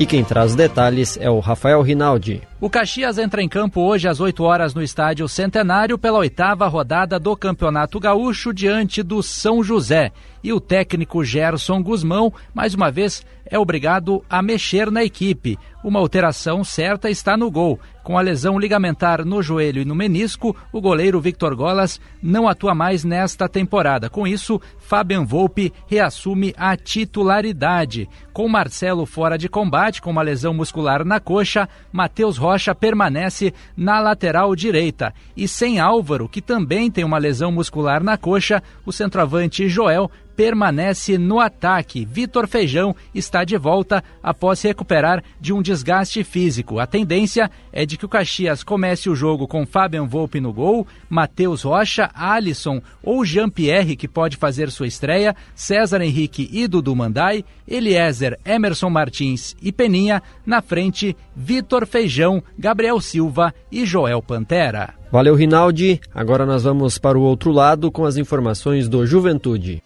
E 0.00 0.06
quem 0.06 0.22
traz 0.22 0.54
detalhes 0.54 1.18
é 1.20 1.28
o 1.28 1.40
Rafael 1.40 1.82
Rinaldi. 1.82 2.40
O 2.60 2.70
Caxias 2.70 3.18
entra 3.18 3.42
em 3.42 3.48
campo 3.48 3.80
hoje 3.80 4.06
às 4.06 4.20
8 4.20 4.44
horas 4.44 4.72
no 4.72 4.80
Estádio 4.80 5.28
Centenário 5.28 5.98
pela 5.98 6.18
oitava 6.18 6.68
rodada 6.68 7.18
do 7.18 7.36
Campeonato 7.36 7.98
Gaúcho 7.98 8.54
diante 8.54 9.02
do 9.02 9.24
São 9.24 9.60
José. 9.60 10.12
E 10.40 10.52
o 10.52 10.60
técnico 10.60 11.24
Gerson 11.24 11.82
Guzmão, 11.82 12.32
mais 12.54 12.74
uma 12.74 12.92
vez, 12.92 13.26
é 13.44 13.58
obrigado 13.58 14.24
a 14.30 14.40
mexer 14.40 14.88
na 14.88 15.02
equipe. 15.02 15.58
Uma 15.82 15.98
alteração 15.98 16.62
certa 16.62 17.10
está 17.10 17.36
no 17.36 17.50
gol. 17.50 17.80
Com 18.08 18.16
a 18.16 18.22
lesão 18.22 18.58
ligamentar 18.58 19.22
no 19.22 19.42
joelho 19.42 19.82
e 19.82 19.84
no 19.84 19.94
menisco, 19.94 20.56
o 20.72 20.80
goleiro 20.80 21.20
Victor 21.20 21.54
Golas 21.54 22.00
não 22.22 22.48
atua 22.48 22.74
mais 22.74 23.04
nesta 23.04 23.46
temporada. 23.46 24.08
Com 24.08 24.26
isso, 24.26 24.58
Fabian 24.78 25.26
Volpe 25.26 25.74
reassume 25.86 26.54
a 26.56 26.74
titularidade. 26.74 28.08
Com 28.32 28.48
Marcelo 28.48 29.04
fora 29.04 29.36
de 29.36 29.46
combate, 29.46 30.00
com 30.00 30.10
uma 30.10 30.22
lesão 30.22 30.54
muscular 30.54 31.04
na 31.04 31.20
coxa, 31.20 31.68
Matheus 31.92 32.38
Rocha 32.38 32.74
permanece 32.74 33.52
na 33.76 34.00
lateral 34.00 34.56
direita. 34.56 35.12
E 35.36 35.46
sem 35.46 35.78
Álvaro, 35.78 36.30
que 36.30 36.40
também 36.40 36.90
tem 36.90 37.04
uma 37.04 37.18
lesão 37.18 37.52
muscular 37.52 38.02
na 38.02 38.16
coxa, 38.16 38.62
o 38.86 38.92
centroavante 38.92 39.68
Joel 39.68 40.10
permanece 40.38 41.18
no 41.18 41.40
ataque. 41.40 42.04
Vitor 42.04 42.46
Feijão 42.46 42.94
está 43.12 43.42
de 43.42 43.58
volta 43.58 44.04
após 44.22 44.60
se 44.60 44.68
recuperar 44.68 45.20
de 45.40 45.52
um 45.52 45.60
desgaste 45.60 46.22
físico. 46.22 46.78
A 46.78 46.86
tendência 46.86 47.50
é 47.72 47.84
de 47.84 47.96
que 47.96 48.04
o 48.04 48.08
Caxias 48.08 48.62
comece 48.62 49.10
o 49.10 49.16
jogo 49.16 49.48
com 49.48 49.66
Fabian 49.66 50.06
Volpe 50.06 50.40
no 50.40 50.52
gol, 50.52 50.86
Matheus 51.10 51.62
Rocha, 51.62 52.08
Alisson 52.14 52.80
ou 53.02 53.24
Jean-Pierre, 53.24 53.96
que 53.96 54.06
pode 54.06 54.36
fazer 54.36 54.70
sua 54.70 54.86
estreia, 54.86 55.34
César 55.56 56.00
Henrique 56.02 56.48
e 56.52 56.68
Dudu 56.68 56.94
Mandai, 56.94 57.44
Eliezer, 57.66 58.38
Emerson 58.44 58.90
Martins 58.90 59.56
e 59.60 59.72
Peninha, 59.72 60.22
na 60.46 60.62
frente, 60.62 61.16
Vitor 61.34 61.84
Feijão, 61.84 62.40
Gabriel 62.56 63.00
Silva 63.00 63.52
e 63.72 63.84
Joel 63.84 64.22
Pantera. 64.22 64.94
Valeu, 65.10 65.34
Rinaldi. 65.34 66.00
Agora 66.14 66.46
nós 66.46 66.62
vamos 66.62 66.96
para 66.96 67.18
o 67.18 67.22
outro 67.22 67.50
lado 67.50 67.90
com 67.90 68.04
as 68.04 68.16
informações 68.16 68.88
do 68.88 69.04
Juventude. 69.04 69.82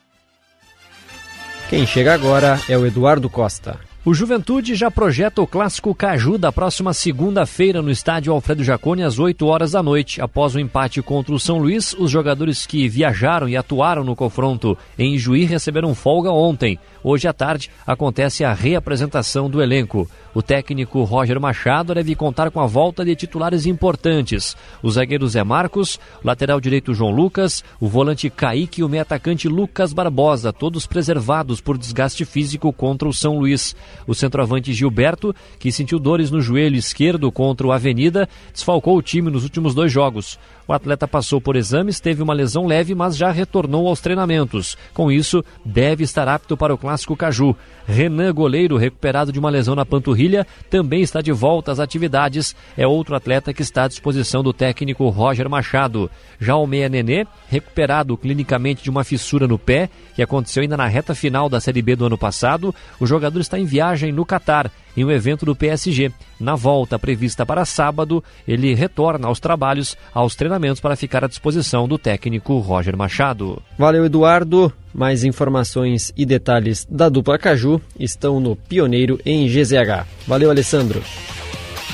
Quem 1.72 1.86
chega 1.86 2.12
agora 2.12 2.60
é 2.68 2.76
o 2.76 2.84
Eduardo 2.84 3.30
Costa. 3.30 3.80
O 4.04 4.12
Juventude 4.12 4.74
já 4.74 4.90
projeta 4.90 5.40
o 5.40 5.46
clássico 5.46 5.94
Caju 5.94 6.36
da 6.36 6.52
próxima 6.52 6.92
segunda-feira 6.92 7.80
no 7.80 7.90
estádio 7.90 8.30
Alfredo 8.30 8.62
Jaconi 8.62 9.02
às 9.02 9.18
8 9.18 9.46
horas 9.46 9.72
da 9.72 9.82
noite. 9.82 10.20
Após 10.20 10.54
o 10.54 10.60
empate 10.60 11.00
contra 11.00 11.32
o 11.34 11.40
São 11.40 11.56
Luís, 11.56 11.94
os 11.98 12.10
jogadores 12.10 12.66
que 12.66 12.86
viajaram 12.90 13.48
e 13.48 13.56
atuaram 13.56 14.04
no 14.04 14.14
confronto 14.14 14.76
em 14.98 15.16
Juí 15.16 15.46
receberam 15.46 15.94
folga 15.94 16.30
ontem. 16.30 16.78
Hoje 17.04 17.26
à 17.26 17.32
tarde 17.32 17.68
acontece 17.86 18.44
a 18.44 18.52
reapresentação 18.52 19.50
do 19.50 19.60
elenco. 19.60 20.08
O 20.34 20.40
técnico 20.40 21.02
Roger 21.02 21.38
Machado 21.40 21.94
deve 21.94 22.14
contar 22.14 22.50
com 22.50 22.60
a 22.60 22.66
volta 22.66 23.04
de 23.04 23.14
titulares 23.16 23.66
importantes. 23.66 24.56
O 24.82 24.90
zagueiro 24.90 25.28
Zé 25.28 25.42
Marcos, 25.42 25.96
o 26.22 26.26
lateral 26.26 26.60
direito 26.60 26.94
João 26.94 27.10
Lucas, 27.10 27.64
o 27.80 27.88
volante 27.88 28.30
Kaique 28.30 28.80
e 28.80 28.84
o 28.84 28.88
meio 28.88 29.02
atacante 29.02 29.48
Lucas 29.48 29.92
Barbosa, 29.92 30.52
todos 30.52 30.86
preservados 30.86 31.60
por 31.60 31.76
desgaste 31.76 32.24
físico 32.24 32.72
contra 32.72 33.08
o 33.08 33.12
São 33.12 33.38
Luís. 33.38 33.74
O 34.06 34.14
centroavante 34.14 34.72
Gilberto, 34.72 35.34
que 35.58 35.72
sentiu 35.72 35.98
dores 35.98 36.30
no 36.30 36.40
joelho 36.40 36.76
esquerdo 36.76 37.30
contra 37.32 37.66
o 37.66 37.72
Avenida, 37.72 38.28
desfalcou 38.52 38.96
o 38.96 39.02
time 39.02 39.30
nos 39.30 39.42
últimos 39.42 39.74
dois 39.74 39.90
jogos. 39.90 40.38
O 40.72 40.74
atleta 40.74 41.06
passou 41.06 41.38
por 41.38 41.54
exames, 41.54 42.00
teve 42.00 42.22
uma 42.22 42.32
lesão 42.32 42.64
leve, 42.64 42.94
mas 42.94 43.14
já 43.14 43.30
retornou 43.30 43.86
aos 43.88 44.00
treinamentos. 44.00 44.74
Com 44.94 45.12
isso, 45.12 45.44
deve 45.62 46.02
estar 46.02 46.26
apto 46.26 46.56
para 46.56 46.72
o 46.72 46.78
Clássico 46.78 47.14
Caju. 47.14 47.54
Renan, 47.86 48.32
goleiro, 48.32 48.78
recuperado 48.78 49.30
de 49.30 49.38
uma 49.38 49.50
lesão 49.50 49.74
na 49.74 49.84
panturrilha, 49.84 50.46
também 50.70 51.02
está 51.02 51.20
de 51.20 51.30
volta 51.30 51.72
às 51.72 51.78
atividades. 51.78 52.56
É 52.74 52.86
outro 52.86 53.14
atleta 53.14 53.52
que 53.52 53.60
está 53.60 53.84
à 53.84 53.88
disposição 53.88 54.42
do 54.42 54.50
técnico 54.50 55.10
Roger 55.10 55.46
Machado. 55.46 56.10
Já 56.40 56.56
o 56.56 56.66
Meia 56.66 56.88
Nenê, 56.88 57.26
recuperado 57.50 58.16
clinicamente 58.16 58.82
de 58.82 58.88
uma 58.88 59.04
fissura 59.04 59.46
no 59.46 59.58
pé, 59.58 59.90
que 60.14 60.22
aconteceu 60.22 60.62
ainda 60.62 60.78
na 60.78 60.86
reta 60.86 61.14
final 61.14 61.50
da 61.50 61.60
Série 61.60 61.82
B 61.82 61.96
do 61.96 62.06
ano 62.06 62.16
passado, 62.16 62.74
o 62.98 63.06
jogador 63.06 63.40
está 63.40 63.58
em 63.58 63.66
viagem 63.66 64.10
no 64.10 64.24
Catar 64.24 64.70
em 64.96 65.04
um 65.04 65.10
evento 65.10 65.44
do 65.44 65.54
PSG. 65.54 66.12
Na 66.38 66.54
volta 66.54 66.98
prevista 66.98 67.44
para 67.46 67.64
sábado, 67.64 68.22
ele 68.46 68.74
retorna 68.74 69.28
aos 69.28 69.40
trabalhos, 69.40 69.96
aos 70.12 70.34
treinamentos 70.34 70.80
para 70.80 70.96
ficar 70.96 71.24
à 71.24 71.28
disposição 71.28 71.86
do 71.86 71.98
técnico 71.98 72.58
Roger 72.58 72.96
Machado. 72.96 73.62
Valeu, 73.78 74.04
Eduardo. 74.04 74.72
Mais 74.94 75.24
informações 75.24 76.12
e 76.16 76.26
detalhes 76.26 76.86
da 76.90 77.08
dupla 77.08 77.38
Caju 77.38 77.80
estão 77.98 78.38
no 78.38 78.54
Pioneiro 78.54 79.18
em 79.24 79.46
GZH. 79.46 80.06
Valeu, 80.26 80.50
Alessandro. 80.50 81.02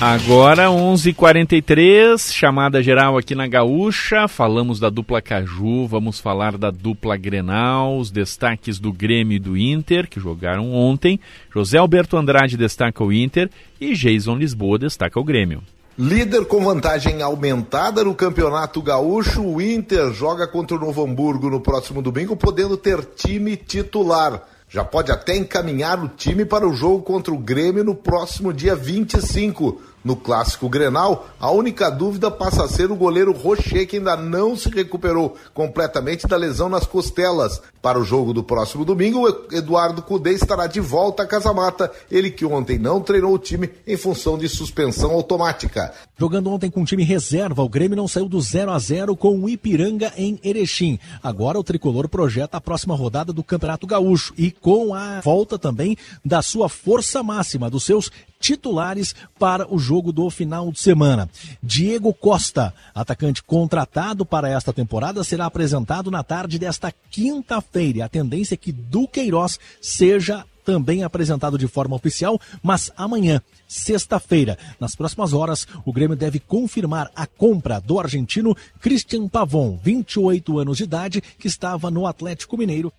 Agora 0.01 0.71
11:43, 0.71 2.33
chamada 2.33 2.81
geral 2.81 3.19
aqui 3.19 3.35
na 3.35 3.49
Gaúcha. 3.49 4.29
Falamos 4.29 4.79
da 4.79 4.89
dupla 4.89 5.21
Caju, 5.21 5.89
vamos 5.89 6.21
falar 6.21 6.57
da 6.57 6.71
dupla 6.71 7.17
Grenal, 7.17 7.99
os 7.99 8.09
destaques 8.09 8.79
do 8.79 8.93
Grêmio 8.93 9.35
e 9.35 9.41
do 9.41 9.57
Inter 9.57 10.09
que 10.09 10.21
jogaram 10.21 10.73
ontem. 10.73 11.19
José 11.53 11.79
Alberto 11.79 12.17
Andrade 12.17 12.57
destaca 12.57 13.03
o 13.03 13.13
Inter 13.13 13.51
e 13.81 13.93
Jason 13.93 14.37
Lisboa 14.37 14.79
destaca 14.79 15.19
o 15.19 15.25
Grêmio. 15.25 15.65
Líder 15.99 16.45
com 16.45 16.65
vantagem 16.65 17.21
aumentada 17.21 18.05
no 18.05 18.15
Campeonato 18.15 18.81
Gaúcho, 18.81 19.43
o 19.43 19.61
Inter 19.61 20.13
joga 20.13 20.47
contra 20.47 20.77
o 20.77 20.81
Novo 20.81 21.05
Hamburgo 21.05 21.51
no 21.51 21.61
próximo 21.61 22.01
domingo, 22.01 22.37
podendo 22.37 22.77
ter 22.77 23.05
time 23.17 23.57
titular. 23.57 24.45
Já 24.71 24.85
pode 24.85 25.11
até 25.11 25.35
encaminhar 25.35 26.03
o 26.03 26.09
time 26.09 26.45
para 26.45 26.69
o 26.69 26.75
jogo 26.75 27.03
contra 27.03 27.33
o 27.33 27.39
Grêmio 27.39 27.83
no 27.83 27.95
próximo 27.95 28.53
dia 28.53 28.77
25. 28.77 29.81
No 30.09 30.17
clássico 30.17 30.71
Grenal, 30.71 31.29
a 31.39 31.51
única 31.51 31.91
dúvida 31.91 32.31
passa 32.31 32.65
a 32.65 32.69
ser 32.69 32.91
o 32.91 32.97
goleiro 32.97 33.31
Rocher, 33.31 33.87
que 33.87 33.99
ainda 33.99 34.17
não 34.17 34.57
se 34.57 34.71
recuperou 34.71 35.37
completamente 35.53 36.27
da 36.27 36.35
lesão 36.35 36.71
nas 36.71 36.87
costelas. 36.87 37.61
Para 37.83 38.01
o 38.01 38.05
jogo 38.05 38.33
do 38.33 38.43
próximo 38.43 38.87
domingo, 38.87 39.29
Eduardo 39.53 40.01
Cudê 40.01 40.33
estará 40.33 40.67
de 40.67 40.81
volta 40.81 41.25
à 41.25 41.27
Casa 41.27 41.53
Mata, 41.53 41.93
ele 42.11 42.31
que 42.31 42.47
ontem 42.47 42.79
não 42.79 43.03
treinou 43.03 43.35
o 43.35 43.39
time 43.39 43.69
em 43.87 43.99
função 43.99 44.39
de 44.39 44.49
suspensão 44.49 45.11
automática. 45.11 45.93
Jogando 46.19 46.51
ontem 46.51 46.71
com 46.71 46.87
time 46.87 47.05
reserva, 47.05 47.63
o 47.63 47.69
Grêmio 47.69 47.97
não 47.97 48.09
saiu 48.09 48.31
do 48.31 48.41
0 48.41 48.71
a 48.71 48.79
0 48.79 49.15
com 49.15 49.39
o 49.39 49.47
Ipiranga 49.47 50.11
em 50.17 50.41
Erechim. 50.43 50.99
Agora 51.23 51.61
o 51.61 51.63
tricolor 51.63 52.09
projeta 52.09 52.57
a 52.57 52.61
próxima 52.63 52.97
rodada 52.97 53.31
do 53.31 53.45
Campeonato 53.45 53.87
Gaúcho 53.87 54.33
e 54.39 54.51
com 54.51 54.95
a 54.95 55.21
volta 55.21 55.59
também 55.59 55.99
da 56.25 56.41
sua 56.41 56.71
força 56.71 57.23
máxima, 57.23 57.69
dos 57.69 57.85
seus 57.85 58.11
titulares 58.39 59.15
para 59.39 59.73
o 59.73 59.79
jogo 59.79 60.13
do 60.13 60.29
final 60.31 60.71
de 60.71 60.79
semana. 60.79 61.29
Diego 61.63 62.13
Costa, 62.15 62.73
atacante 62.95 63.43
contratado 63.43 64.25
para 64.25 64.49
esta 64.49 64.73
temporada, 64.73 65.25
será 65.25 65.47
apresentado 65.47 66.11
na 66.11 66.23
tarde 66.23 66.59
desta 66.59 66.93
quinta-feira. 67.11 68.05
A 68.05 68.09
tendência 68.09 68.55
é 68.55 68.57
que 68.57 68.73
Duqueiroz 68.73 69.59
seja 69.81 70.45
também 70.69 71.03
apresentado 71.03 71.57
de 71.57 71.67
forma 71.67 71.97
oficial, 71.97 72.39
mas 72.63 72.93
amanhã, 72.95 73.41
sexta-feira, 73.67 74.59
nas 74.79 74.95
próximas 74.95 75.33
horas, 75.33 75.67
o 75.83 75.91
Grêmio 75.91 76.15
deve 76.15 76.39
confirmar 76.39 77.11
a 77.17 77.27
compra 77.27 77.81
do 77.81 77.99
argentino 77.99 78.55
Christian 78.79 79.29
Pavon, 79.29 79.79
28 79.83 80.59
anos 80.59 80.77
de 80.77 80.85
idade, 80.85 81.23
que 81.39 81.47
estava 81.47 81.91
no 81.91 82.07
Atlético 82.07 82.59
Mineiro 82.59 82.93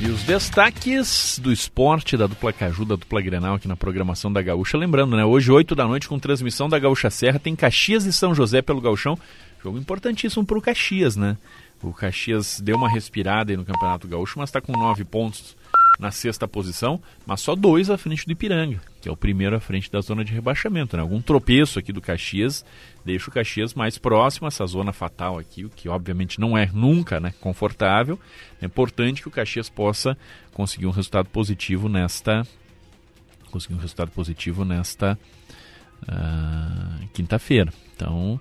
e 0.00 0.06
os 0.06 0.22
destaques 0.22 1.40
do 1.42 1.52
esporte 1.52 2.16
da 2.16 2.28
dupla 2.28 2.52
Caju, 2.52 2.84
da 2.84 2.94
dupla 2.94 3.20
Grenal 3.20 3.56
aqui 3.56 3.66
na 3.66 3.76
programação 3.76 4.32
da 4.32 4.40
Gaúcha. 4.40 4.78
Lembrando, 4.78 5.16
né? 5.16 5.24
Hoje, 5.24 5.50
8 5.50 5.74
da 5.74 5.86
noite, 5.86 6.08
com 6.08 6.18
transmissão 6.18 6.68
da 6.68 6.78
Gaúcha 6.78 7.10
Serra, 7.10 7.38
tem 7.38 7.56
Caxias 7.56 8.04
e 8.04 8.12
São 8.12 8.32
José 8.32 8.62
pelo 8.62 8.80
Gauchão. 8.80 9.18
Jogo 9.62 9.76
importantíssimo 9.76 10.44
para 10.44 10.56
o 10.56 10.62
Caxias, 10.62 11.16
né? 11.16 11.36
O 11.82 11.92
Caxias 11.92 12.60
deu 12.60 12.76
uma 12.76 12.88
respirada 12.88 13.50
aí 13.52 13.56
no 13.56 13.64
Campeonato 13.64 14.06
Gaúcho, 14.06 14.38
mas 14.38 14.50
está 14.50 14.60
com 14.60 14.72
nove 14.72 15.04
pontos 15.04 15.56
na 15.98 16.10
sexta 16.10 16.46
posição, 16.46 17.00
mas 17.26 17.40
só 17.40 17.56
dois 17.56 17.90
à 17.90 17.98
frente 17.98 18.24
do 18.24 18.32
Ipiranga, 18.32 18.80
que 19.00 19.08
é 19.08 19.12
o 19.12 19.16
primeiro 19.16 19.56
à 19.56 19.60
frente 19.60 19.90
da 19.90 20.00
zona 20.00 20.24
de 20.24 20.32
rebaixamento. 20.32 20.96
Né? 20.96 21.02
Algum 21.02 21.20
tropeço 21.20 21.78
aqui 21.78 21.92
do 21.92 22.00
Caxias 22.00 22.64
deixa 23.04 23.28
o 23.28 23.32
Caxias 23.32 23.74
mais 23.74 23.98
próximo 23.98 24.46
a 24.46 24.48
essa 24.48 24.64
zona 24.66 24.92
fatal 24.92 25.38
aqui, 25.38 25.64
o 25.64 25.70
que 25.70 25.88
obviamente 25.88 26.38
não 26.38 26.56
é 26.56 26.70
nunca 26.72 27.18
né, 27.18 27.34
confortável. 27.40 28.18
É 28.62 28.66
importante 28.66 29.22
que 29.22 29.28
o 29.28 29.30
Caxias 29.30 29.68
possa 29.68 30.16
conseguir 30.52 30.86
um 30.86 30.92
resultado 30.92 31.28
positivo 31.28 31.88
nesta 31.88 32.46
conseguir 33.50 33.74
um 33.74 33.78
resultado 33.78 34.10
positivo 34.10 34.64
nesta 34.64 35.18
uh, 36.02 37.08
quinta-feira. 37.14 37.72
Então 37.96 38.40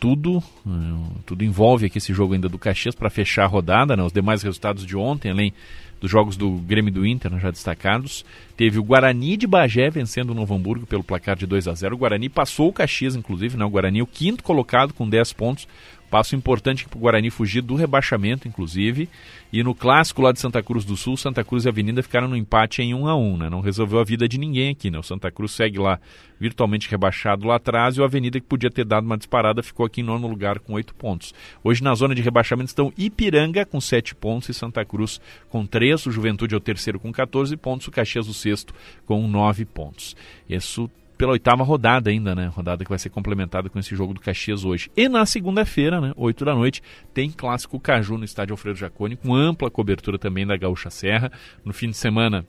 tudo 0.00 0.38
uh, 0.38 1.20
tudo 1.26 1.44
envolve 1.44 1.86
aqui 1.86 1.98
esse 1.98 2.12
jogo 2.12 2.34
ainda 2.34 2.48
do 2.48 2.58
Caxias 2.58 2.94
para 2.94 3.10
fechar 3.10 3.44
a 3.44 3.46
rodada, 3.46 3.94
né? 3.94 4.02
Os 4.02 4.12
demais 4.12 4.42
resultados 4.42 4.84
de 4.84 4.96
ontem, 4.96 5.30
além 5.30 5.52
dos 6.00 6.10
jogos 6.10 6.36
do 6.36 6.50
Grêmio 6.52 6.90
do 6.90 7.06
Inter, 7.06 7.30
né, 7.30 7.38
já 7.38 7.50
destacados. 7.50 8.24
Teve 8.56 8.78
o 8.78 8.82
Guarani 8.82 9.36
de 9.36 9.46
Bagé 9.46 9.90
vencendo 9.90 10.30
o 10.30 10.34
Novo 10.34 10.54
Hamburgo 10.54 10.86
pelo 10.86 11.04
placar 11.04 11.36
de 11.36 11.46
2 11.46 11.68
a 11.68 11.74
0 11.74 11.94
O 11.94 11.98
Guarani 11.98 12.28
passou 12.28 12.68
o 12.68 12.72
Caxias, 12.72 13.14
inclusive, 13.14 13.56
né? 13.56 13.64
o 13.64 13.70
Guarani 13.70 14.00
o 14.00 14.06
quinto 14.06 14.42
colocado 14.42 14.94
com 14.94 15.08
10 15.08 15.34
pontos. 15.34 15.68
Passo 16.10 16.34
importante 16.34 16.88
para 16.88 16.98
o 16.98 17.00
Guarani 17.00 17.30
fugir 17.30 17.62
do 17.62 17.76
rebaixamento, 17.76 18.48
inclusive. 18.48 19.08
E 19.52 19.62
no 19.62 19.74
clássico 19.74 20.20
lá 20.20 20.32
de 20.32 20.40
Santa 20.40 20.60
Cruz 20.60 20.84
do 20.84 20.96
Sul, 20.96 21.16
Santa 21.16 21.44
Cruz 21.44 21.64
e 21.64 21.68
Avenida 21.68 22.02
ficaram 22.02 22.26
no 22.26 22.36
empate 22.36 22.82
em 22.82 22.92
1 22.92 23.06
a 23.06 23.16
1 23.16 23.36
né? 23.36 23.50
Não 23.50 23.60
resolveu 23.60 24.00
a 24.00 24.04
vida 24.04 24.28
de 24.28 24.36
ninguém 24.36 24.70
aqui, 24.70 24.90
né? 24.90 24.98
O 24.98 25.02
Santa 25.02 25.30
Cruz 25.30 25.52
segue 25.52 25.78
lá 25.78 26.00
virtualmente 26.38 26.90
rebaixado 26.90 27.46
lá 27.46 27.56
atrás 27.56 27.96
e 27.96 28.00
o 28.00 28.04
Avenida, 28.04 28.40
que 28.40 28.46
podia 28.46 28.70
ter 28.70 28.84
dado 28.84 29.04
uma 29.04 29.16
disparada, 29.16 29.62
ficou 29.62 29.86
aqui 29.86 30.00
em 30.00 30.04
nono 30.04 30.26
lugar 30.26 30.58
com 30.58 30.72
8 30.72 30.94
pontos. 30.94 31.32
Hoje 31.62 31.82
na 31.82 31.94
zona 31.94 32.14
de 32.14 32.22
rebaixamento 32.22 32.68
estão 32.68 32.92
Ipiranga 32.98 33.64
com 33.64 33.80
7 33.80 34.14
pontos 34.14 34.48
e 34.48 34.54
Santa 34.54 34.84
Cruz 34.84 35.20
com 35.48 35.64
3. 35.64 36.06
O 36.06 36.10
Juventude 36.10 36.54
é 36.54 36.56
o 36.56 36.60
terceiro 36.60 36.98
com 36.98 37.12
14 37.12 37.56
pontos, 37.56 37.86
o 37.86 37.90
Caxias 37.90 38.26
o 38.26 38.34
sexto 38.34 38.74
com 39.06 39.28
9 39.28 39.64
pontos. 39.64 40.16
Isso 40.48 40.90
pela 41.20 41.32
oitava 41.32 41.62
rodada 41.62 42.08
ainda, 42.08 42.34
né? 42.34 42.46
Rodada 42.46 42.82
que 42.82 42.88
vai 42.88 42.98
ser 42.98 43.10
complementada 43.10 43.68
com 43.68 43.78
esse 43.78 43.94
jogo 43.94 44.14
do 44.14 44.20
Caxias 44.20 44.64
hoje. 44.64 44.90
E 44.96 45.06
na 45.06 45.26
segunda-feira, 45.26 46.00
né, 46.00 46.14
8 46.16 46.46
da 46.46 46.54
noite, 46.54 46.82
tem 47.12 47.30
clássico 47.30 47.78
Caju 47.78 48.16
no 48.16 48.24
estádio 48.24 48.54
Alfredo 48.54 48.78
Jaconi, 48.78 49.16
com 49.16 49.34
ampla 49.34 49.70
cobertura 49.70 50.18
também 50.18 50.46
da 50.46 50.56
Gaúcha 50.56 50.88
Serra. 50.88 51.30
No 51.62 51.74
fim 51.74 51.90
de 51.90 51.96
semana, 51.98 52.46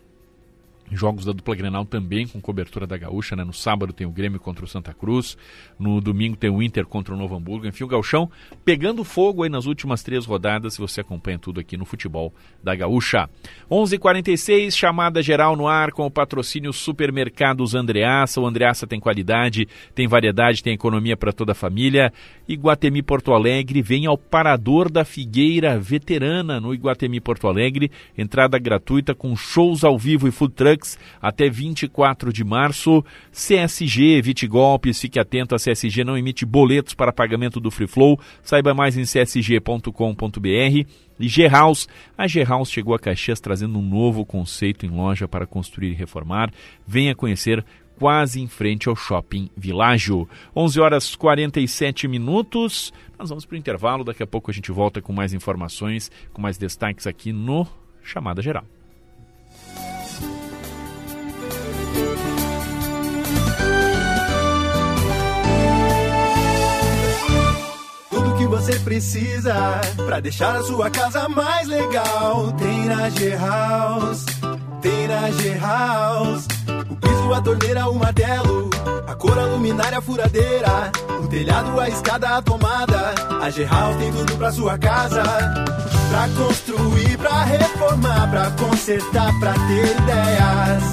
Jogos 0.92 1.26
da 1.26 1.32
dupla 1.32 1.56
Grenal 1.56 1.86
também 1.86 2.28
com 2.28 2.42
cobertura 2.42 2.86
da 2.86 2.98
Gaúcha, 2.98 3.36
né? 3.36 3.44
No 3.44 3.54
sábado 3.54 3.94
tem 3.94 4.06
o 4.06 4.12
Grêmio 4.12 4.40
contra 4.40 4.66
o 4.66 4.68
Santa 4.68 4.94
Cruz, 4.94 5.38
no 5.80 6.02
domingo 6.02 6.36
tem 6.36 6.50
o 6.50 6.62
Inter 6.62 6.86
contra 6.86 7.14
o 7.14 7.18
Novo 7.18 7.36
Hamburgo. 7.36 7.66
Enfim, 7.66 7.84
o 7.84 7.88
Gauchão 7.88 8.30
pegando 8.66 9.04
fogo 9.04 9.44
aí 9.44 9.50
nas 9.50 9.66
últimas 9.66 10.04
três 10.04 10.26
rodadas, 10.26 10.74
se 10.74 10.80
você 10.80 11.02
acompanha 11.02 11.40
tudo 11.40 11.60
aqui 11.60 11.78
no 11.78 11.86
futebol 11.86 12.34
da 12.64 12.76
Gaúcha. 12.76 13.30
11:46 13.70 13.94
h 13.94 14.00
46 14.00 14.78
chamada 14.78 15.22
geral 15.22 15.56
no 15.56 15.68
ar 15.68 15.92
com 15.92 16.06
o 16.06 16.12
patrocínio 16.12 16.74
Supermercados 16.74 17.74
Andreaça. 17.74 18.42
O 18.42 18.46
Andreaça 18.46 18.86
tem 18.86 19.00
qualidade, 19.00 19.68
tem 19.96 20.08
variedade, 20.08 20.64
tem 20.64 20.74
economia 20.74 21.16
para 21.16 21.32
toda 21.32 21.54
a 21.54 21.56
família. 21.56 22.12
Iguatemi 22.48 23.02
Porto 23.02 23.34
Alegre 23.34 23.82
vem 23.82 24.06
ao 24.06 24.18
Parador 24.18 24.92
da 24.92 25.06
Figueira 25.06 25.80
Veterana 25.80 26.60
no 26.60 26.74
Iguatemi 26.74 27.20
Porto 27.20 27.48
Alegre. 27.48 27.92
Entrada 28.18 28.60
gratuita 28.60 29.16
com 29.16 29.36
shows 29.36 29.84
ao 29.84 29.98
vivo 29.98 30.28
e 30.28 30.32
food 30.32 30.54
truck 30.54 30.81
Dux 30.82 30.98
até 31.22 31.50
24 31.50 32.34
de 32.34 32.44
março. 32.44 33.04
CSG, 33.32 34.18
evite 34.18 34.48
golpes, 34.48 35.00
fique 35.00 35.20
atento, 35.20 35.56
a 35.56 35.58
CSG 35.58 36.04
não 36.04 36.18
emite 36.18 36.46
boletos 36.46 36.94
para 36.94 37.14
pagamento 37.14 37.60
do 37.60 37.72
Free 37.72 37.88
Flow. 37.88 38.20
Saiba 38.42 38.74
mais 38.74 38.98
em 38.98 39.04
csg.com.br. 39.04 40.88
E 41.20 41.28
G-House, 41.28 41.88
a 42.18 42.26
G-House 42.26 42.72
chegou 42.72 42.96
a 42.96 43.00
Caxias 43.00 43.40
trazendo 43.40 43.78
um 43.78 43.82
novo 43.82 44.26
conceito 44.26 44.88
em 44.88 44.90
loja 44.90 45.28
para 45.28 45.46
construir 45.46 45.92
e 45.92 45.94
reformar. 45.94 46.52
Venha 46.88 47.14
conhecer 47.14 47.64
quase 48.00 48.42
em 48.42 48.48
frente 48.48 48.90
ao 48.90 48.96
Shopping 48.96 49.48
Világio. 49.56 50.28
11 50.56 50.80
horas 50.80 51.16
47 51.16 52.08
minutos. 52.08 52.92
Nós 53.20 53.30
vamos 53.30 53.46
para 53.46 53.54
o 53.54 53.60
intervalo. 53.60 54.04
Daqui 54.04 54.24
a 54.24 54.28
pouco 54.28 54.50
a 54.50 54.54
gente 54.54 54.72
volta 54.72 55.00
com 55.00 55.14
mais 55.14 55.32
informações, 55.32 56.10
com 56.34 56.42
mais 56.42 56.58
destaques 56.58 57.06
aqui 57.06 57.32
no 57.32 57.68
Chamada 58.02 58.42
Geral. 58.42 58.66
Você 68.62 68.78
precisa 68.80 69.82
para 70.06 70.20
deixar 70.20 70.56
a 70.56 70.62
sua 70.62 70.88
casa 70.92 71.28
mais 71.28 71.68
legal 71.68 72.52
tem 72.52 72.86
na 72.86 73.10
G-House. 73.10 74.26
Tem 74.80 75.08
na 75.08 75.32
G-House. 75.32 76.46
O 76.88 76.96
piso, 76.96 77.34
a 77.34 77.42
torneira, 77.42 77.90
o 77.90 77.96
martelo. 77.96 78.70
A 79.08 79.16
cor, 79.16 79.38
a 79.40 79.46
luminária, 79.46 79.98
a 79.98 80.02
furadeira. 80.02 80.92
O 81.24 81.28
telhado, 81.28 81.80
a 81.80 81.90
escada, 81.90 82.38
a 82.38 82.42
tomada. 82.42 83.16
A 83.42 83.50
G-House 83.50 83.98
tem 83.98 84.12
tudo 84.12 84.38
pra 84.38 84.52
sua 84.52 84.78
casa. 84.78 85.24
Pra 85.24 86.30
construir, 86.38 87.18
pra 87.18 87.44
reformar, 87.44 88.30
pra 88.30 88.52
consertar, 88.52 89.40
pra 89.40 89.54
ter 89.54 89.98
ideias. 89.98 90.84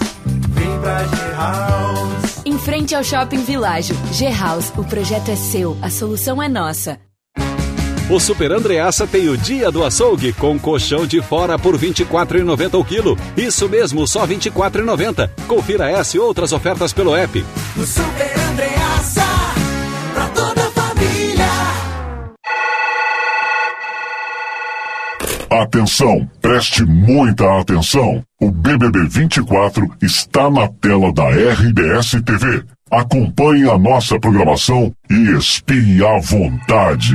Vem 0.48 0.80
pra 0.80 1.04
G-House. 1.04 2.42
Em 2.46 2.58
frente 2.58 2.94
ao 2.94 3.04
Shopping 3.04 3.44
Világio, 3.44 3.94
G-House, 4.12 4.72
o 4.74 4.84
projeto 4.84 5.30
é 5.30 5.36
seu, 5.36 5.76
a 5.82 5.90
solução 5.90 6.42
é 6.42 6.48
nossa. 6.48 7.07
O 8.10 8.18
Super 8.18 8.52
Andreassa 8.52 9.06
tem 9.06 9.28
o 9.28 9.36
dia 9.36 9.70
do 9.70 9.84
açougue 9.84 10.32
com 10.32 10.58
colchão 10.58 11.06
de 11.06 11.20
fora 11.20 11.58
por 11.58 11.76
R$ 11.76 11.88
24,90 11.88 12.80
o 12.80 12.82
quilo. 12.82 13.18
Isso 13.36 13.68
mesmo, 13.68 14.06
só 14.08 14.24
R$ 14.24 14.34
24,90. 14.36 15.28
Confira 15.46 15.90
essa 15.90 16.16
e 16.16 16.20
outras 16.20 16.52
ofertas 16.54 16.90
pelo 16.90 17.14
app. 17.14 17.44
O 17.76 17.84
Super 17.84 18.40
Andreassa, 18.50 19.26
pra 20.14 20.26
toda 20.28 20.58
a 20.58 20.70
família. 20.70 21.44
Atenção, 25.50 26.26
preste 26.40 26.86
muita 26.86 27.60
atenção. 27.60 28.24
O 28.40 28.50
BBB 28.50 29.06
24 29.06 29.86
está 30.00 30.50
na 30.50 30.66
tela 30.80 31.12
da 31.12 31.28
RBS 31.28 32.22
TV. 32.24 32.64
Acompanhe 32.90 33.68
a 33.68 33.76
nossa 33.76 34.18
programação 34.18 34.94
e 35.10 35.36
espie 35.36 36.02
à 36.02 36.18
vontade. 36.18 37.14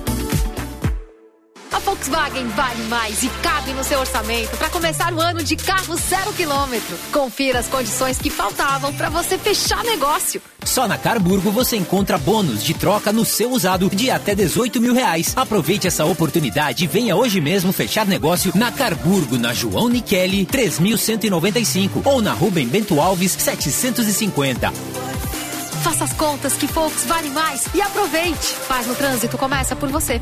A 1.71 1.79
Volkswagen 1.79 2.47
vale 2.49 2.83
mais 2.83 3.23
e 3.23 3.29
cabe 3.41 3.71
no 3.71 3.81
seu 3.81 3.99
orçamento 4.01 4.57
para 4.57 4.69
começar 4.69 5.13
o 5.13 5.21
ano 5.21 5.41
de 5.41 5.55
carro 5.55 5.95
zero 5.95 6.33
quilômetro. 6.33 6.97
Confira 7.13 7.59
as 7.59 7.67
condições 7.67 8.17
que 8.17 8.29
faltavam 8.29 8.93
para 8.93 9.09
você 9.09 9.37
fechar 9.37 9.81
negócio. 9.85 10.41
Só 10.65 10.85
na 10.85 10.97
Carburgo 10.97 11.49
você 11.49 11.77
encontra 11.77 12.17
bônus 12.17 12.61
de 12.61 12.73
troca 12.73 13.13
no 13.13 13.23
seu 13.23 13.51
usado 13.51 13.89
de 13.89 14.11
até 14.11 14.35
18 14.35 14.81
mil 14.81 14.93
reais. 14.93 15.31
Aproveite 15.33 15.87
essa 15.87 16.03
oportunidade 16.03 16.83
e 16.83 16.87
venha 16.87 17.15
hoje 17.15 17.39
mesmo 17.39 17.71
fechar 17.71 18.05
negócio 18.05 18.51
na 18.53 18.69
Carburgo, 18.69 19.37
na 19.37 19.53
João 19.53 19.87
Nicheli 19.87 20.45
3195 20.45 22.01
ou 22.03 22.21
na 22.21 22.33
Rubem 22.33 22.67
Bento 22.67 22.99
Alves 22.99 23.31
750. 23.31 24.71
Faça 25.83 26.03
as 26.03 26.13
contas 26.13 26.53
que 26.53 26.67
Volks 26.67 27.05
vale 27.05 27.29
mais 27.29 27.65
e 27.73 27.81
aproveite. 27.81 28.55
Paz 28.67 28.85
no 28.87 28.93
trânsito 28.93 29.37
começa 29.37 29.73
por 29.73 29.89
você. 29.89 30.21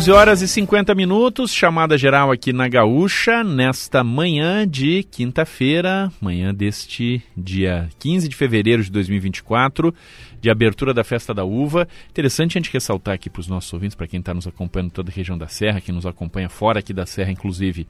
Onze 0.00 0.12
horas 0.12 0.40
e 0.40 0.48
50 0.48 0.94
minutos, 0.94 1.52
chamada 1.52 1.98
geral 1.98 2.32
aqui 2.32 2.54
na 2.54 2.66
Gaúcha, 2.66 3.44
nesta 3.44 4.02
manhã 4.02 4.66
de 4.66 5.02
quinta-feira, 5.02 6.10
manhã 6.18 6.54
deste 6.54 7.22
dia 7.36 7.86
15 7.98 8.26
de 8.26 8.34
fevereiro 8.34 8.82
de 8.82 8.90
2024, 8.90 9.94
de 10.40 10.48
abertura 10.50 10.94
da 10.94 11.04
Festa 11.04 11.34
da 11.34 11.44
Uva. 11.44 11.86
Interessante 12.08 12.56
a 12.56 12.62
gente 12.62 12.72
ressaltar 12.72 13.12
aqui 13.12 13.28
para 13.28 13.40
os 13.40 13.46
nossos 13.46 13.70
ouvintes, 13.74 13.94
para 13.94 14.06
quem 14.06 14.20
está 14.20 14.32
nos 14.32 14.46
acompanhando 14.46 14.90
toda 14.90 15.10
a 15.10 15.14
região 15.14 15.36
da 15.36 15.48
Serra, 15.48 15.82
que 15.82 15.92
nos 15.92 16.06
acompanha 16.06 16.48
fora 16.48 16.78
aqui 16.78 16.94
da 16.94 17.04
Serra, 17.04 17.30
inclusive 17.30 17.86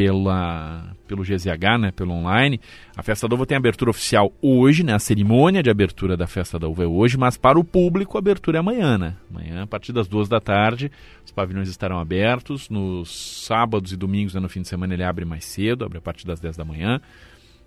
pela, 0.00 0.96
pelo 1.06 1.22
GZH, 1.22 1.78
né, 1.78 1.90
pelo 1.90 2.12
online. 2.12 2.58
A 2.96 3.02
Festa 3.02 3.28
da 3.28 3.34
Uva 3.34 3.44
tem 3.44 3.54
abertura 3.54 3.90
oficial 3.90 4.32
hoje, 4.40 4.82
né, 4.82 4.94
a 4.94 4.98
cerimônia 4.98 5.62
de 5.62 5.68
abertura 5.68 6.16
da 6.16 6.26
Festa 6.26 6.58
da 6.58 6.66
Uva 6.66 6.84
é 6.84 6.86
hoje, 6.86 7.18
mas 7.18 7.36
para 7.36 7.58
o 7.58 7.64
público 7.64 8.16
a 8.16 8.20
abertura 8.20 8.56
é 8.56 8.60
amanhã, 8.60 8.96
né? 8.96 9.14
Amanhã, 9.30 9.64
a 9.64 9.66
partir 9.66 9.92
das 9.92 10.08
duas 10.08 10.26
da 10.26 10.40
tarde, 10.40 10.90
os 11.22 11.30
pavilhões 11.30 11.68
estarão 11.68 11.98
abertos. 11.98 12.70
Nos 12.70 13.44
sábados 13.46 13.92
e 13.92 13.96
domingos, 13.96 14.32
né, 14.32 14.40
no 14.40 14.48
fim 14.48 14.62
de 14.62 14.68
semana, 14.68 14.94
ele 14.94 15.04
abre 15.04 15.26
mais 15.26 15.44
cedo, 15.44 15.84
abre 15.84 15.98
a 15.98 16.00
partir 16.00 16.26
das 16.26 16.40
10 16.40 16.56
da 16.56 16.64
manhã. 16.64 16.98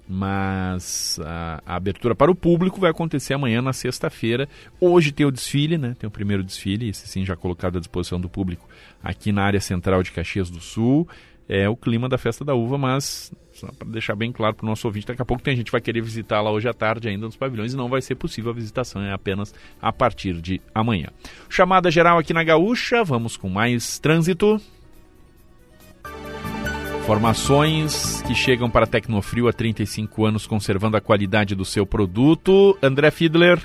Mas 0.10 1.20
a, 1.24 1.62
a 1.66 1.76
abertura 1.76 2.16
para 2.16 2.32
o 2.32 2.36
público 2.36 2.82
vai 2.82 2.90
acontecer 2.90 3.36
amanhã, 3.36 3.62
na 3.62 3.74
sexta-feira. 3.74 4.50
Hoje 4.82 5.12
tem 5.12 5.26
o 5.26 5.32
desfile, 5.32 5.78
né? 5.78 5.96
Tem 6.00 6.08
o 6.08 6.12
primeiro 6.12 6.44
desfile, 6.44 6.90
esse 6.90 7.08
sim 7.08 7.24
já 7.24 7.36
colocado 7.36 7.78
à 7.78 7.80
disposição 7.80 8.20
do 8.20 8.28
público 8.28 8.68
aqui 9.04 9.32
na 9.32 9.44
área 9.44 9.62
central 9.62 10.02
de 10.02 10.12
Caxias 10.12 10.50
do 10.50 10.60
Sul 10.60 11.08
é 11.48 11.68
o 11.68 11.76
clima 11.76 12.08
da 12.08 12.18
festa 12.18 12.46
da 12.46 12.54
uva, 12.54 12.78
mas 12.78 13.32
só 13.54 13.68
para 13.78 13.88
deixar 13.88 14.16
bem 14.16 14.32
claro 14.32 14.56
para 14.56 14.66
o 14.66 14.70
nosso 14.70 14.88
ouvinte, 14.88 15.08
daqui 15.08 15.22
a 15.22 15.26
pouco 15.26 15.44
tem 15.44 15.56
gente 15.56 15.66
que 15.66 15.72
vai 15.72 15.82
querer 15.82 16.02
visitar 16.02 16.41
lá 16.41 16.52
hoje 16.52 16.68
à 16.68 16.74
tarde 16.74 17.08
ainda 17.08 17.26
nos 17.26 17.36
pavilhões 17.36 17.74
e 17.74 17.78
não 17.78 17.88
vai 17.88 18.02
ser 18.02 18.16
possível 18.16 18.52
a 18.52 18.56
visitação, 18.56 19.02
é 19.02 19.14
apenas 19.14 19.54
a 19.82 19.91
partir 19.91 20.41
de 20.41 20.62
amanhã. 20.74 21.10
Chamada 21.50 21.91
geral 21.91 22.18
aqui 22.18 22.34
na 22.34 22.44
Gaúcha, 22.44 23.04
vamos 23.04 23.38
com 23.38 23.50
mais 23.50 24.00
trânsito. 24.00 24.60
Informações 27.04 28.22
que 28.22 28.34
chegam 28.34 28.70
para 28.70 28.86
a 28.86 28.88
Tecnofrio 28.88 29.50
há 29.50 29.54
35 29.54 30.26
anos, 30.26 30.48
conservando 30.48 30.96
a 30.96 31.02
qualidade 31.02 31.54
do 31.54 31.66
seu 31.66 31.86
produto. 31.86 32.78
André 32.82 33.12
Fiedler. 33.12 33.62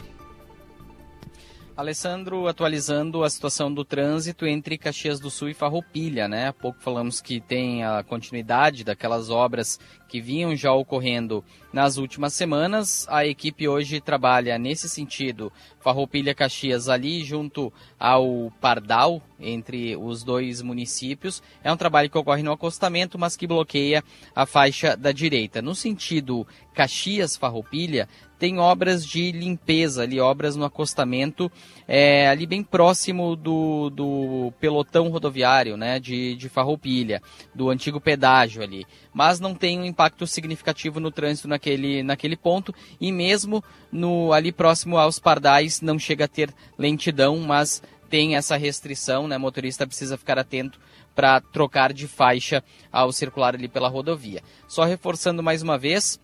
Alessandro, 1.79 2.49
atualizando 2.49 3.23
a 3.23 3.31
situação 3.31 3.73
do 3.73 3.85
trânsito 3.85 4.45
entre 4.45 4.77
Caxias 4.77 5.21
do 5.21 5.31
Sul 5.31 5.51
e 5.51 5.55
Farroupilha, 5.55 6.27
né? 6.27 6.49
Há 6.49 6.53
pouco 6.53 6.83
falamos 6.83 7.21
que 7.21 7.41
tem 7.41 7.85
a 7.85 8.03
continuidade 8.03 8.83
daquelas 8.83 9.31
obras 9.31 9.79
que 10.09 10.21
vinham 10.21 10.57
já 10.57 10.73
ocorrendo 10.73 11.45
nas 11.73 11.97
últimas 11.97 12.35
semanas. 12.35 13.07
A 13.09 13.25
equipe 13.25 13.69
hoje 13.69 14.01
trabalha 14.01 14.59
nesse 14.59 14.89
sentido, 14.89 15.53
Farroupilha 15.89 16.35
Caxias 16.35 16.87
ali 16.87 17.25
junto 17.25 17.73
ao 17.99 18.53
Pardal, 18.61 19.23
entre 19.41 19.97
os 19.97 20.23
dois 20.23 20.61
municípios. 20.61 21.43
É 21.65 21.73
um 21.73 21.79
trabalho 21.79 22.11
que 22.11 22.19
ocorre 22.19 22.43
no 22.43 22.53
acostamento, 22.53 23.19
mas 23.19 23.39
que 23.39 23.47
bloqueia 23.47 24.05
a 24.37 24.45
faixa 24.45 24.95
da 24.95 25.13
direita. 25.13 25.63
No 25.63 25.75
sentido 25.75 26.47
Caxias 26.75 27.39
Farroupilha, 27.39 28.07
tem 28.39 28.59
obras 28.59 29.05
de 29.05 29.33
limpeza 29.33 30.03
ali, 30.03 30.21
obras 30.21 30.55
no 30.55 30.65
acostamento, 30.65 31.51
é, 31.89 32.29
ali 32.29 32.47
bem 32.47 32.63
próximo 32.63 33.35
do, 33.35 33.91
do 33.91 34.53
pelotão 34.61 35.09
rodoviário, 35.09 35.77
né, 35.77 35.99
de, 35.99 36.37
de 36.37 36.49
Farroupilha, 36.49 37.21
do 37.55 37.71
antigo 37.71 38.01
pedágio 38.01 38.63
ali. 38.63 38.87
Mas 39.13 39.41
não 39.41 39.55
tem 39.55 39.79
um 39.81 39.85
impacto 39.85 40.27
significativo 40.27 41.01
no 41.01 41.11
trânsito 41.11 41.49
naquele, 41.49 42.03
naquele 42.03 42.37
ponto, 42.37 42.75
e 43.01 43.11
mesmo 43.11 43.63
no 43.91 44.33
ali 44.33 44.53
próximo 44.53 44.97
aos 44.97 45.19
pardais 45.19 45.81
não 45.81 45.99
chega 45.99 46.27
a 46.27 46.29
ter 46.29 46.55
lentidão, 46.79 47.39
mas 47.39 47.83
tem 48.09 48.37
essa 48.37 48.57
restrição, 48.57 49.29
né, 49.29 49.37
motorista 49.37 49.87
precisa 49.87 50.17
ficar 50.17 50.39
atento 50.39 50.81
para 51.15 51.41
trocar 51.41 51.93
de 51.93 52.07
faixa 52.07 52.63
ao 52.93 53.13
circular 53.13 53.55
ali 53.55 53.69
pela 53.69 53.89
rodovia. 53.89 54.43
Só 54.67 54.85
reforçando 54.85 55.43
mais 55.43 55.63
uma 55.63 55.77
vez, 55.77 56.19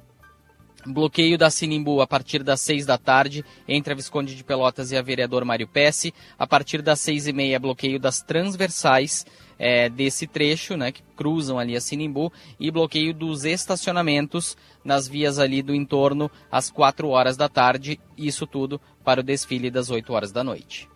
Bloqueio 0.87 1.39
da 1.39 1.49
Sinimbu 1.49 2.03
a 2.03 2.07
partir 2.07 2.43
das 2.43 2.61
6 2.61 2.85
da 2.85 2.99
tarde, 2.99 3.43
entre 3.67 3.95
a 3.95 3.97
Visconde 3.97 4.35
de 4.35 4.45
Pelotas 4.45 4.93
e 4.93 4.97
a 4.97 5.03
vereador 5.03 5.43
Mário 5.45 5.67
Pesce. 5.67 6.13
A 6.39 6.47
partir 6.47 6.83
das 6.83 7.01
6 7.01 7.29
e 7.29 7.33
meia, 7.33 7.59
bloqueio 7.59 7.99
das 7.99 8.21
transversais 8.21 9.25
é, 9.59 9.89
desse 9.89 10.27
trecho, 10.27 10.77
né, 10.77 10.93
que 10.93 11.03
cruzam 11.17 11.59
ali 11.59 11.77
a 11.77 11.81
Sinimbu. 11.81 12.33
E 12.59 12.71
bloqueio 12.71 13.15
dos 13.15 13.45
estacionamentos 13.45 14.57
nas 14.85 15.09
vias 15.09 15.39
ali 15.39 15.63
do 15.63 15.75
entorno 15.75 16.31
às 16.51 16.71
4 16.71 17.09
horas 17.09 17.37
da 17.37 17.49
tarde. 17.49 17.99
Isso 18.17 18.47
tudo 18.47 18.81
para 19.05 19.21
o 19.21 19.25
desfile 19.25 19.71
das 19.71 19.91
8 19.91 20.13
horas 20.13 20.33
da 20.33 20.45
noite. 20.45 20.89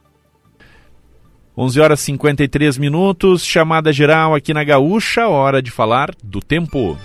11 1.56 1.80
horas 1.80 2.00
e 2.00 2.04
53 2.04 2.78
minutos, 2.78 3.44
chamada 3.44 3.92
geral 3.92 4.32
aqui 4.32 4.54
na 4.54 4.62
Gaúcha, 4.62 5.26
hora 5.26 5.60
de 5.60 5.72
falar 5.72 6.14
do 6.22 6.40
tempo. 6.40 6.96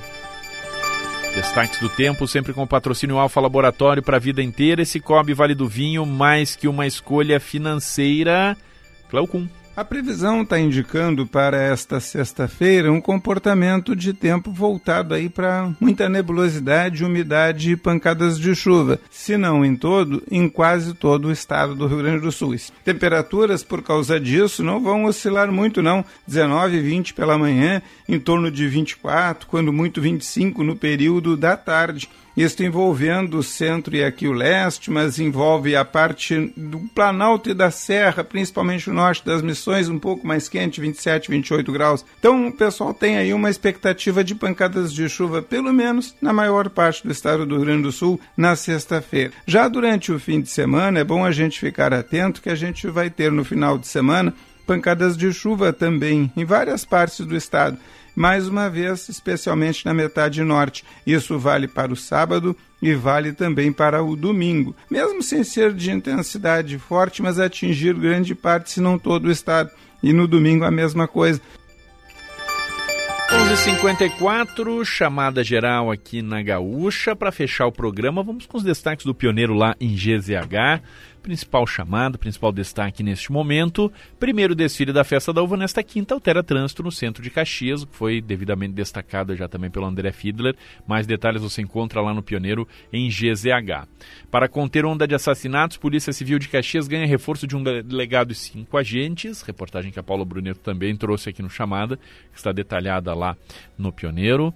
Destaques 1.34 1.80
do 1.80 1.90
tempo, 1.90 2.28
sempre 2.28 2.54
com 2.54 2.68
patrocínio 2.68 3.18
Alfa 3.18 3.42
Laboratório 3.42 4.04
para 4.04 4.18
a 4.18 4.20
vida 4.20 4.44
inteira. 4.44 4.84
Esse 4.84 5.00
Cobre 5.00 5.34
Vale 5.34 5.56
do 5.56 5.68
Vinho, 5.68 6.06
mais 6.06 6.56
que 6.56 6.68
uma 6.68 6.86
escolha 6.86 7.40
financeira. 7.40 8.56
Cleocum. 9.10 9.48
A 9.76 9.84
previsão 9.84 10.44
está 10.44 10.60
indicando 10.60 11.26
para 11.26 11.60
esta 11.60 12.00
sexta-feira 12.00 12.92
um 12.92 13.02
comportamento 13.02 13.96
de 13.96 14.14
tempo 14.14 14.52
voltado 14.52 15.16
aí 15.16 15.28
para 15.28 15.74
muita 15.82 16.08
nebulosidade, 16.08 17.04
umidade 17.04 17.72
e 17.72 17.76
pancadas 17.76 18.38
de 18.38 18.54
chuva, 18.54 19.00
se 19.10 19.36
não 19.36 19.66
em 19.66 19.76
todo, 19.76 20.22
em 20.30 20.48
quase 20.48 20.94
todo 20.94 21.28
o 21.28 21.32
estado 21.32 21.74
do 21.74 21.88
Rio 21.88 21.98
Grande 21.98 22.22
do 22.22 22.32
Sul. 22.32 22.56
Temperaturas 22.86 23.64
por 23.64 23.82
causa 23.82 24.20
disso 24.20 24.64
não 24.64 24.80
vão 24.80 25.06
oscilar 25.06 25.52
muito 25.52 25.82
não, 25.82 26.06
19 26.28 26.78
e 26.78 26.82
20 26.82 27.16
pela 27.16 27.36
manhã, 27.36 27.82
em 28.08 28.20
torno 28.20 28.52
de 28.52 28.68
24, 28.68 29.48
quando 29.48 29.74
muito 29.74 30.00
25 30.00 30.64
no 30.64 30.76
período 30.76 31.36
da 31.36 31.58
tarde. 31.58 32.08
Isto 32.36 32.64
envolvendo 32.64 33.38
o 33.38 33.44
centro 33.44 33.96
e 33.96 34.04
aqui 34.04 34.28
o 34.28 34.32
leste, 34.32 34.90
mas 34.90 35.20
envolve 35.20 35.76
a 35.76 35.86
parte 35.86 36.52
do 36.58 36.80
Planalto 36.96 37.52
e 37.52 37.54
da 37.54 37.70
Serra, 37.70 38.24
principalmente 38.24 38.90
o 38.90 38.94
norte 38.94 39.24
das 39.24 39.44
Missões, 39.44 39.88
um 39.88 40.00
pouco 40.00 40.26
mais 40.26 40.50
quente, 40.50 40.82
27, 40.82 41.30
28 41.30 41.72
graus. 41.72 42.04
Então 42.18 42.48
o 42.48 42.52
pessoal 42.52 42.92
tem 42.92 43.18
aí 43.18 43.34
uma 43.34 43.52
expectativa 43.52 44.24
de 44.24 44.34
pancadas 44.34 44.92
de 44.92 45.08
chuva, 45.08 45.44
pelo 45.44 45.72
menos 45.72 46.16
na 46.20 46.34
maior 46.34 46.70
parte 46.70 47.06
do 47.06 47.12
estado 47.12 47.46
do 47.46 47.56
Rio 47.56 47.66
Grande 47.66 47.84
do 47.84 47.92
Sul, 47.92 48.20
na 48.36 48.56
sexta-feira. 48.56 49.32
Já 49.46 49.68
durante 49.68 50.12
o 50.12 50.20
fim 50.20 50.42
de 50.42 50.50
semana, 50.50 51.00
é 51.00 51.04
bom 51.04 51.24
a 51.24 51.32
gente 51.32 51.60
ficar 51.60 51.94
atento 51.94 52.42
que 52.42 52.50
a 52.50 52.56
gente 52.56 52.88
vai 52.88 53.12
ter 53.12 53.32
no 53.32 53.46
final 53.46 53.78
de 53.78 53.88
semana 53.88 54.34
pancadas 54.66 55.16
de 55.16 55.32
chuva 55.32 55.72
também 55.72 56.32
em 56.36 56.46
várias 56.46 56.86
partes 56.86 57.26
do 57.26 57.36
estado 57.36 57.78
mais 58.16 58.48
uma 58.48 58.70
vez, 58.70 59.10
especialmente 59.10 59.86
na 59.86 59.94
metade 59.94 60.42
norte. 60.44 60.84
Isso 61.06 61.38
vale 61.40 61.68
para 61.68 61.92
o 61.92 61.96
sábado 61.96 62.56
e 62.82 62.94
vale 62.94 63.34
também 63.34 63.72
para 63.72 64.04
o 64.04 64.16
domingo, 64.16 64.76
mesmo 64.90 65.24
sem 65.24 65.44
ser 65.44 65.74
de 65.74 65.92
intensidade 65.92 66.78
forte, 66.78 67.22
mas 67.22 67.40
atingir 67.40 67.94
grande 67.96 68.36
parte, 68.36 68.72
se 68.72 68.82
não 68.82 69.00
todo 69.00 69.26
o 69.26 69.32
estado. 69.32 69.70
E 70.02 70.12
no 70.12 70.28
domingo 70.28 70.66
a 70.66 70.72
mesma 70.72 71.08
coisa. 71.08 71.40
11:54 73.34 74.86
chamada 74.86 75.44
geral 75.44 75.90
aqui 75.90 76.22
na 76.22 76.44
Gaúcha. 76.44 77.16
Para 77.16 77.32
fechar 77.32 77.66
o 77.66 77.72
programa, 77.72 78.22
vamos 78.22 78.46
com 78.46 78.58
os 78.58 78.64
destaques 78.64 79.06
do 79.06 79.16
pioneiro 79.16 79.54
lá 79.54 79.76
em 79.80 79.96
GZH. 79.96 80.84
Principal 81.24 81.66
chamado, 81.66 82.20
principal 82.20 82.52
destaque 82.52 83.02
neste 83.02 83.32
momento. 83.32 83.90
Primeiro 84.20 84.54
desfile 84.54 84.92
da 84.92 85.06
Festa 85.06 85.32
da 85.32 85.42
Uva 85.42 85.56
nesta 85.56 85.82
quinta 85.82 86.14
altera 86.14 86.44
trânsito 86.44 86.84
no 86.84 86.92
centro 86.92 87.24
de 87.24 87.30
Caxias, 87.30 87.86
que 87.86 87.96
foi 87.96 88.20
devidamente 88.20 88.74
destacado 88.74 89.34
já 89.34 89.48
também 89.48 89.72
pelo 89.72 89.86
André 89.86 90.12
Fiedler. 90.12 90.54
Mais 90.86 91.08
detalhes 91.08 91.42
você 91.42 91.62
encontra 91.62 92.02
lá 92.02 92.14
no 92.14 92.22
Pioneiro 92.22 92.68
em 92.92 93.08
GZH. 93.08 93.88
Para 94.30 94.50
conter 94.50 94.86
onda 94.86 95.08
de 95.08 95.16
assassinatos, 95.16 95.78
Polícia 95.78 96.12
Civil 96.12 96.38
de 96.38 96.50
Caxias 96.50 96.90
ganha 96.90 97.08
reforço 97.08 97.48
de 97.48 97.56
um 97.56 97.64
delegado 97.64 98.34
e 98.34 98.36
cinco 98.36 98.78
agentes. 98.78 99.42
Reportagem 99.44 99.94
que 99.94 100.00
a 100.00 100.04
Paula 100.04 100.26
Bruneto 100.26 100.60
também 100.60 100.94
trouxe 100.94 101.30
aqui 101.30 101.42
no 101.42 101.50
Chamada, 101.50 101.96
que 101.96 102.38
está 102.38 102.52
detalhada 102.52 103.14
lá 103.14 103.38
no 103.78 103.94
Pioneiro 103.94 104.54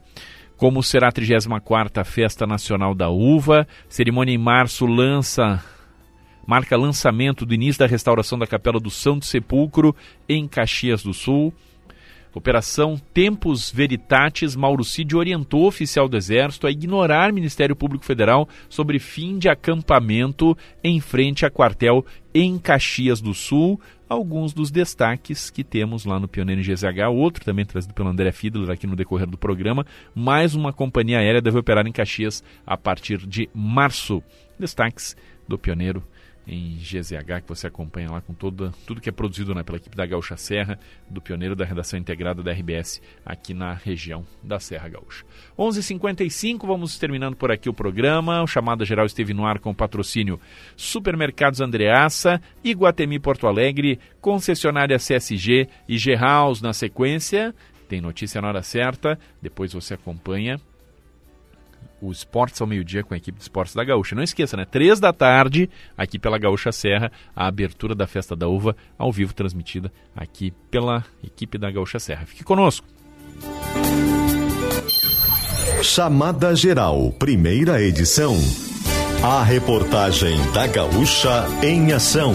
como 0.58 0.82
será 0.82 1.10
a 1.10 1.12
34ª 1.12 2.04
Festa 2.04 2.48
Nacional 2.48 2.96
da 2.96 3.10
Uva. 3.10 3.68
Cerimônia 3.88 4.34
em 4.34 4.40
março 4.40 4.88
lança 4.88 5.64
marca 6.48 6.78
lançamento 6.78 7.46
do 7.46 7.54
início 7.54 7.80
da 7.80 7.86
restauração 7.86 8.40
da 8.40 8.48
Capela 8.48 8.80
do 8.80 8.90
Santo 8.90 9.26
Sepulcro 9.26 9.94
em 10.28 10.48
Caxias 10.48 11.04
do 11.04 11.14
Sul. 11.14 11.54
Operação 12.34 13.02
Tempos 13.14 13.72
Veritatis, 13.72 14.56
Mauro 14.56 14.84
Cid 14.84 15.16
orientou 15.16 15.64
o 15.64 15.68
oficial 15.68 16.08
do 16.08 16.16
Exército 16.16 16.68
a 16.68 16.72
ignorar 16.72 17.34
Ministério 17.34 17.76
Público 17.76 18.06
Federal 18.06 18.48
sobre 18.70 19.00
fim 19.00 19.40
de 19.40 19.50
acampamento 19.50 20.56
em 20.84 21.00
frente 21.02 21.46
a 21.46 21.50
quartel 21.50 22.06
em 22.34 22.60
Caxias 22.60 23.20
do 23.20 23.34
Sul. 23.34 23.82
Alguns 24.08 24.54
dos 24.54 24.70
destaques 24.70 25.50
que 25.50 25.64
temos 25.64 26.06
lá 26.06 26.20
no 26.20 26.28
Pioneiro 26.28 26.62
GZH, 26.62 27.10
outro 27.12 27.44
também 27.44 27.66
trazido 27.66 27.94
pelo 27.94 28.10
André 28.10 28.32
Fiedler 28.32 28.70
aqui 28.70 28.86
no 28.86 28.96
decorrer 28.96 29.28
do 29.28 29.38
programa. 29.38 29.86
Mais 30.14 30.54
uma 30.54 30.72
companhia 30.72 31.18
aérea 31.18 31.42
deve 31.42 31.58
operar 31.58 31.88
em 31.88 31.92
Caxias 31.92 32.44
a 32.66 32.78
partir 32.78 33.26
de 33.26 33.50
março. 33.54 34.22
Destaques 34.60 35.16
do 35.48 35.58
Pioneiro 35.58 36.04
em 36.48 36.78
GZH, 36.78 37.42
que 37.42 37.50
você 37.50 37.68
acompanha 37.68 38.10
lá 38.10 38.22
com 38.22 38.34
toda, 38.34 38.72
tudo 38.86 39.02
que 39.02 39.10
é 39.10 39.12
produzido 39.12 39.54
né, 39.54 39.64
pela 39.64 39.78
equipe 39.78 39.96
da 39.96 40.06
Gaúcha 40.06 40.38
Serra, 40.38 40.80
do 41.10 41.22
pioneiro 41.22 41.56
da 41.56 41.66
redação 41.66 42.00
integrada 42.00 42.42
da 42.42 42.52
RBS 42.54 43.02
aqui 43.26 43.54
na 43.54 43.74
região 43.74 44.26
da 44.42 44.60
Serra 44.60 44.88
Gaúcha. 44.88 45.26
11:55 45.58 45.76
h 45.76 45.82
55 45.82 46.68
vamos 46.68 46.98
terminando 46.98 47.36
por 47.36 47.52
aqui 47.52 47.68
o 47.68 47.74
programa. 47.74 48.42
O 48.42 48.48
chamado 48.48 48.86
geral 48.86 49.06
esteve 49.06 49.34
no 49.34 49.46
ar 49.46 49.60
com 49.60 49.72
o 49.72 49.76
patrocínio 49.76 50.40
Supermercados 50.76 51.60
Andreaça, 51.60 52.42
Iguatemi 52.64 53.20
Porto 53.20 53.46
Alegre, 53.46 54.00
concessionária 54.22 54.98
CSG 54.98 55.68
e 55.88 55.98
G-House 55.98 56.62
na 56.62 56.72
sequência. 56.72 57.54
Tem 57.90 58.00
notícia 58.00 58.42
na 58.42 58.50
hora 58.50 58.62
certa, 58.62 59.20
depois 59.42 59.74
você 59.74 59.94
acompanha 59.94 60.60
o 62.02 62.12
Esportes 62.12 62.62
ao 62.62 62.68
meio-dia 62.68 63.04
com 63.04 63.14
a 63.14 63.18
equipe 63.18 63.38
de 63.38 63.44
esportes 63.44 63.76
da 63.76 63.84
Gaúcha. 63.84 64.16
Não 64.16 64.24
esqueça, 64.24 64.56
né? 64.56 64.66
Três 64.66 65.00
da 65.00 65.12
tarde, 65.12 65.70
aqui 65.98 66.20
pela 66.20 66.38
Gaúcha 66.38 66.72
Serra, 66.72 67.12
a 67.36 67.48
abertura 67.48 67.96
da 67.96 68.08
Festa 68.08 68.36
da 68.36 68.48
Uva, 68.48 68.76
ao 68.98 69.12
vivo, 69.12 69.34
transmitida 69.34 69.92
aqui 70.16 70.54
pela 70.70 71.04
equipe 71.24 71.58
da 71.58 71.72
Gaúcha 71.72 72.00
Serra. 72.00 72.26
Fique 72.26 72.44
conosco. 72.44 72.88
Chamada 75.84 76.56
Geral, 76.56 77.12
primeira 77.14 77.82
edição. 77.82 78.36
A 79.24 79.44
reportagem 79.44 80.36
da 80.52 80.68
Gaúcha 80.68 81.46
em 81.64 81.92
ação. 81.92 82.34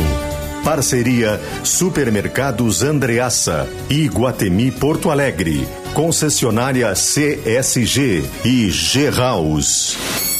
Parceria 0.64 1.40
Supermercados 1.64 2.82
Andreaça 2.82 3.68
e 3.90 4.08
Guatemi 4.08 4.70
Porto 4.70 5.10
Alegre. 5.10 5.66
Concessionária 5.94 6.92
CSG 6.92 8.24
e 8.44 8.70
G 8.70 9.10
House. 9.10 10.31